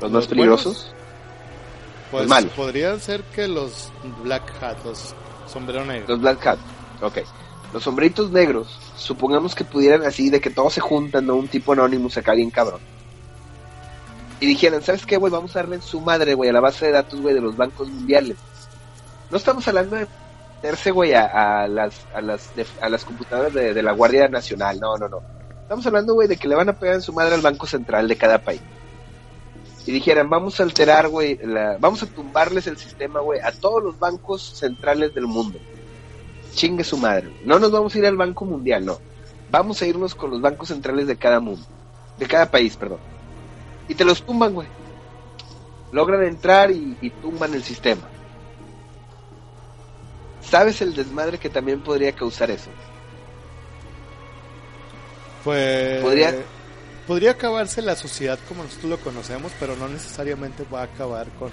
los, 0.00 0.10
más 0.10 0.26
peligrosos. 0.28 0.94
Pues 2.12 2.30
podrían 2.54 3.00
ser 3.00 3.22
que 3.24 3.48
los 3.48 3.90
Black 4.22 4.52
Hat, 4.62 4.76
los 4.84 5.16
sombreros 5.48 5.84
negros. 5.84 6.08
Los 6.10 6.20
Black 6.20 6.46
Hat, 6.46 6.58
ok. 7.00 7.18
Los 7.72 7.84
sombreritos 7.84 8.30
negros, 8.30 8.78
supongamos 8.96 9.54
que 9.54 9.64
pudieran 9.64 10.04
así, 10.04 10.30
de 10.30 10.40
que 10.40 10.50
todos 10.50 10.74
se 10.74 10.80
juntan, 10.80 11.26
¿no? 11.26 11.36
Un 11.36 11.48
tipo 11.48 11.72
anónimo 11.72 12.08
acá 12.14 12.34
bien 12.34 12.50
cabrón. 12.50 12.80
Y 14.40 14.46
dijeran, 14.46 14.82
¿sabes 14.82 15.06
qué, 15.06 15.16
güey? 15.16 15.32
Vamos 15.32 15.56
a 15.56 15.60
darle 15.60 15.76
en 15.76 15.82
su 15.82 16.00
madre, 16.00 16.34
güey, 16.34 16.50
a 16.50 16.52
la 16.52 16.60
base 16.60 16.86
de 16.86 16.92
datos, 16.92 17.20
güey, 17.20 17.34
de 17.34 17.40
los 17.40 17.56
bancos 17.56 17.88
mundiales. 17.88 18.36
No 19.30 19.36
estamos 19.36 19.66
hablando 19.68 19.96
de 19.96 20.06
meterse, 20.56 20.90
güey, 20.90 21.14
a, 21.14 21.66
las, 21.68 22.06
a, 22.14 22.20
las, 22.20 22.50
a 22.80 22.88
las 22.88 23.04
computadoras 23.04 23.54
de, 23.54 23.72
de 23.72 23.82
la 23.82 23.92
Guardia 23.92 24.28
Nacional. 24.28 24.78
No, 24.78 24.96
no, 24.98 25.08
no. 25.08 25.22
Estamos 25.62 25.86
hablando, 25.86 26.14
güey, 26.14 26.28
de 26.28 26.36
que 26.36 26.48
le 26.48 26.54
van 26.54 26.68
a 26.68 26.78
pegar 26.78 26.96
en 26.96 27.02
su 27.02 27.12
madre 27.12 27.34
al 27.34 27.40
Banco 27.40 27.66
Central 27.66 28.08
de 28.08 28.16
cada 28.16 28.38
país 28.38 28.60
y 29.86 29.92
dijeran, 29.92 30.30
vamos 30.30 30.60
a 30.60 30.62
alterar, 30.62 31.08
güey, 31.08 31.38
vamos 31.80 32.02
a 32.02 32.06
tumbarles 32.06 32.66
el 32.66 32.76
sistema, 32.76 33.20
güey, 33.20 33.40
a 33.40 33.50
todos 33.50 33.82
los 33.82 33.98
bancos 33.98 34.42
centrales 34.42 35.12
del 35.14 35.26
mundo. 35.26 35.58
Chingue 36.54 36.84
su 36.84 36.96
madre. 36.96 37.34
No 37.44 37.58
nos 37.58 37.70
vamos 37.72 37.94
a 37.94 37.98
ir 37.98 38.06
al 38.06 38.16
Banco 38.16 38.44
Mundial, 38.44 38.84
no. 38.84 38.98
Vamos 39.50 39.80
a 39.82 39.86
irnos 39.86 40.14
con 40.14 40.30
los 40.30 40.40
bancos 40.40 40.68
centrales 40.68 41.06
de 41.06 41.16
cada 41.16 41.40
mundo, 41.40 41.64
de 42.18 42.26
cada 42.26 42.50
país, 42.50 42.76
perdón. 42.76 42.98
Y 43.88 43.94
te 43.94 44.04
los 44.04 44.22
tumban, 44.22 44.54
güey. 44.54 44.68
Logran 45.92 46.22
entrar 46.24 46.70
y, 46.70 46.96
y 47.02 47.10
tumban 47.10 47.52
el 47.54 47.62
sistema. 47.62 48.02
¿Sabes 50.40 50.80
el 50.82 50.94
desmadre 50.94 51.38
que 51.38 51.50
también 51.50 51.80
podría 51.82 52.12
causar 52.12 52.50
eso? 52.50 52.70
Pues 55.44 56.00
Podría- 56.02 56.34
podría 57.06 57.32
acabarse 57.32 57.82
la 57.82 57.96
sociedad 57.96 58.38
como 58.48 58.62
nosotros 58.62 58.90
lo 58.90 58.98
conocemos, 59.00 59.52
pero 59.58 59.76
no 59.76 59.88
necesariamente 59.88 60.64
va 60.72 60.80
a 60.82 60.84
acabar 60.84 61.28
con 61.38 61.50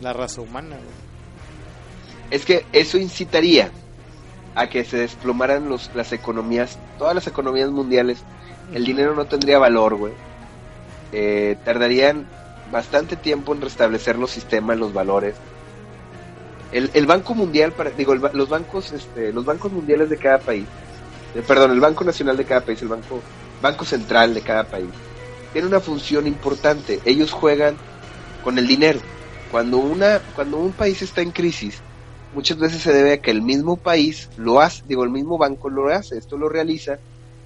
la 0.00 0.12
raza 0.12 0.40
humana. 0.40 0.76
güey. 0.76 1.12
Es 2.30 2.44
que 2.44 2.64
eso 2.72 2.98
incitaría 2.98 3.70
a 4.54 4.68
que 4.68 4.84
se 4.84 4.98
desplomaran 4.98 5.68
los, 5.68 5.90
las 5.94 6.12
economías, 6.12 6.78
todas 6.98 7.14
las 7.14 7.26
economías 7.26 7.70
mundiales. 7.70 8.18
El 8.72 8.84
dinero 8.84 9.14
no 9.14 9.24
tendría 9.26 9.58
valor, 9.58 9.96
güey. 9.96 10.12
Eh, 11.12 11.56
tardarían 11.64 12.26
bastante 12.70 13.16
tiempo 13.16 13.54
en 13.54 13.60
restablecer 13.60 14.18
los 14.18 14.30
sistemas, 14.30 14.78
los 14.78 14.92
valores. 14.92 15.34
El, 16.72 16.90
el 16.94 17.06
Banco 17.06 17.34
Mundial, 17.34 17.72
para, 17.72 17.90
digo, 17.90 18.14
los 18.14 18.48
bancos, 18.48 18.92
este, 18.92 19.32
los 19.32 19.44
bancos 19.44 19.70
mundiales 19.72 20.08
de 20.08 20.16
cada 20.16 20.38
país, 20.38 20.64
eh, 21.34 21.42
perdón, 21.46 21.72
el 21.72 21.80
Banco 21.80 22.04
Nacional 22.04 22.36
de 22.36 22.44
cada 22.44 22.62
país, 22.62 22.80
el 22.80 22.88
Banco, 22.88 23.20
Banco 23.60 23.84
Central 23.84 24.32
de 24.32 24.40
cada 24.40 24.64
país, 24.64 24.88
tiene 25.52 25.68
una 25.68 25.80
función 25.80 26.26
importante. 26.26 27.00
Ellos 27.04 27.30
juegan 27.30 27.76
con 28.42 28.58
el 28.58 28.66
dinero. 28.66 29.00
Cuando 29.50 29.76
una, 29.78 30.20
cuando 30.34 30.56
un 30.56 30.72
país 30.72 31.02
está 31.02 31.20
en 31.20 31.30
crisis, 31.30 31.82
muchas 32.32 32.58
veces 32.58 32.82
se 32.82 32.92
debe 32.92 33.14
a 33.14 33.22
que 33.22 33.30
el 33.32 33.42
mismo 33.42 33.82
país 33.82 34.30
lo 34.36 34.60
hace, 34.60 34.82
digo, 34.86 35.04
el 35.04 35.10
mismo 35.10 35.38
banco 35.38 35.70
lo 35.70 35.88
hace, 35.88 36.18
esto 36.18 36.38
lo 36.38 36.48
realiza 36.50 37.00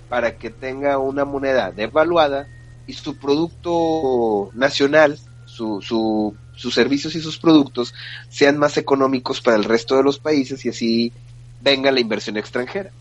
para 0.09 0.39
que 0.39 0.51
tenga 0.51 0.99
una 0.99 1.25
moneda 1.25 1.73
devaluada 1.73 2.51
y 2.87 2.95
su 2.95 3.19
producto 3.19 4.51
nacional, 4.55 5.21
su, 5.45 5.81
su, 5.83 6.39
sus 6.53 6.75
servicios 6.75 7.15
y 7.17 7.21
sus 7.23 7.39
productos 7.39 7.95
sean 8.29 8.59
más 8.59 8.77
económicos 8.79 9.41
para 9.43 9.57
el 9.57 9.65
resto 9.65 9.97
de 9.97 10.05
los 10.05 10.21
países 10.21 10.65
y 10.65 10.71
así 10.71 11.15
venga 11.59 11.93
la 11.93 12.01
inversión 12.01 12.37
extranjera. 12.39 12.95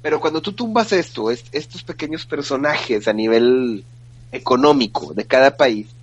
Pero 0.00 0.20
cuando 0.20 0.42
tú 0.42 0.54
tumbas 0.54 0.92
esto, 0.92 1.30
est- 1.30 1.48
estos 1.52 1.84
pequeños 1.84 2.26
personajes 2.26 3.08
a 3.08 3.12
nivel 3.12 3.88
económico 4.30 5.14
de 5.14 5.26
cada 5.26 5.56
país, 5.56 5.96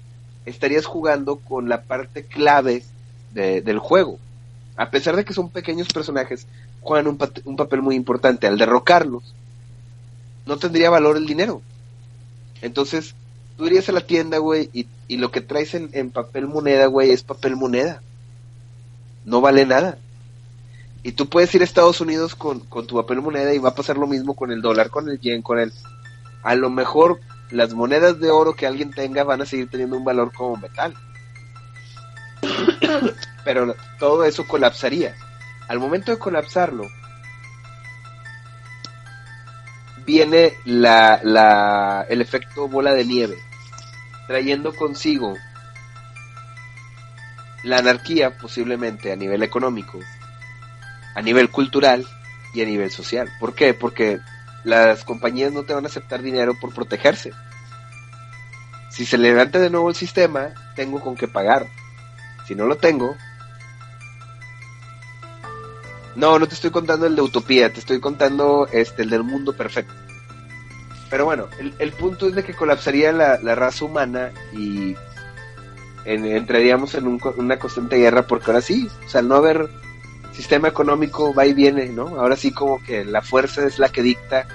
estarías 0.45 0.85
jugando 0.85 1.41
con 1.41 1.69
la 1.69 1.85
parte 1.85 2.27
clave 2.27 2.89
de- 3.29 3.61
del 3.61 3.79
juego. 3.79 4.21
A 4.77 4.89
pesar 4.89 5.15
de 5.15 5.23
que 5.23 5.33
son 5.33 5.49
pequeños 5.49 5.87
personajes, 5.87 6.47
juegan 6.81 7.07
un, 7.07 7.17
un 7.45 7.55
papel 7.55 7.81
muy 7.81 7.95
importante. 7.95 8.47
Al 8.47 8.57
derrocarlos, 8.57 9.33
no 10.45 10.57
tendría 10.57 10.89
valor 10.89 11.17
el 11.17 11.25
dinero. 11.25 11.61
Entonces, 12.61 13.15
tú 13.57 13.67
irías 13.67 13.87
a 13.89 13.93
la 13.93 14.05
tienda, 14.05 14.37
güey, 14.37 14.69
y, 14.73 14.87
y 15.07 15.17
lo 15.17 15.31
que 15.31 15.41
traes 15.41 15.75
en, 15.75 15.89
en 15.93 16.11
papel 16.11 16.47
moneda, 16.47 16.87
güey, 16.87 17.11
es 17.11 17.23
papel 17.23 17.55
moneda. 17.55 18.01
No 19.23 19.41
vale 19.41 19.65
nada. 19.65 19.97
Y 21.03 21.11
tú 21.13 21.29
puedes 21.29 21.53
ir 21.53 21.61
a 21.61 21.65
Estados 21.65 22.01
Unidos 22.01 22.35
con, 22.35 22.61
con 22.61 22.87
tu 22.87 22.95
papel 22.95 23.21
moneda 23.21 23.53
y 23.53 23.59
va 23.59 23.69
a 23.69 23.75
pasar 23.75 23.97
lo 23.97 24.07
mismo 24.07 24.35
con 24.35 24.51
el 24.51 24.61
dólar, 24.61 24.89
con 24.89 25.09
el 25.09 25.19
yen, 25.19 25.41
con 25.41 25.59
el... 25.59 25.71
A 26.43 26.55
lo 26.55 26.69
mejor 26.69 27.19
las 27.51 27.73
monedas 27.73 28.19
de 28.19 28.31
oro 28.31 28.55
que 28.55 28.65
alguien 28.65 28.91
tenga 28.91 29.23
van 29.23 29.41
a 29.41 29.45
seguir 29.45 29.69
teniendo 29.69 29.97
un 29.97 30.03
valor 30.03 30.33
como 30.33 30.57
metal. 30.57 30.95
Pero 33.45 33.75
todo 33.97 34.25
eso 34.25 34.45
colapsaría. 34.45 35.15
Al 35.69 35.79
momento 35.79 36.11
de 36.11 36.19
colapsarlo, 36.19 36.83
viene 40.05 40.53
la, 40.65 41.19
la, 41.23 42.05
el 42.09 42.21
efecto 42.21 42.67
bola 42.67 42.93
de 42.93 43.05
nieve, 43.05 43.37
trayendo 44.27 44.75
consigo 44.75 45.33
la 47.63 47.79
anarquía 47.79 48.37
posiblemente 48.37 49.11
a 49.11 49.15
nivel 49.15 49.41
económico, 49.41 49.99
a 51.15 51.21
nivel 51.21 51.49
cultural 51.49 52.05
y 52.53 52.61
a 52.61 52.65
nivel 52.65 52.91
social. 52.91 53.29
¿Por 53.39 53.55
qué? 53.55 53.73
Porque 53.73 54.19
las 54.63 55.03
compañías 55.03 55.51
no 55.51 55.63
te 55.63 55.73
van 55.73 55.85
a 55.85 55.87
aceptar 55.87 56.21
dinero 56.21 56.53
por 56.59 56.73
protegerse. 56.73 57.31
Si 58.91 59.05
se 59.05 59.17
levanta 59.17 59.59
de 59.59 59.69
nuevo 59.69 59.89
el 59.89 59.95
sistema, 59.95 60.49
tengo 60.75 61.01
con 61.01 61.15
qué 61.15 61.27
pagar. 61.27 61.67
Si 62.47 62.55
no 62.55 62.65
lo 62.65 62.77
tengo... 62.77 63.15
No, 66.15 66.39
no 66.39 66.47
te 66.47 66.53
estoy 66.55 66.71
contando 66.71 67.05
el 67.07 67.15
de 67.15 67.21
Utopía, 67.21 67.71
te 67.73 67.79
estoy 67.79 67.99
contando 67.99 68.67
este, 68.71 69.03
el 69.03 69.09
del 69.09 69.23
mundo 69.23 69.53
perfecto. 69.53 69.93
Pero 71.09 71.25
bueno, 71.25 71.47
el, 71.59 71.73
el 71.79 71.91
punto 71.91 72.27
es 72.27 72.35
de 72.35 72.43
que 72.43 72.53
colapsaría 72.53 73.11
la, 73.11 73.39
la 73.41 73.53
raza 73.55 73.85
humana 73.85 74.31
y 74.53 74.95
en- 76.05 76.25
entraríamos 76.25 76.95
en 76.95 77.07
un 77.07 77.19
una 77.37 77.59
constante 77.59 77.97
guerra 77.97 78.27
porque 78.27 78.45
ahora 78.47 78.61
sí, 78.61 78.89
o 79.05 79.09
sea, 79.09 79.19
al 79.19 79.27
no 79.27 79.35
haber 79.35 79.69
sistema 80.33 80.67
económico 80.67 81.33
va 81.33 81.45
y 81.45 81.53
viene, 81.53 81.87
¿no? 81.87 82.07
Ahora 82.19 82.35
sí 82.35 82.51
como 82.51 82.81
que 82.83 83.05
la 83.05 83.21
fuerza 83.21 83.65
es 83.65 83.77
la 83.79 83.89
que 83.89 84.01
dicta 84.01 84.47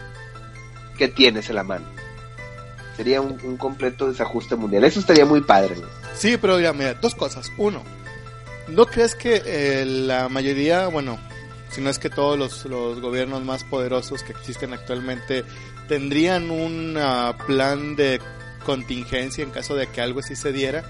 qué 0.99 1.09
tienes 1.09 1.49
en 1.51 1.57
la 1.57 1.63
mano. 1.63 1.85
Sería 2.97 3.21
un, 3.23 3.39
un 3.45 3.57
completo 3.57 4.09
desajuste 4.09 4.57
mundial. 4.57 4.85
Eso 4.85 5.01
estaría 5.01 5.25
muy 5.25 5.41
padre. 5.41 5.77
Sí, 6.15 6.37
pero 6.37 6.57
mira, 6.59 6.73
mira, 6.75 6.95
dos 6.95 7.15
cosas. 7.15 7.51
Uno, 7.57 7.83
¿no 8.69 8.85
crees 8.87 9.15
que 9.15 9.41
eh, 9.47 9.85
la 9.87 10.29
mayoría, 10.29 10.89
bueno, 10.89 11.19
si 11.71 11.81
no 11.81 11.91
es 11.91 11.99
que 11.99 12.11
todos 12.11 12.39
los, 12.39 12.65
los 12.67 13.01
gobiernos 13.01 13.45
más 13.45 13.65
poderosos 13.65 14.23
que 14.23 14.33
existen 14.33 14.73
actualmente 14.73 15.45
tendrían 15.89 16.51
un 16.51 16.97
ah, 16.99 17.37
plan 17.47 17.97
de 17.97 18.21
contingencia 18.65 19.43
en 19.43 19.51
caso 19.51 19.75
de 19.75 19.87
que 19.87 20.01
algo 20.01 20.21
así 20.21 20.37
se 20.37 20.53
diera? 20.53 20.85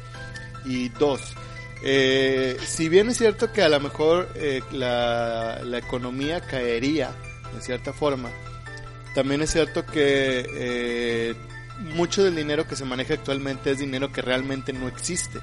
Y 0.65 0.91
dos, 0.91 1.35
eh, 1.83 2.59
si 2.67 2.89
bien 2.89 3.09
es 3.09 3.17
cierto 3.17 3.53
que 3.53 3.63
a 3.63 3.69
lo 3.69 3.81
mejor 3.81 4.29
eh, 4.35 4.63
la, 4.73 5.61
la 5.65 5.79
economía 5.79 6.41
caería 6.41 7.11
de 7.55 7.63
cierta 7.63 7.93
forma, 7.93 8.31
también 9.15 9.41
es 9.43 9.51
cierto 9.51 9.87
que 9.87 10.47
eh, 10.47 11.35
mucho 11.95 12.23
del 12.23 12.37
dinero 12.37 12.69
que 12.69 12.77
se 12.77 12.85
maneja 12.85 13.15
actualmente 13.15 13.71
es 13.71 13.79
dinero 13.79 14.13
que 14.13 14.23
realmente 14.23 14.73
no 14.73 14.89
existe. 14.89 15.41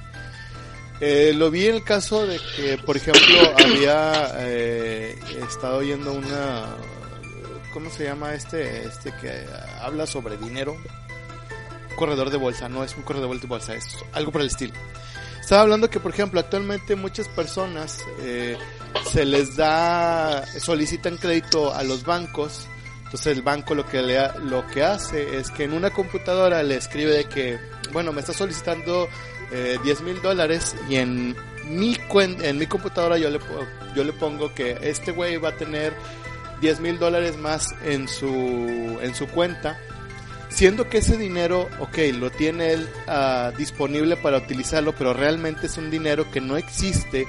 Eh, 1.00 1.32
lo 1.34 1.50
vi 1.50 1.66
en 1.66 1.76
el 1.76 1.84
caso 1.84 2.26
de 2.26 2.40
que, 2.56 2.76
por 2.78 2.96
ejemplo, 2.96 3.22
había 3.56 4.32
eh, 4.38 5.16
estado 5.48 5.78
oyendo 5.78 6.12
una, 6.12 6.74
¿cómo 7.72 7.88
se 7.90 8.04
llama 8.04 8.34
este? 8.34 8.84
Este 8.84 9.12
que 9.20 9.46
habla 9.80 10.06
sobre 10.06 10.36
dinero. 10.36 10.76
Corredor 11.94 12.30
de 12.30 12.36
bolsa, 12.36 12.68
no 12.68 12.84
es 12.84 12.96
un 12.96 13.02
corredor 13.02 13.40
de 13.40 13.46
bolsa, 13.46 13.74
es 13.74 13.96
algo 14.12 14.32
por 14.32 14.40
el 14.40 14.48
estilo. 14.48 14.74
Estaba 15.40 15.62
hablando 15.62 15.88
que, 15.88 15.98
por 15.98 16.12
ejemplo, 16.12 16.40
actualmente 16.40 16.94
muchas 16.94 17.26
personas 17.28 18.04
eh, 18.20 18.56
se 19.10 19.24
les 19.24 19.56
da, 19.56 20.44
solicitan 20.60 21.16
crédito 21.16 21.72
a 21.72 21.82
los 21.84 22.04
bancos. 22.04 22.66
Entonces 23.04 23.38
el 23.38 23.42
banco 23.42 23.74
lo 23.74 23.86
que 23.86 24.02
le 24.02 24.18
lo 24.42 24.66
que 24.66 24.82
hace 24.82 25.38
es 25.38 25.50
que 25.50 25.64
en 25.64 25.72
una 25.72 25.90
computadora 25.90 26.62
le 26.62 26.76
escribe 26.76 27.12
de 27.12 27.24
que, 27.24 27.58
bueno, 27.92 28.12
me 28.12 28.20
está 28.20 28.34
solicitando 28.34 29.08
eh, 29.52 29.78
10 29.82 30.02
mil 30.02 30.22
dólares 30.22 30.76
y 30.88 30.96
en 30.96 31.36
mi 31.68 31.96
en 32.14 32.58
mi 32.58 32.66
computadora 32.66 33.18
yo 33.18 33.30
le 33.30 33.40
yo 33.94 34.04
le 34.04 34.12
pongo 34.12 34.54
que 34.54 34.78
este 34.82 35.12
güey 35.12 35.36
va 35.36 35.50
a 35.50 35.56
tener 35.56 35.92
10 36.60 36.80
mil 36.80 36.98
dólares 36.98 37.36
más 37.36 37.74
en 37.84 38.08
su 38.08 38.98
en 39.02 39.14
su 39.14 39.26
cuenta 39.28 39.78
siendo 40.48 40.88
que 40.88 40.98
ese 40.98 41.16
dinero, 41.16 41.68
ok, 41.78 41.98
lo 42.14 42.30
tiene 42.30 42.72
él 42.72 42.88
ah, 43.06 43.52
disponible 43.56 44.16
para 44.16 44.38
utilizarlo, 44.38 44.92
pero 44.92 45.12
realmente 45.14 45.66
es 45.66 45.76
un 45.76 45.90
dinero 45.90 46.30
que 46.30 46.40
no 46.40 46.56
existe. 46.56 47.26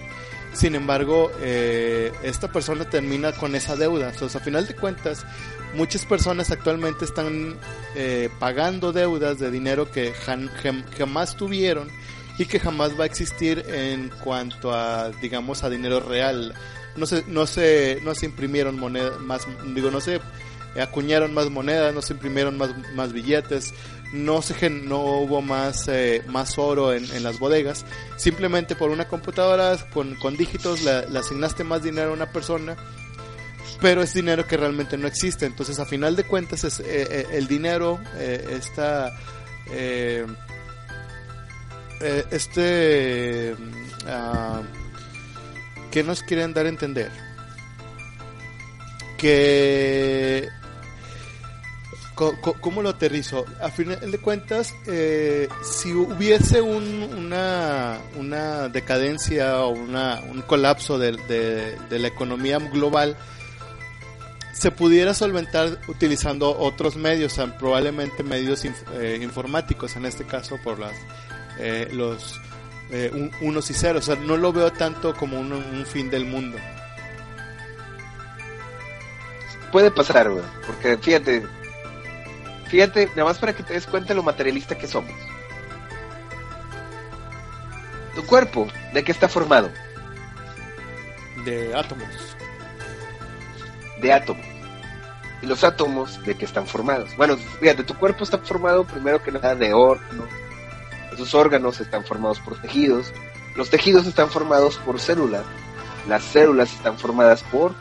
Sin 0.54 0.74
embargo, 0.74 1.32
eh, 1.42 2.12
esta 2.24 2.52
persona 2.52 2.86
termina 2.90 3.32
con 3.34 3.56
esa 3.56 3.76
deuda. 3.76 4.10
Entonces, 4.10 4.36
a 4.36 4.44
final 4.44 4.66
de 4.66 4.76
cuentas, 4.76 5.26
muchas 5.74 6.06
personas 6.06 6.52
actualmente 6.52 7.06
están 7.06 7.58
eh, 7.96 8.30
pagando 8.40 8.92
deudas 8.92 9.40
de 9.40 9.52
dinero 9.52 9.92
que 9.92 10.14
jamás 10.14 11.36
tuvieron 11.36 11.90
y 12.38 12.46
que 12.46 12.60
jamás 12.60 12.98
va 12.98 13.04
a 13.04 13.08
existir 13.08 13.66
en 13.68 14.10
cuanto 14.24 14.74
a, 14.74 15.10
digamos, 15.22 15.64
a 15.64 15.70
dinero 15.70 16.00
real. 16.00 16.54
No 16.96 17.06
se, 17.06 17.24
no 17.28 17.46
se, 17.46 18.00
no 18.04 18.16
se 18.16 18.26
imprimieron 18.26 18.80
monedas 18.80 19.20
más, 19.20 19.46
digo, 19.76 19.92
no 19.92 20.02
se 20.02 20.22
acuñaron 20.82 21.34
más 21.34 21.50
monedas, 21.50 21.94
no 21.94 22.02
se 22.02 22.14
imprimieron 22.14 22.58
más, 22.58 22.72
más 22.94 23.12
billetes, 23.12 23.74
no 24.14 24.42
se 24.42 24.70
no 24.70 25.02
hubo 25.02 25.42
más 25.42 25.88
eh, 25.88 26.24
más 26.28 26.58
oro 26.58 26.94
en, 26.94 27.24
las 27.24 27.40
bodegas, 27.40 27.86
simplemente 28.16 28.76
por 28.76 28.90
una 28.90 29.08
computadora 29.08 29.78
con, 29.94 30.16
con 30.16 30.38
dígitos 30.38 30.82
le 30.82 31.20
asignaste 31.20 31.64
más 31.64 31.84
dinero 31.84 32.12
a 32.12 32.14
una 32.14 32.32
persona, 32.32 32.78
pero 33.82 34.02
es 34.02 34.14
dinero 34.14 34.46
que 34.46 34.58
realmente 34.58 34.98
no 34.98 35.08
existe, 35.08 35.46
entonces 35.46 35.80
a 35.80 35.86
final 35.86 36.16
de 36.16 36.24
cuentas 36.26 36.64
es, 36.64 36.80
eh, 36.80 36.86
eh, 36.88 37.28
el 37.34 37.48
dinero 37.48 38.00
eh, 38.16 38.60
eh, 39.72 40.26
eh, 42.02 42.26
este 42.32 43.56
ah, 44.08 44.62
¿qué 45.92 46.04
nos 46.04 46.24
quieren 46.24 46.54
dar 46.54 46.66
a 46.66 46.70
entender? 46.70 47.12
que 49.18 50.48
¿Cómo 52.60 52.82
lo 52.82 52.90
aterrizo? 52.90 53.46
A 53.62 53.70
final 53.70 54.12
de 54.12 54.18
cuentas, 54.18 54.74
si 55.64 55.94
hubiese 55.94 56.60
una, 56.60 57.98
una 58.18 58.68
decadencia 58.68 59.62
o 59.62 59.70
una, 59.70 60.20
un 60.30 60.42
colapso 60.42 60.98
de, 61.00 61.14
de, 61.14 62.00
la 62.00 62.10
economía 62.10 62.60
global, 62.60 63.16
se 64.60 64.72
pudiera 64.72 65.14
solventar 65.14 65.80
utilizando 65.88 66.57
otros 66.57 66.95
medios, 66.95 67.39
probablemente 67.57 68.24
medios 68.24 68.66
eh, 68.66 69.20
informáticos, 69.22 69.95
en 69.95 70.05
este 70.05 70.26
caso 70.26 70.57
por 70.64 70.80
las 70.80 70.93
eh, 71.57 71.89
los 71.91 72.39
unos 73.41 73.70
y 73.70 73.74
ceros. 73.74 74.07
O 74.07 74.16
sea, 74.16 74.22
no 74.24 74.36
lo 74.36 74.51
veo 74.51 74.72
tanto 74.72 75.14
como 75.14 75.39
un, 75.39 75.53
un 75.53 75.86
fin 75.86 76.10
del 76.10 76.26
mundo. 76.26 76.57
Puede 79.72 79.91
pasar, 79.91 80.30
güey, 80.30 80.43
porque 80.66 80.97
fíjate, 80.97 81.43
Fíjate, 82.70 83.07
nada 83.10 83.26
más 83.26 83.39
para 83.39 83.53
que 83.53 83.64
te 83.64 83.74
des 83.74 83.88
cuenta 83.88 84.10
de 84.10 84.16
lo 84.16 84.24
materialista 84.24 84.78
que 84.78 84.88
somos. 84.88 85.12
Tu 88.16 88.24
cuerpo, 88.26 88.68
¿de 88.93 89.03
qué 89.03 89.12
está 89.12 89.28
formado? 89.28 89.72
De 91.45 91.74
átomos. 91.74 92.07
De 94.01 94.14
átomos. 94.14 94.45
¿Y 95.42 95.46
los 95.46 95.64
átomos 95.64 96.24
de 96.26 96.36
qué 96.36 96.46
están 96.46 96.68
formados? 96.68 97.16
Bueno, 97.16 97.38
fíjate, 97.38 97.84
tu 97.84 97.96
cuerpo 97.96 98.24
está 98.24 98.38
formado 98.40 98.86
primero 98.86 99.24
que 99.24 99.32
nada 99.32 99.56
de 99.56 99.74
órganos. 99.74 100.28
Sus 101.18 101.34
órganos 101.34 101.80
están 101.80 102.04
formados 102.04 102.40
por 102.40 102.62
tejidos. 102.62 103.14
Los 103.56 103.70
tejidos 103.70 104.06
están 104.06 104.30
formados 104.30 104.78
por 104.78 105.00
células. 105.00 105.44
Las 106.08 106.24
células 106.24 106.74
están 106.74 106.98
formadas 106.98 107.44
por 107.44 107.74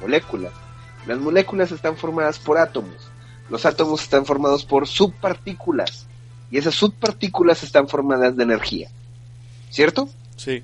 moléculas. 0.00 0.52
Las 1.06 1.18
moléculas 1.18 1.72
están 1.72 1.96
formadas 1.96 2.38
por 2.38 2.58
átomos 2.58 3.10
los 3.50 3.64
átomos 3.64 4.02
están 4.02 4.26
formados 4.26 4.64
por 4.64 4.86
subpartículas 4.86 6.06
y 6.50 6.58
esas 6.58 6.74
subpartículas 6.74 7.62
están 7.62 7.88
formadas 7.88 8.36
de 8.36 8.42
energía. 8.42 8.90
¿Cierto? 9.70 10.08
Sí. 10.36 10.62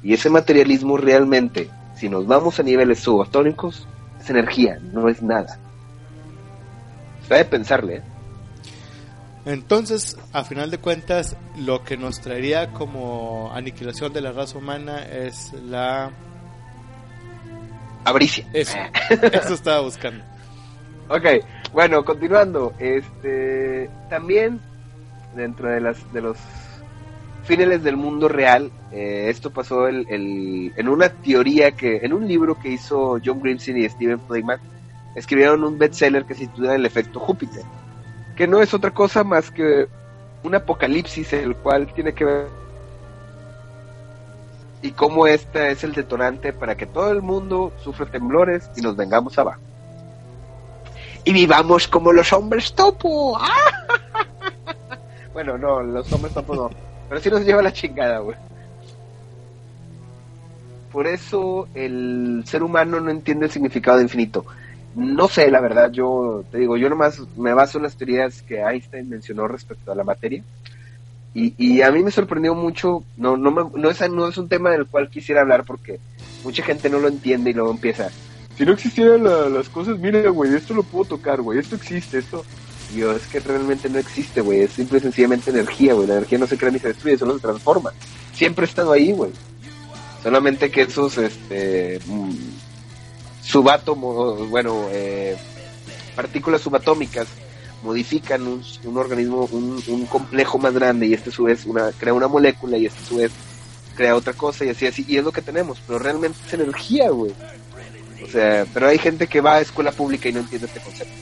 Y 0.03 0.13
ese 0.13 0.29
materialismo 0.29 0.97
realmente, 0.97 1.69
si 1.95 2.09
nos 2.09 2.27
vamos 2.27 2.59
a 2.59 2.63
niveles 2.63 2.99
subatónicos, 2.99 3.87
es 4.27 4.29
energía, 4.29 4.77
no 4.93 5.07
es 5.07 5.21
nada. 5.21 5.57
Se 7.27 7.35
de 7.35 7.45
pensarle. 7.45 7.97
¿eh? 7.97 8.01
Entonces, 9.45 10.17
a 10.33 10.43
final 10.43 10.69
de 10.71 10.77
cuentas, 10.77 11.37
lo 11.57 11.83
que 11.83 11.95
nos 11.95 12.19
traería 12.19 12.73
como 12.73 13.51
aniquilación 13.53 14.11
de 14.11 14.21
la 14.21 14.33
raza 14.33 14.57
humana 14.57 15.03
es 15.03 15.53
la... 15.53 16.11
Avaricia. 18.03 18.45
Eso, 18.53 18.77
eso 19.09 19.53
estaba 19.53 19.81
buscando. 19.81 20.23
Ok, 21.09 21.25
bueno, 21.73 22.03
continuando. 22.03 22.73
Este, 22.79 23.89
también 24.09 24.59
dentro 25.35 25.69
de 25.69 25.79
las 25.79 26.13
de 26.13 26.21
los 26.21 26.37
fines 27.47 27.83
del 27.83 27.97
mundo 27.97 28.27
real. 28.27 28.71
Eh, 28.91 29.27
esto 29.29 29.49
pasó 29.49 29.87
el, 29.87 30.05
en 30.75 30.89
una 30.89 31.09
teoría 31.09 31.71
que, 31.71 31.97
en 31.97 32.13
un 32.13 32.27
libro 32.27 32.59
que 32.59 32.69
hizo 32.69 33.19
John 33.23 33.41
Grimson 33.41 33.77
y 33.77 33.89
Steven 33.89 34.19
Playman, 34.19 34.59
escribieron 35.15 35.63
un 35.63 35.79
bestseller 35.79 36.25
que 36.25 36.35
se 36.35 36.47
titula 36.47 36.75
El 36.75 36.85
efecto 36.85 37.19
Júpiter, 37.19 37.63
que 38.35 38.47
no 38.47 38.61
es 38.61 38.73
otra 38.73 38.91
cosa 38.91 39.23
más 39.23 39.49
que 39.49 39.87
un 40.43 40.53
apocalipsis 40.53 41.33
el 41.33 41.55
cual 41.55 41.91
tiene 41.93 42.13
que 42.13 42.25
ver 42.25 42.47
y 44.81 44.91
cómo 44.91 45.25
este 45.25 45.71
es 45.71 45.83
el 45.83 45.93
detonante 45.93 46.53
para 46.53 46.77
que 46.77 46.85
todo 46.85 47.11
el 47.11 47.21
mundo 47.21 47.73
sufra 47.83 48.05
temblores 48.05 48.69
y 48.75 48.81
nos 48.81 48.95
vengamos 48.95 49.37
abajo. 49.39 49.61
Y 51.23 51.33
vivamos 51.33 51.87
como 51.87 52.13
los 52.13 52.31
hombres 52.31 52.73
topo. 52.73 53.39
Bueno, 55.33 55.55
no, 55.55 55.83
los 55.83 56.11
hombres 56.11 56.33
tampoco 56.33 56.71
no. 56.71 56.86
Pero 57.09 57.21
sí 57.21 57.29
nos 57.29 57.45
lleva 57.45 57.61
la 57.61 57.73
chingada, 57.73 58.19
güey. 58.19 58.37
Por 60.91 61.07
eso 61.07 61.67
el 61.73 62.43
ser 62.45 62.63
humano 62.63 62.99
no 62.99 63.11
entiende 63.11 63.45
el 63.45 63.51
significado 63.51 63.97
de 63.97 64.03
infinito. 64.03 64.45
No 64.95 65.27
sé, 65.27 65.51
la 65.51 65.59
verdad, 65.59 65.91
yo 65.91 66.43
te 66.51 66.57
digo, 66.57 66.75
yo 66.77 66.89
nomás 66.89 67.21
me 67.37 67.53
baso 67.53 67.77
en 67.77 67.83
las 67.83 67.95
teorías 67.95 68.41
que 68.41 68.61
Einstein 68.61 69.09
mencionó 69.09 69.47
respecto 69.47 69.91
a 69.91 69.95
la 69.95 70.03
materia. 70.03 70.43
Y, 71.33 71.81
a 71.83 71.91
mí 71.91 72.01
me 72.01 72.09
sorprendió 72.09 72.55
mucho, 72.55 73.03
no, 73.15 73.37
no, 73.37 73.51
no, 73.51 73.89
es, 73.91 74.09
no 74.09 74.27
es 74.27 74.37
un 74.39 74.49
tema 74.49 74.71
del 74.71 74.87
cual 74.87 75.07
quisiera 75.07 75.41
hablar 75.41 75.65
porque 75.65 75.99
mucha 76.43 76.63
gente 76.63 76.89
no 76.89 76.97
lo 76.97 77.09
entiende 77.09 77.51
y 77.51 77.53
luego 77.53 77.69
empieza. 77.69 78.09
Si 78.57 78.65
no 78.65 78.71
existieran 78.73 79.23
las 79.53 79.69
cosas, 79.69 79.99
mire, 79.99 80.27
güey, 80.29 80.55
esto 80.55 80.73
lo 80.73 80.81
puedo 80.81 81.05
tocar, 81.05 81.41
güey, 81.41 81.59
esto 81.59 81.75
existe, 81.75 82.17
esto 82.17 82.43
yo, 82.95 83.11
es 83.11 83.25
que 83.27 83.39
realmente 83.39 83.89
no 83.89 83.99
existe, 83.99 84.41
güey. 84.41 84.61
Es 84.61 84.71
simple 84.71 84.99
y 84.99 85.01
sencillamente 85.01 85.51
energía, 85.51 85.93
güey. 85.93 86.07
La 86.07 86.15
energía 86.15 86.37
no 86.37 86.47
se 86.47 86.57
crea 86.57 86.71
ni 86.71 86.79
se 86.79 86.89
destruye, 86.89 87.17
solo 87.17 87.35
se 87.35 87.41
transforma. 87.41 87.91
Siempre 88.33 88.65
ha 88.65 88.67
estado 88.67 88.91
ahí, 88.91 89.11
güey. 89.11 89.31
Solamente 90.23 90.71
que 90.71 90.81
esos, 90.83 91.17
este, 91.17 91.99
mm, 92.05 92.31
subátomos, 93.43 94.49
bueno, 94.49 94.87
eh, 94.91 95.37
partículas 96.15 96.61
subatómicas 96.61 97.27
modifican 97.83 98.47
un, 98.47 98.63
un 98.83 98.97
organismo, 98.97 99.47
un, 99.51 100.05
complejo 100.09 100.57
más 100.57 100.73
grande 100.73 101.05
y 101.05 101.13
este 101.13 101.29
a 101.29 101.33
su 101.33 101.43
vez 101.43 101.65
una, 101.65 101.91
crea 101.91 102.13
una 102.13 102.27
molécula 102.27 102.77
y 102.77 102.87
este 102.87 102.99
a 102.99 103.05
su 103.05 103.17
vez 103.17 103.31
crea 103.95 104.15
otra 104.15 104.33
cosa 104.33 104.65
y 104.65 104.69
así, 104.69 104.87
así. 104.87 105.05
Y 105.07 105.17
es 105.17 105.23
lo 105.23 105.31
que 105.31 105.41
tenemos, 105.41 105.79
pero 105.85 105.99
realmente 105.99 106.39
es 106.45 106.53
energía, 106.53 107.09
güey. 107.09 107.33
O 108.23 108.27
sea, 108.27 108.65
pero 108.73 108.87
hay 108.87 108.97
gente 108.97 109.27
que 109.27 109.41
va 109.41 109.55
a 109.55 109.61
escuela 109.61 109.91
pública 109.91 110.29
y 110.29 110.33
no 110.33 110.39
entiende 110.39 110.67
este 110.67 110.79
concepto. 110.79 111.13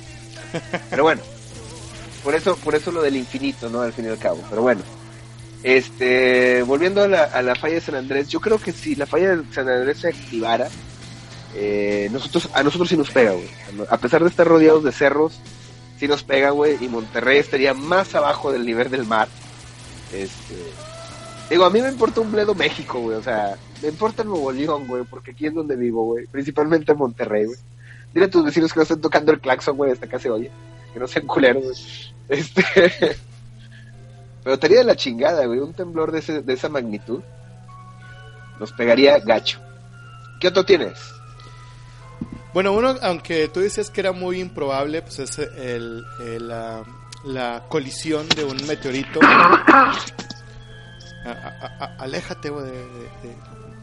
Pero 0.89 1.03
bueno 1.03 1.21
por 2.25 2.33
eso, 2.35 2.57
por 2.57 2.73
eso 2.73 2.91
lo 2.91 3.03
del 3.03 3.15
infinito, 3.15 3.69
¿no? 3.69 3.81
Al 3.81 3.93
fin 3.93 4.05
y 4.05 4.07
al 4.09 4.17
cabo. 4.17 4.41
Pero 4.49 4.63
bueno. 4.63 4.81
Este, 5.63 6.61
volviendo 6.63 7.01
a 7.01 7.07
la, 7.07 7.23
a 7.23 7.41
la 7.41 7.55
falla 7.55 7.75
de 7.75 7.81
San 7.81 7.95
Andrés, 7.95 8.27
yo 8.27 8.39
creo 8.39 8.59
que 8.59 8.71
si 8.71 8.95
la 8.95 9.05
falla 9.05 9.35
de 9.35 9.53
San 9.53 9.69
Andrés 9.69 9.99
se 9.99 10.09
activara, 10.09 10.67
eh, 11.55 12.09
nosotros, 12.11 12.49
a 12.53 12.61
nosotros 12.63 12.89
sí 12.89 12.97
nos 12.97 13.09
pega, 13.09 13.31
güey. 13.31 13.47
A 13.89 13.97
pesar 13.97 14.21
de 14.21 14.29
estar 14.29 14.47
rodeados 14.47 14.83
de 14.83 14.91
cerros, 14.91 15.39
sí 15.97 16.07
nos 16.07 16.23
pega, 16.23 16.49
güey, 16.49 16.77
y 16.83 16.89
Monterrey 16.89 17.37
estaría 17.37 17.73
más 17.73 18.13
abajo 18.13 18.51
del 18.51 18.65
nivel 18.65 18.91
del 18.91 19.05
mar. 19.05 19.27
Este, 20.13 20.55
digo, 21.49 21.65
a 21.65 21.69
mí 21.69 21.81
me 21.81 21.89
importa 21.89 22.21
un 22.21 22.31
bledo 22.31 22.53
México, 22.53 22.99
güey, 22.99 23.17
o 23.17 23.23
sea, 23.23 23.55
me 23.81 23.87
importa 23.89 24.23
Nuevo 24.23 24.51
León, 24.51 24.87
güey, 24.87 25.03
porque 25.03 25.31
aquí 25.31 25.47
es 25.47 25.53
donde 25.53 25.75
vivo, 25.75 26.03
güey, 26.05 26.25
principalmente 26.27 26.93
Monterrey, 26.93 27.45
güey. 27.45 27.57
Dile 28.13 28.27
a 28.27 28.29
tus 28.29 28.45
vecinos 28.45 28.71
que 28.71 28.79
no 28.79 28.83
estén 28.83 29.01
tocando 29.01 29.31
el 29.31 29.39
claxon, 29.39 29.77
güey, 29.77 29.91
hasta 29.91 30.05
acá 30.05 30.19
se 30.19 30.29
oye, 30.29 30.51
que 30.95 30.99
no 31.01 31.07
sean 31.07 31.27
culeros, 31.27 31.63
güey. 31.63 31.75
Este. 32.29 32.63
Pero 34.43 34.53
estaría 34.53 34.77
de 34.77 34.85
la 34.85 34.95
chingada, 34.95 35.45
güey. 35.45 35.59
Un 35.59 35.73
temblor 35.73 36.13
de, 36.13 36.19
ese, 36.19 36.41
de 36.41 36.53
esa 36.53 36.69
magnitud 36.69 37.21
nos 38.61 38.71
pegaría 38.71 39.19
gacho. 39.19 39.59
¿Qué 40.39 40.47
otro 40.47 40.63
tienes? 40.63 40.97
Bueno, 42.53 42.71
uno, 42.71 42.95
aunque 43.01 43.49
tú 43.49 43.59
dices 43.59 43.89
que 43.89 43.99
era 43.99 44.13
muy 44.13 44.39
improbable, 44.39 45.01
pues 45.01 45.19
es 45.19 45.37
el, 45.37 46.05
la, 46.47 47.65
colisión 47.67 48.29
de 48.29 48.45
un 48.45 48.65
meteorito. 48.65 49.19
aléjate, 51.99 52.51
güey, 52.51 52.71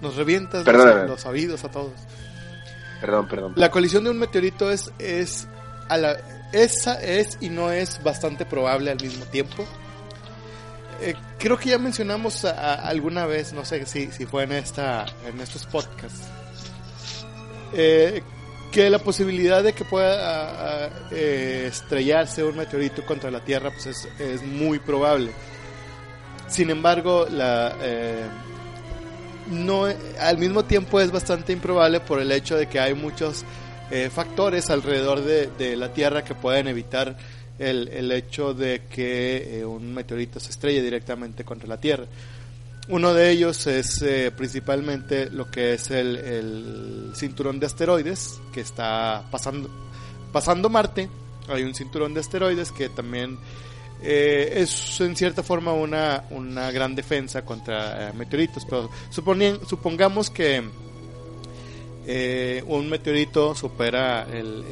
nos 0.01 0.17
revientas 0.17 0.67
los, 0.67 1.27
oídos 1.27 1.63
a 1.65 1.71
todos. 1.71 1.93
Perdón, 3.03 3.29
perdón. 3.29 3.53
La 3.57 3.71
colisión 3.71 4.05
de 4.05 4.11
un 4.11 4.19
meteorito 4.19 4.71
es, 4.71 4.91
es 4.99 5.47
a 5.91 5.99
la, 5.99 6.17
esa 6.53 7.03
es 7.03 7.39
y 7.41 7.49
no 7.49 7.73
es 7.73 8.03
bastante 8.03 8.45
probable 8.45 8.91
al 8.91 9.01
mismo 9.01 9.25
tiempo. 9.27 9.67
Eh, 11.01 11.15
creo 11.39 11.59
que 11.59 11.71
ya 11.71 11.79
mencionamos 11.79 12.45
alguna 12.45 13.27
vez, 13.27 13.53
no 13.53 13.65
sé 13.65 13.85
si, 13.87 14.13
si 14.13 14.27
fue 14.27 14.45
en, 14.45 14.53
esta, 14.53 15.07
en 15.27 15.41
estos 15.41 15.67
podcasts, 15.67 16.29
eh, 17.73 18.23
que 18.71 18.89
la 18.89 19.01
posibilidad 19.01 19.63
de 19.63 19.73
que 19.73 19.85
pueda 19.85 20.91
eh, 21.11 21.67
estrellarse 21.69 22.45
un 22.45 22.57
meteorito 22.57 23.05
contra 23.05 23.31
la 23.31 23.45
Tierra 23.45 23.71
pues 23.71 24.07
es, 24.19 24.43
muy 24.43 24.79
probable. 24.79 25.33
Sin 26.49 26.71
embargo, 26.71 27.27
la, 27.29 27.75
no, 29.51 29.87
al 30.21 30.39
mismo 30.39 30.65
tiempo 30.65 31.01
es 31.01 31.11
bastante 31.11 31.53
improbable 31.53 31.99
por 32.01 32.21
el 32.21 32.31
hecho 32.31 32.57
de 32.57 32.69
que 32.69 32.79
hay 32.79 32.95
muchos 32.95 33.45
eh, 33.95 34.09
factores 34.09 34.71
alrededor 34.71 35.21
de, 35.23 35.77
la 35.77 35.93
Tierra 35.93 36.25
que 36.25 36.35
pueden 36.35 36.67
evitar 36.67 37.15
el, 37.59 38.11
hecho 38.11 38.55
de 38.55 38.85
que 38.89 39.59
eh, 39.61 39.67
un 39.67 39.93
meteorito 39.93 40.41
se 40.41 40.49
estrelle 40.49 40.81
directamente 40.81 41.45
contra 41.45 41.69
la 41.69 41.77
Tierra. 41.77 42.07
Uno 42.89 43.13
de 43.13 43.31
ellos 43.31 43.67
es 43.67 44.01
eh, 44.01 44.33
principalmente 44.35 45.29
lo 45.29 45.51
que 45.51 45.75
es 45.75 45.91
el, 45.91 47.13
cinturón 47.15 47.61
de 47.61 47.67
asteroides 47.67 48.41
que 48.51 48.63
está 48.63 49.27
pasando, 49.31 49.69
pasando 50.33 50.71
Marte. 50.71 51.11
Hay 51.49 51.63
un 51.63 51.75
cinturón 51.75 52.15
de 52.15 52.21
asteroides 52.21 52.73
que 52.73 52.89
también 52.89 53.39
es 54.01 55.01
en 55.03 55.15
cierta 55.15 55.43
forma 55.43 55.75
una, 55.75 56.25
una 56.31 56.71
gran 56.71 56.95
defensa 56.95 57.45
contra 57.45 58.11
meteoritos. 58.17 58.65
Pero 58.65 58.89
supongamos 59.11 60.31
que 60.31 60.63
eh, 62.07 62.65
un 62.67 62.89
meteorito 62.89 63.55
supera 63.55 64.27
el, 64.33 64.65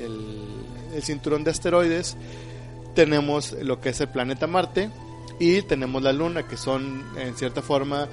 cinturón 1.02 1.44
de 1.44 1.50
asteroides, 1.50 2.16
tenemos 2.94 3.52
lo 3.52 3.80
que 3.80 3.90
es 3.90 4.00
el 4.00 4.08
planeta 4.08 4.46
Marte 4.46 4.90
y 5.38 5.62
tenemos 5.62 6.02
la 6.02 6.12
Luna, 6.12 6.46
que 6.46 6.56
son 6.56 7.04
en 7.16 7.34
cierta 7.36 7.62
forma 7.62 8.08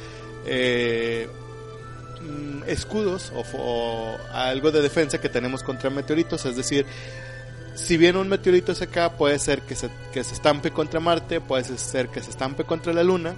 eh, 0.46 1.28
mm, 2.22 2.70
escudos 2.70 3.34
o, 3.36 4.16
algo 4.32 4.72
de 4.72 4.82
defensa 4.82 5.20
que 5.20 5.28
tenemos 5.30 5.64
contra 5.64 5.90
meteoritos, 5.90 6.46
es 6.46 6.56
decir, 6.56 6.86
si 7.74 7.98
bien 7.98 8.16
un 8.16 8.30
meteorito 8.30 8.74
cae, 8.92 9.10
puede 9.12 9.40
ser 9.40 9.62
que 9.64 9.76
se, 9.76 9.90
que 10.14 10.24
se 10.24 10.34
estampe 10.34 10.72
contra 10.72 11.00
Marte, 11.00 11.42
puede 11.42 11.64
ser 11.78 12.10
que 12.10 12.22
se 12.22 12.30
estampe 12.30 12.64
contra 12.64 12.94
la 12.94 13.04
Luna 13.04 13.36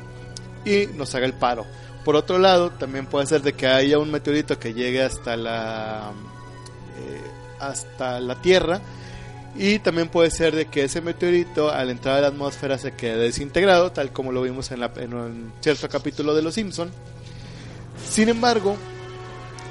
y 0.65 0.87
nos 0.95 1.15
haga 1.15 1.25
el 1.25 1.33
paro. 1.33 1.65
Por 2.09 2.15
otro 2.15 2.39
lado, 2.39 2.71
también 2.71 3.05
puede 3.05 3.27
ser 3.27 3.43
de 3.43 3.53
que 3.53 3.67
haya 3.67 3.99
un 3.99 4.09
meteorito 4.09 4.57
que 4.57 4.73
llegue 4.73 5.03
hasta 5.03 5.37
la 5.37 6.09
eh, 6.97 7.21
hasta 7.59 8.19
la 8.19 8.41
Tierra 8.41 8.81
y 9.55 9.77
también 9.77 10.09
puede 10.09 10.31
ser 10.31 10.55
de 10.55 10.65
que 10.65 10.85
ese 10.85 11.01
meteorito 11.01 11.69
al 11.69 11.91
entrar 11.91 12.17
a 12.17 12.21
la 12.21 12.27
atmósfera 12.29 12.79
se 12.79 12.93
quede 12.93 13.17
desintegrado, 13.17 13.91
tal 13.91 14.11
como 14.11 14.31
lo 14.31 14.41
vimos 14.41 14.71
en, 14.71 15.13
un 15.13 15.53
cierto 15.59 15.87
capítulo 15.87 16.33
de 16.33 16.41
Los 16.41 16.55
Simpson. 16.55 16.89
Sin 18.09 18.27
embargo, 18.27 18.75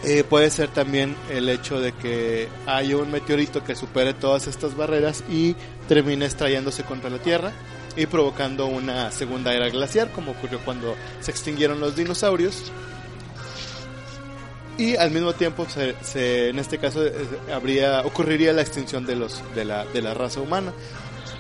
eh, 0.05 0.23
puede 0.23 0.51
ser 0.51 0.69
también 0.69 1.17
el 1.31 1.49
hecho 1.49 1.81
de 1.81 1.91
que 1.91 2.49
haya 2.67 2.99
un 2.99 3.11
meteorito 3.11 3.65
que 3.65 3.75
supere 3.75 4.15
todas 4.15 4.47
estas 4.47 4.77
barreras 4.77 5.25
y 5.29 5.57
termine 5.89 6.27
extrayéndose 6.27 6.85
contra 6.85 7.11
la 7.11 7.19
Tierra 7.19 7.53
y 7.99 8.07
provocando 8.07 8.67
una 8.67 9.11
segunda 9.11 9.53
era 9.53 9.69
glaciar, 9.69 10.13
como 10.13 10.31
ocurrió 10.31 10.61
cuando 10.65 10.95
se 11.21 11.33
extinguieron 11.33 11.81
los 11.81 11.97
dinosaurios. 11.97 12.71
Y 14.79 14.95
al 14.95 15.11
mismo 15.11 15.33
tiempo, 15.33 15.67
se, 15.69 16.49
en 16.49 16.61
este 16.61 16.79
caso, 16.79 17.05
eh, 17.05 17.13
habría, 17.53 18.03
ocurriría 18.03 18.53
la 18.53 18.63
extinción 18.63 19.05
de, 19.05 19.17
los, 19.17 19.43
de, 19.57 19.65
la, 19.65 19.85
de 19.87 20.01
la 20.01 20.15
raza 20.15 20.41
humana, 20.41 20.73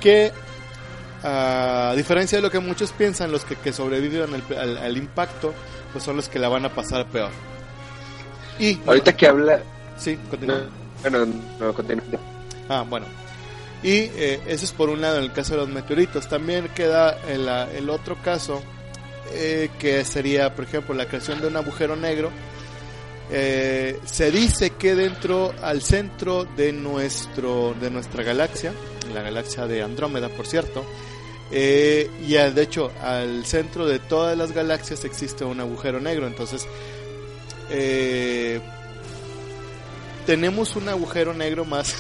que 0.01 0.33
a 1.23 1.95
diferencia 1.97 2.39
de 2.39 2.43
lo 2.43 2.51
que 2.51 2.59
muchos 2.59 2.91
piensan, 2.91 3.31
los 3.31 3.45
que, 3.45 3.55
que 3.55 3.73
sobreviven 3.73 4.43
al, 4.59 4.97
impacto, 4.97 5.55
pues 5.93 6.03
son 6.03 6.17
los 6.17 6.29
que 6.29 6.41
la 6.41 6.49
van 6.49 6.65
a 6.65 6.71
pasar 6.71 7.07
peor. 7.07 7.31
Y 8.59 8.81
ahorita 8.85 9.17
que 9.17 9.29
habla... 9.29 9.61
Sí, 9.97 10.19
continúa. 10.29 10.63
bueno, 11.03 11.27
no, 11.61 11.73
continúa. 11.73 12.05
Ah, 12.69 12.85
bueno. 12.89 13.07
Y 13.83 13.91
eh, 13.91 14.41
eso 14.47 14.65
es 14.65 14.73
por 14.73 14.89
un 14.89 15.01
lado 15.01 15.19
en 15.19 15.25
el 15.25 15.33
caso 15.33 15.53
de 15.53 15.61
los 15.61 15.69
meteoritos. 15.69 16.29
También 16.29 16.69
queda 16.75 17.19
el, 17.29 17.89
otro 17.91 18.17
caso 18.23 18.63
eh, 19.33 19.71
que 19.79 20.05
sería, 20.05 20.55
por 20.55 20.65
ejemplo, 20.65 20.95
la 20.95 21.07
creación 21.07 21.41
de 21.41 21.47
un 21.47 21.57
agujero 21.57 21.95
negro. 21.95 22.31
Eh, 23.31 24.01
se 24.05 24.31
dice 24.31 24.71
que 24.71 24.95
dentro 24.95 25.53
al 25.63 25.83
centro 25.83 26.45
de 26.45 26.73
nuestro 26.73 27.75
de 27.79 27.91
nuestra 27.91 28.23
galaxia, 28.25 28.73
la 29.13 29.21
galaxia 29.21 29.67
de 29.67 29.83
Andrómeda, 29.83 30.31
por 30.31 30.47
cierto, 30.47 30.83
y 31.51 32.33
de 32.33 32.63
hecho 32.63 32.91
al 33.03 33.45
centro 33.45 33.87
de 33.87 33.99
todas 33.99 34.37
las 34.37 34.53
galaxias 34.53 35.05
existe 35.05 35.45
un 35.45 35.61
agujero 35.61 36.01
negro. 36.01 36.27
Entonces 36.27 36.67
tenemos 40.29 40.77
un 40.77 40.89
agujero 40.91 41.33
negro 41.33 41.65
más 41.65 41.97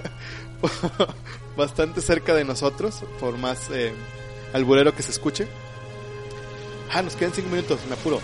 bastante 1.56 2.00
cerca 2.00 2.34
de 2.34 2.44
nosotros, 2.44 3.02
por 3.20 3.36
más 3.38 3.70
eh, 3.70 3.92
que 4.96 5.02
se 5.02 5.10
escuche. 5.10 5.46
Ah, 6.90 7.02
nos 7.02 7.16
quedan 7.16 7.32
5 7.32 7.48
minutos, 7.48 7.80
me 7.88 7.94
apuro. 7.94 8.20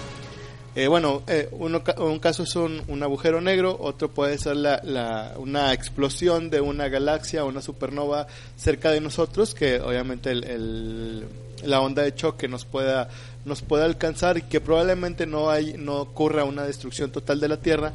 Eh, 0.75 0.87
bueno, 0.87 1.23
eh, 1.27 1.49
un 1.51 2.19
caso 2.21 2.45
es 2.45 2.55
un, 2.55 3.03
agujero 3.03 3.41
negro, 3.41 3.77
otro 3.81 4.11
puede 4.11 4.39
ser 4.39 4.57
la, 4.57 5.35
una 5.37 5.73
explosión 5.73 6.51
de 6.51 6.61
una 6.61 6.89
galaxia 6.89 7.45
o 7.45 7.49
una 7.49 7.63
supernova 7.63 8.29
cerca 8.57 8.91
de 8.93 9.01
nosotros, 9.01 9.55
que 9.55 9.81
obviamente 9.81 10.31
el, 10.31 11.27
la 11.65 11.81
onda 11.81 12.03
de 12.03 12.15
choque 12.15 12.47
nos 12.47 12.65
pueda, 12.65 13.09
nos 13.45 13.63
pueda 13.63 13.87
alcanzar 13.87 14.39
y 14.39 14.43
que 14.43 14.61
probablemente 14.61 15.27
no, 15.27 15.51
hay, 15.51 15.75
no 15.77 15.97
ocurra 15.97 16.45
una 16.45 16.65
destrucción 16.65 17.11
total 17.11 17.41
de 17.41 17.49
la 17.49 17.57
Tierra, 17.57 17.93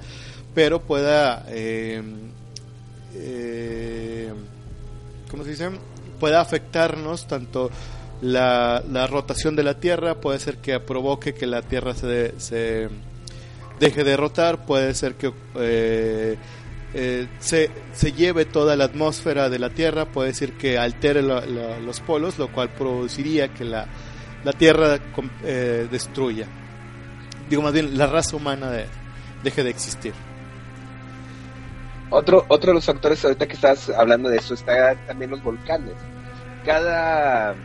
pero 0.53 0.81
pueda 0.81 1.45
eh, 1.49 2.01
eh, 3.15 4.33
¿cómo 5.29 5.43
se 5.43 5.51
dice? 5.51 5.69
Puede 6.19 6.35
afectarnos 6.35 7.27
tanto 7.27 7.69
la, 8.21 9.07
rotación 9.09 9.55
de 9.55 9.63
la 9.63 9.79
Tierra, 9.79 10.15
puede 10.15 10.39
ser 10.39 10.57
que 10.57 10.79
provoque 10.79 11.33
que 11.33 11.45
la 11.45 11.61
Tierra 11.61 11.93
se, 11.93 12.89
deje 13.79 14.03
de 14.03 14.17
rotar, 14.17 14.65
puede 14.65 14.93
ser 14.93 15.15
que 15.15 15.33
eh, 15.55 16.37
eh, 16.93 17.27
se, 17.39 17.69
lleve 18.13 18.45
toda 18.45 18.75
la 18.75 18.85
atmósfera 18.85 19.49
de 19.49 19.59
la 19.59 19.69
Tierra, 19.69 20.05
puede 20.05 20.29
decir 20.29 20.53
que 20.53 20.77
altere 20.77 21.21
los 21.21 21.99
polos, 22.01 22.37
lo 22.37 22.51
cual 22.51 22.69
produciría 22.69 23.49
que 23.49 23.65
la, 23.65 23.87
la 24.43 24.53
Tierra 24.53 24.99
eh, 25.43 25.87
destruya. 25.91 26.47
Digo 27.49 27.61
más 27.61 27.73
bien, 27.73 27.97
la 27.97 28.07
raza 28.07 28.37
humana 28.37 28.71
deje 29.43 29.63
de 29.63 29.69
existir. 29.69 30.13
Otro, 32.13 32.45
otro 32.47 32.69
de 32.69 32.75
los 32.75 32.85
factores, 32.85 33.25
ahorita 33.25 33.47
que 33.47 33.55
estás 33.55 33.89
hablando 33.89 34.29
de 34.29 34.37
eso, 34.37 34.53
está 34.53 34.93
también 35.07 35.31
los 35.31 35.41
volcanes. 35.41 35.95
Cada, 36.63 37.55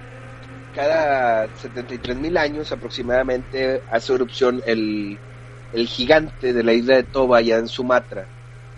cada 0.75 1.55
73 1.55 2.17
mil 2.17 2.35
años 2.39 2.73
aproximadamente 2.73 3.83
hace 3.91 4.15
erupción 4.15 4.63
el, 4.65 5.19
el 5.75 5.87
gigante 5.87 6.55
de 6.55 6.63
la 6.63 6.73
isla 6.73 6.97
de 6.97 7.03
Toba, 7.03 7.39
allá 7.39 7.59
en 7.59 7.69
Sumatra, 7.69 8.25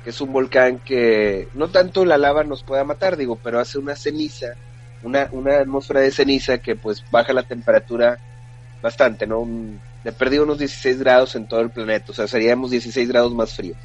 que 0.03 0.11
es 0.11 0.21
un 0.21 0.33
volcán 0.33 0.81
que 0.81 1.47
no 1.55 1.69
tanto 1.69 2.05
la 2.05 2.19
lava 2.19 2.43
nos 2.43 2.65
pueda 2.65 2.83
matar, 2.83 3.17
digo, 3.17 3.39
pero 3.41 3.61
hace 3.61 3.79
una 3.79 3.95
ceniza, 3.95 4.57
una, 5.05 5.29
una 5.31 5.59
atmósfera 5.59 6.01
de 6.01 6.11
ceniza 6.11 6.59
que 6.59 6.75
pues 6.75 7.05
baja 7.13 7.33
la 7.33 7.45
temperatura 7.45 8.19
bastante, 8.83 9.25
¿no? 9.25 9.39
Un, 9.39 9.81
de 10.03 10.11
perdido 10.11 10.43
unos 10.43 10.59
16 10.59 10.99
grados 10.99 11.37
en 11.37 11.47
todo 11.47 11.61
el 11.61 11.71
planeta, 11.71 12.11
o 12.11 12.15
sea, 12.15 12.27
seríamos 12.27 12.73
16 12.73 13.09
grados 13.09 13.33
más 13.33 13.55
fríos. 13.55 13.79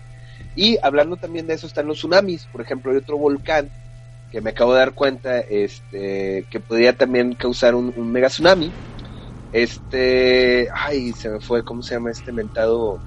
Y 0.56 0.78
hablando 0.82 1.18
también 1.18 1.48
de 1.48 1.54
eso 1.54 1.68
están 1.68 1.88
los 1.88 1.98
tsunamis, 1.98 2.46
por 2.46 2.62
ejemplo, 2.62 2.92
hay 2.92 2.98
otro 2.98 3.18
volcán 3.18 3.70
que 4.32 4.42
me 4.42 4.52
acabo 4.52 4.74
de 4.74 4.80
dar 4.80 4.94
cuenta 4.94 5.40
este 5.40 6.46
que 6.50 6.60
podría 6.60 6.94
también 6.94 7.34
causar 7.36 7.76
un, 7.76 7.94
mega 8.12 8.28
tsunami. 8.28 8.72
Este, 9.54 10.68
ay, 10.74 11.14
se 11.14 11.30
me 11.30 11.40
fue, 11.40 11.64
¿cómo 11.64 11.82
se 11.82 11.96
llama 11.96 12.12
este 12.12 12.32
mentado? 12.32 13.00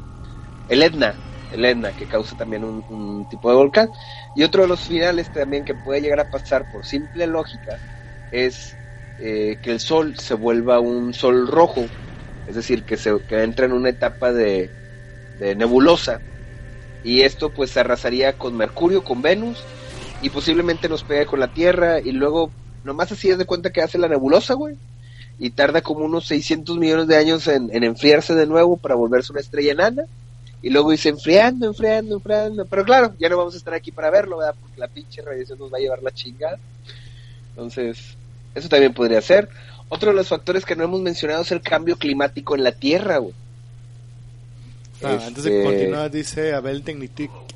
El 0.69 0.83
Etna, 0.83 1.15
el 1.53 1.65
Etna, 1.65 1.93
que 1.93 2.07
causa 2.07 2.37
también 2.37 2.65
un, 2.65 3.27
tipo 3.29 3.51
de 3.51 3.57
volcán. 3.57 3.91
Y 4.37 4.43
otro 4.43 4.63
de 4.63 4.69
los 4.69 4.81
finales 4.81 5.31
también 5.31 5.65
que 5.65 5.75
puede 5.75 6.01
llegar 6.01 6.21
a 6.21 6.31
pasar 6.31 6.71
por 6.71 6.87
simple 6.87 7.27
lógica 7.27 7.79
es 8.31 8.75
eh, 9.19 9.59
que 9.63 9.71
el 9.73 9.81
Sol 9.81 10.17
se 10.19 10.35
vuelva 10.35 10.81
un 10.81 11.13
Sol 11.13 11.47
rojo, 11.47 11.85
es 12.47 12.55
decir, 12.55 12.85
que, 12.85 12.97
se, 12.97 13.21
que 13.27 13.43
entra 13.43 13.67
en 13.67 13.73
una 13.73 13.91
etapa 13.91 14.33
de, 14.33 14.71
de 15.39 15.55
nebulosa 15.55 16.23
y 17.05 17.23
esto 17.23 17.51
pues 17.51 17.77
arrasaría 17.77 18.35
con 18.35 18.57
Mercurio, 18.57 19.05
con 19.05 19.23
Venus 19.23 19.63
y 20.23 20.31
posiblemente 20.31 20.89
nos 20.89 21.05
pegue 21.05 21.27
con 21.27 21.41
la 21.41 21.53
Tierra 21.53 22.01
y 22.01 22.13
luego 22.13 22.51
nomás 22.85 23.13
así 23.13 23.31
es 23.31 23.39
de 23.39 23.45
cuenta 23.45 23.71
que 23.71 23.83
hace 23.83 23.99
la 23.99 24.09
nebulosa, 24.09 24.55
güey. 24.55 24.77
Y 25.39 25.51
tarda 25.51 25.83
como 25.83 26.05
unos 26.05 26.27
600 26.27 26.79
millones 26.79 27.07
de 27.07 27.17
años 27.17 27.47
en, 27.47 27.71
enfriarse 27.85 28.35
de 28.35 28.47
nuevo 28.47 28.77
para 28.77 28.97
volverse 28.97 29.33
una 29.33 29.41
estrella 29.41 29.73
enana. 29.73 30.03
Y 30.61 30.71
luego 30.71 30.91
dice 30.91 31.11
enfriando, 31.11 31.67
enfriando, 31.67 32.17
enfriando. 32.17 32.67
Pero 32.67 32.85
claro, 32.85 33.15
ya 33.21 33.29
no 33.29 33.37
vamos 33.37 33.55
a 33.55 33.59
estar 33.59 33.73
aquí 33.73 33.93
para 33.93 34.11
verlo, 34.11 34.39
¿verdad? 34.39 34.57
Porque 34.61 34.81
la 34.81 34.89
pinche 34.89 35.23
radiación 35.23 35.61
nos 35.61 35.73
va 35.73 35.79
a 35.79 35.81
llevar 35.81 36.03
la 36.03 36.11
chingada. 36.11 36.59
Entonces, 37.51 38.17
eso 38.57 38.69
también 38.69 38.93
podría 38.93 39.21
ser. 39.21 39.49
Otro 39.89 40.11
de 40.11 40.17
los 40.17 40.27
factores 40.27 40.65
que 40.65 40.75
no 40.75 40.83
hemos 40.83 41.01
mencionado 41.01 41.43
es 41.43 41.53
el 41.53 41.61
cambio 41.61 41.97
climático 41.97 42.57
en 42.57 42.65
la 42.65 42.73
Tierra, 42.73 43.19
güey. 43.19 43.35
Ah, 45.03 45.17
de 45.17 45.27
este, 45.27 45.63
continuar, 45.63 46.11
dice 46.11 46.55
Abel, 46.55 46.83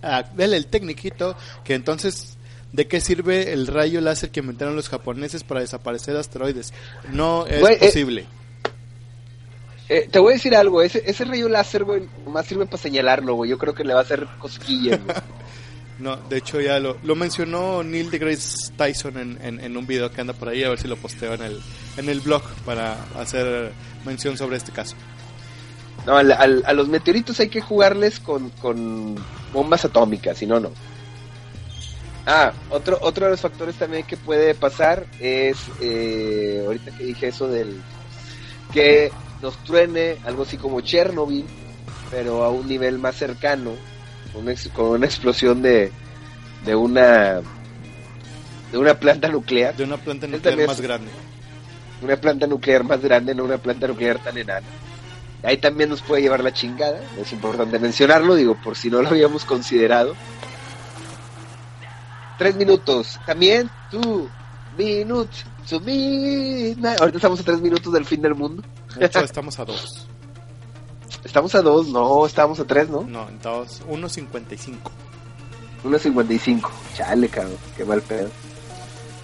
Abel 0.03 0.55
el 0.55 0.66
Tecniquito 0.66 1.36
que 1.64 1.74
entonces 1.74 2.36
¿De 2.72 2.88
qué 2.88 3.03
sirve 3.03 3.53
el 3.53 3.66
rayo 3.66 4.01
láser 4.01 4.30
que 4.30 4.40
inventaron 4.40 4.74
los 4.74 4.88
japoneses 4.88 5.45
para 5.45 5.61
desaparecer 5.61 6.16
asteroides? 6.16 6.72
No 7.12 7.47
es 7.47 7.62
eh, 7.62 7.76
posible. 7.78 8.24
Eh, 9.90 10.09
te 10.11 10.18
voy 10.18 10.32
a 10.32 10.36
decir 10.36 10.57
algo, 10.57 10.80
ese, 10.80 11.03
ese 11.05 11.26
rayo 11.26 11.51
láser, 11.51 11.84
güey, 11.84 12.05
más 12.26 12.47
sirve 12.47 12.64
para 12.64 12.78
señalarlo, 12.78 13.34
güey. 13.34 13.51
Yo 13.51 13.59
creo 13.59 13.74
que 13.74 13.84
le 13.84 13.93
va 13.93 14.01
a 14.01 14.05
hacer 14.05 14.26
cosquillas, 14.38 14.99
no, 15.99 16.16
de 16.16 16.38
hecho 16.38 16.62
ya 16.62 16.80
lo, 16.80 16.97
lo 17.03 17.14
mencionó 17.14 17.82
Neil 17.82 18.11
deGrasse 18.11 18.72
Tyson 18.74 19.18
en, 19.18 19.61
en, 19.61 19.76
un 19.76 19.86
video 19.86 20.11
que 20.11 20.22
anda 20.22 20.32
por 20.32 20.49
ahí, 20.49 20.64
a 20.64 20.70
ver 20.70 20.78
si 20.78 20.88
lo 20.88 20.97
posteo 20.97 21.34
en 21.34 21.43
el, 21.43 21.61
en 21.99 22.09
el 22.09 22.20
blog 22.20 22.43
para 22.64 23.05
hacer 23.18 23.72
mención 24.07 24.38
sobre 24.38 24.57
este 24.57 24.72
caso. 24.72 24.97
No, 26.07 26.16
a 26.16 26.72
los 26.72 26.88
meteoritos 26.88 27.38
hay 27.38 27.48
que 27.48 27.61
jugarles 27.61 28.18
con, 28.18 28.50
con 28.50 29.14
bombas 29.53 29.84
atómicas, 29.84 30.38
si 30.38 30.46
no, 30.46 30.59
no. 30.59 30.70
Ah, 32.26 32.53
otro, 32.70 32.98
otro 33.03 33.26
de 33.26 33.32
los 33.32 33.40
factores 33.40 33.76
también 33.76 34.05
que 34.05 34.16
puede 34.16 34.55
pasar 34.55 35.07
es, 35.20 35.57
eh, 35.80 36.62
ahorita 36.64 36.96
que 36.96 37.05
dije 37.05 37.28
eso 37.28 37.48
del, 37.48 37.80
que 38.72 39.12
nos 39.40 39.57
truene 39.64 40.18
algo 40.24 40.44
así 40.44 40.57
como 40.57 40.80
Chernobyl, 40.80 41.44
pero 42.11 42.44
a 42.44 42.50
un 42.50 42.68
nivel 42.68 42.98
más 42.98 43.16
cercano, 43.16 43.72
con 44.32 44.42
una, 44.86 45.07
explosión 45.07 45.62
de, 45.62 45.92
de 46.64 46.74
una 46.74 47.40
de 48.70 48.78
una 48.78 48.94
planta 48.94 49.28
nuclear. 49.28 49.76
De 49.76 49.84
una 49.84 49.98
planta 49.98 50.26
nuclear 50.26 50.66
más 50.66 50.80
grande. 50.80 51.11
Una 52.03 52.16
planta 52.16 52.46
nuclear 52.46 52.84
más 52.84 53.00
grande, 53.03 53.34
no 53.34 53.44
una 53.44 53.59
planta 53.59 53.86
nuclear 53.86 54.18
tan 54.18 54.38
enana. 54.38 54.66
Ahí 55.43 55.57
también 55.57 55.90
nos 55.90 56.03
puede 56.03 56.22
llevar 56.22 56.43
la 56.43 56.53
chingada, 56.53 57.01
es 57.18 57.32
importante 57.32 57.78
mencionarlo, 57.78 58.36
digo, 58.36 58.57
por 58.62 58.76
si 58.76 58.90
no 58.90 59.03
lo 59.03 59.09
habíamos 59.09 59.45
considerado 59.45 60.14
tres 62.38 62.57
minutos. 62.57 63.20
También, 63.26 63.70
tú, 63.90 64.28
minutos, 64.76 65.45
Ahorita 65.70 67.16
estamos 67.16 67.40
a 67.40 67.45
tres 67.45 67.61
minutos 67.61 67.93
del 67.93 68.05
fin 68.05 68.20
del 68.20 68.34
mundo. 68.34 68.62
estamos 68.99 69.59
a 69.59 69.64
dos. 69.64 70.09
Estamos 71.24 71.55
a 71.55 71.62
dos, 71.62 71.86
no, 71.86 72.26
estamos 72.26 72.59
a 72.59 72.64
tres, 72.64 72.88
¿no? 72.88 73.03
No, 73.03 73.28
dos, 73.40 73.80
1.55. 73.86 74.76
1.55, 75.84 76.68
chale, 76.97 77.28
cabrón, 77.28 77.59
qué 77.76 77.84
mal 77.84 78.03
pedo. 78.03 78.28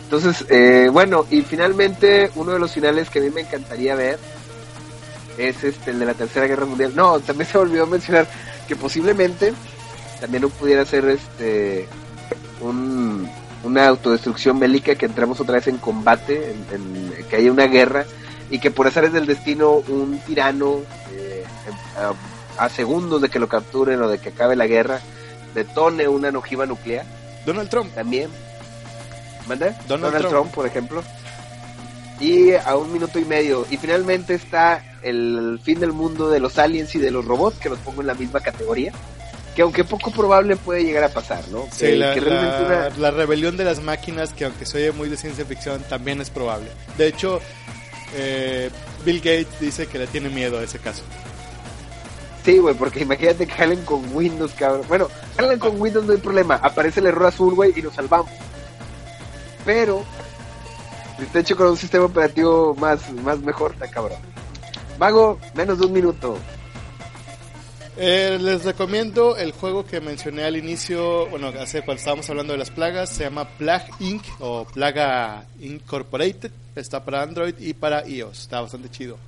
Entonces, 0.04 0.46
eh, 0.48 0.90
bueno, 0.92 1.26
y 1.28 1.42
finalmente, 1.42 2.30
uno 2.36 2.52
de 2.52 2.60
los 2.60 2.70
finales 2.70 3.10
que 3.10 3.18
a 3.18 3.22
mí 3.22 3.30
me 3.30 3.40
encantaría 3.40 3.96
ver 3.96 4.16
es 5.38 5.64
este, 5.64 5.92
el 5.92 5.98
de 6.00 6.06
la 6.06 6.14
Tercera 6.14 6.46
Guerra 6.46 6.66
Mundial. 6.66 6.92
No, 6.94 7.20
también 7.20 7.48
se 7.48 7.58
olvidó 7.58 7.86
mencionar 7.86 8.26
que 8.66 8.76
posiblemente 8.76 9.54
también 10.20 10.42
no 10.42 10.48
pudiera 10.48 10.84
ser 10.84 11.08
este 11.08 11.88
un, 12.60 13.28
una 13.62 13.86
autodestrucción 13.88 14.58
bélica, 14.58 14.96
que 14.96 15.06
entramos 15.06 15.40
otra 15.40 15.54
vez 15.54 15.68
en 15.68 15.78
combate, 15.78 16.54
en, 16.72 17.12
que 17.28 17.36
haya 17.36 17.52
una 17.52 17.66
guerra 17.66 18.04
y 18.50 18.58
que 18.58 18.70
por 18.70 18.86
azares 18.86 19.12
del 19.12 19.26
destino 19.26 19.82
un 19.88 20.18
tirano 20.26 20.80
eh, 21.12 21.44
a, 22.58 22.68
segundos 22.68 23.20
de 23.22 23.28
que 23.28 23.38
lo 23.38 23.48
capturen 23.48 24.00
o 24.02 24.08
de 24.08 24.18
que 24.18 24.30
acabe 24.30 24.56
la 24.56 24.66
guerra 24.66 25.00
detone 25.54 26.08
una 26.08 26.30
ojiva 26.30 26.66
nuclear. 26.66 27.04
Donald 27.46 27.70
Trump. 27.70 27.94
También. 27.94 28.30
¿Manda? 29.46 29.74
Donald, 29.86 30.28
Trump. 30.28 30.52
por 30.52 30.66
ejemplo. 30.66 31.02
Y 32.20 32.52
a 32.52 32.76
un 32.76 32.92
minuto 32.92 33.18
y 33.18 33.24
medio. 33.24 33.66
Y 33.70 33.76
finalmente 33.76 34.34
está 34.34 34.82
el 35.02 35.60
fin 35.62 35.80
del 35.80 35.92
mundo 35.92 36.30
de 36.30 36.40
los 36.40 36.58
aliens 36.58 36.94
y 36.94 36.98
de 36.98 37.10
los 37.10 37.24
robots, 37.24 37.58
que 37.58 37.68
los 37.68 37.78
pongo 37.78 38.00
en 38.00 38.06
la 38.06 38.14
misma 38.14 38.40
categoría 38.40 38.92
que 39.58 39.62
aunque 39.62 39.82
poco 39.82 40.12
probable 40.12 40.54
puede 40.54 40.84
llegar 40.84 41.02
a 41.02 41.08
pasar, 41.08 41.42
¿no? 41.48 41.66
Sí, 41.72 41.96
la, 41.96 42.14
rebelión 43.10 43.56
de 43.56 43.64
las 43.64 43.82
máquinas, 43.82 44.32
que 44.32 44.44
aunque 44.44 44.64
se 44.64 44.78
oye 44.78 44.92
muy 44.92 45.08
de 45.08 45.16
ciencia 45.16 45.44
ficción, 45.44 45.82
también 45.88 46.20
es 46.20 46.30
probable. 46.30 46.68
De 46.96 47.08
hecho, 47.08 47.40
eh, 48.14 48.70
Bill 49.04 49.18
Gates 49.18 49.58
dice 49.58 49.88
que 49.88 49.98
le 49.98 50.06
tiene 50.06 50.28
miedo 50.28 50.60
a 50.60 50.62
ese 50.62 50.78
caso. 50.78 51.02
Sí, 52.44 52.58
güey, 52.58 52.76
porque 52.76 53.00
imagínate 53.00 53.48
que 53.48 53.52
jalen 53.52 53.84
con 53.84 54.14
Windows, 54.14 54.52
cabrón. 54.52 54.82
Bueno, 54.86 55.08
jalen 55.36 55.58
con 55.58 55.80
Windows 55.80 56.06
no 56.06 56.12
hay 56.12 56.20
problema. 56.20 56.54
Aparece 56.62 57.00
el 57.00 57.06
error 57.06 57.26
azul, 57.26 57.56
güey, 57.56 57.72
y 57.74 57.82
nos 57.82 57.94
salvamos. 57.94 58.30
Pero, 59.64 60.04
está 61.20 61.40
hecho 61.40 61.56
con 61.56 61.66
un 61.66 61.76
sistema 61.76 62.04
operativo 62.04 62.76
más, 62.76 63.12
más 63.12 63.40
mejor, 63.40 63.72
está 63.72 63.88
cabrón. 63.88 64.18
Vago, 64.98 65.38
menos 65.54 65.78
de 65.78 65.86
un 65.86 65.92
minuto. 65.92 66.36
Eh, 67.96 68.38
les 68.40 68.64
recomiendo 68.64 69.36
el 69.36 69.52
juego 69.52 69.84
que 69.84 70.00
mencioné 70.00 70.44
al 70.44 70.56
inicio, 70.56 71.26
bueno, 71.28 71.48
hace 71.48 71.82
cuando 71.82 71.98
estábamos 71.98 72.28
hablando 72.30 72.52
de 72.52 72.58
las 72.58 72.70
plagas, 72.70 73.10
se 73.10 73.24
llama 73.24 73.48
Plague 73.58 73.90
Inc. 74.00 74.24
o 74.40 74.64
Plaga 74.64 75.46
Incorporated, 75.60 76.50
está 76.74 77.04
para 77.04 77.22
Android 77.22 77.54
y 77.58 77.74
para 77.74 78.08
iOS, 78.08 78.40
está 78.40 78.60
bastante 78.60 78.88
chido. 78.88 79.18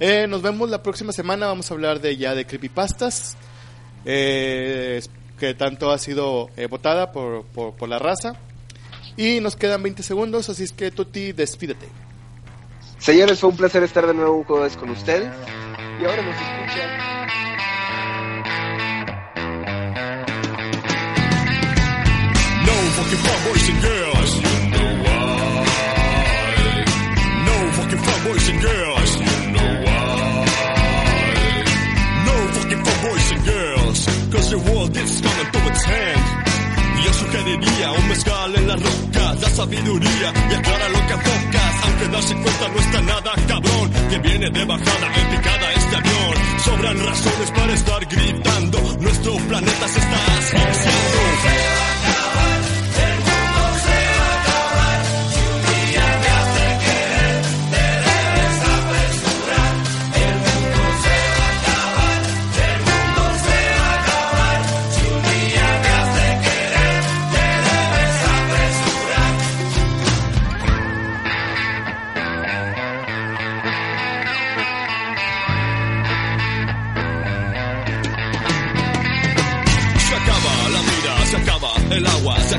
Eh, 0.00 0.26
nos 0.28 0.42
vemos 0.42 0.68
la 0.70 0.82
próxima 0.82 1.12
semana, 1.12 1.46
vamos 1.46 1.70
a 1.70 1.74
hablar 1.74 2.00
de 2.00 2.16
ya 2.16 2.34
de 2.34 2.44
creepypastas, 2.44 3.36
eh, 4.04 5.02
que 5.38 5.54
tanto 5.54 5.90
ha 5.90 5.98
sido 5.98 6.50
votada 6.68 7.12
por, 7.12 7.44
por, 7.46 7.74
por, 7.74 7.88
la 7.88 8.00
raza. 8.00 8.34
Y 9.16 9.40
nos 9.40 9.54
quedan 9.54 9.84
20 9.84 10.02
segundos, 10.02 10.48
así 10.48 10.64
es 10.64 10.72
que 10.72 10.90
Tuti, 10.90 11.32
despídete. 11.32 12.03
Señores, 13.04 13.38
fue 13.38 13.50
un 13.50 13.56
placer 13.58 13.82
estar 13.82 14.06
de 14.06 14.14
nuevo 14.14 14.44
con 14.44 14.88
ustedes. 14.88 15.30
Y 16.00 16.04
ahora 16.06 16.22
nos 16.22 16.34
escuchan. 16.34 16.88
fucking 22.96 23.18
fun 23.18 23.44
boys 23.44 23.68
and 23.68 23.82
girls. 23.82 24.32
You 24.40 24.70
know 24.70 24.88
why? 25.04 25.24
No 27.44 27.56
fucking 27.76 28.02
fun 28.06 28.24
boys 28.24 28.48
and 28.48 28.60
girls. 28.62 29.10
You 29.20 29.52
know 29.52 29.70
why? 29.84 30.04
No 32.24 32.36
fucking 32.56 32.82
fun 32.86 32.98
boys 33.04 33.32
and 33.32 33.44
girls. 33.44 33.98
Cause 34.32 34.48
the 34.48 34.58
world 34.60 34.96
is 34.96 35.20
coming 35.20 35.52
to 35.52 35.58
its 35.68 35.84
Yo 37.04 37.12
sugeriría 37.12 37.92
un 37.92 38.08
mezcal 38.08 38.56
en 38.56 38.66
la 38.66 38.76
roca, 38.76 39.34
la 39.34 39.50
sabiduría 39.50 40.32
y 40.50 40.54
aclara 40.54 40.88
lo 40.88 41.06
que 41.06 41.12
enfocas, 41.12 41.74
aunque 41.84 42.08
darse 42.08 42.34
cuenta 42.34 42.68
no 42.68 42.80
está 42.80 43.00
nada 43.02 43.32
cabrón, 43.46 43.90
que 44.08 44.18
viene 44.20 44.50
de 44.50 44.64
bajada 44.64 45.06
en 45.20 45.36
picada 45.36 45.72
este 45.72 45.96
avión. 45.96 46.60
Sobran 46.64 47.06
razones 47.06 47.50
para 47.50 47.72
estar 47.74 48.06
gritando, 48.06 48.78
nuestro 49.00 49.36
planeta 49.36 49.88
se 49.88 49.98
está 49.98 50.38
asfixiando. 50.38 51.73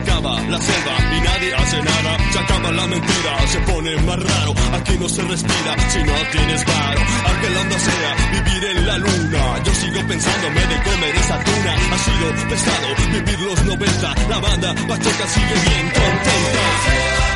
La 0.05 0.61
selva 0.61 0.95
y 1.17 1.21
nadie 1.21 1.55
hace 1.55 1.81
nada. 1.81 2.17
Se 2.31 2.39
acaba 2.39 2.71
la 2.71 2.87
mentira, 2.87 3.47
se 3.47 3.59
pone 3.59 3.95
más 4.01 4.19
raro. 4.23 4.53
Aquí 4.73 4.97
no 4.99 5.09
se 5.09 5.21
respira 5.23 5.75
si 5.89 6.03
no 6.03 6.13
tienes 6.31 6.63
paro. 6.63 7.01
Aunque 7.27 7.49
la 7.49 7.61
onda 7.61 7.79
sea 7.79 8.15
vivir 8.31 8.65
en 8.65 8.87
la 8.87 8.97
luna. 8.97 9.63
Yo 9.63 9.73
sigo 9.73 10.07
pensándome 10.07 10.61
de 10.61 10.83
comer 10.83 11.15
esa 11.15 11.39
tuna. 11.43 11.73
Ha 11.91 11.97
sido 11.97 12.49
pesado 12.49 12.87
vivir 13.11 13.39
los 13.41 13.65
90. 13.65 14.15
La 14.29 14.39
banda 14.39 14.75
Pacheca 14.87 15.27
sigue 15.27 15.55
bien 15.69 15.85
contenta. 15.89 17.34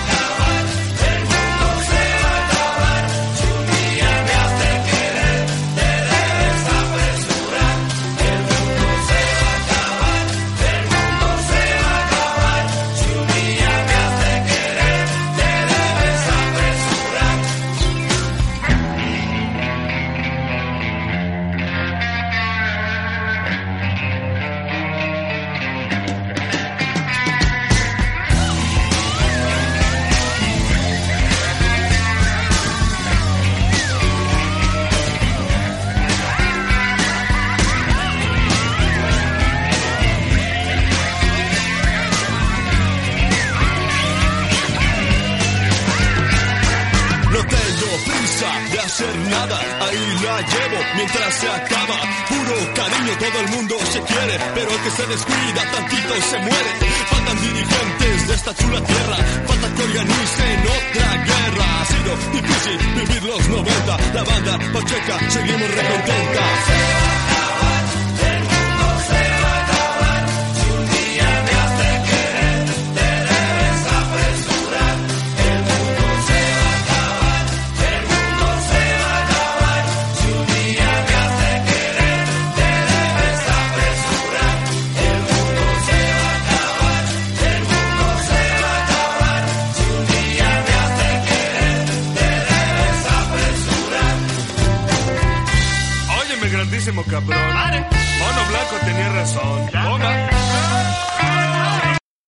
Que 54.84 54.92
se 54.92 55.06
descuida 55.08 55.62
tantito 55.72 56.14
se 56.30 56.40
muere. 56.40 56.72
Faltan 57.10 57.42
dirigentes 57.42 58.28
de 58.28 58.34
esta 58.34 58.54
chula 58.56 58.82
tierra, 58.84 59.18
falta 59.48 59.68
que 59.76 59.84
organicen 59.84 60.60
otra 60.80 61.10
guerra. 61.30 61.82
Ha 61.82 61.86
sido 61.86 62.12
difícil 62.34 62.78
vivir 62.96 63.24
los 63.24 63.48
90, 63.48 63.98
la 64.14 64.24
banda 64.24 64.60
Pacheca, 64.74 65.20
seguimos 65.30 65.70
recontentas. 65.70 66.79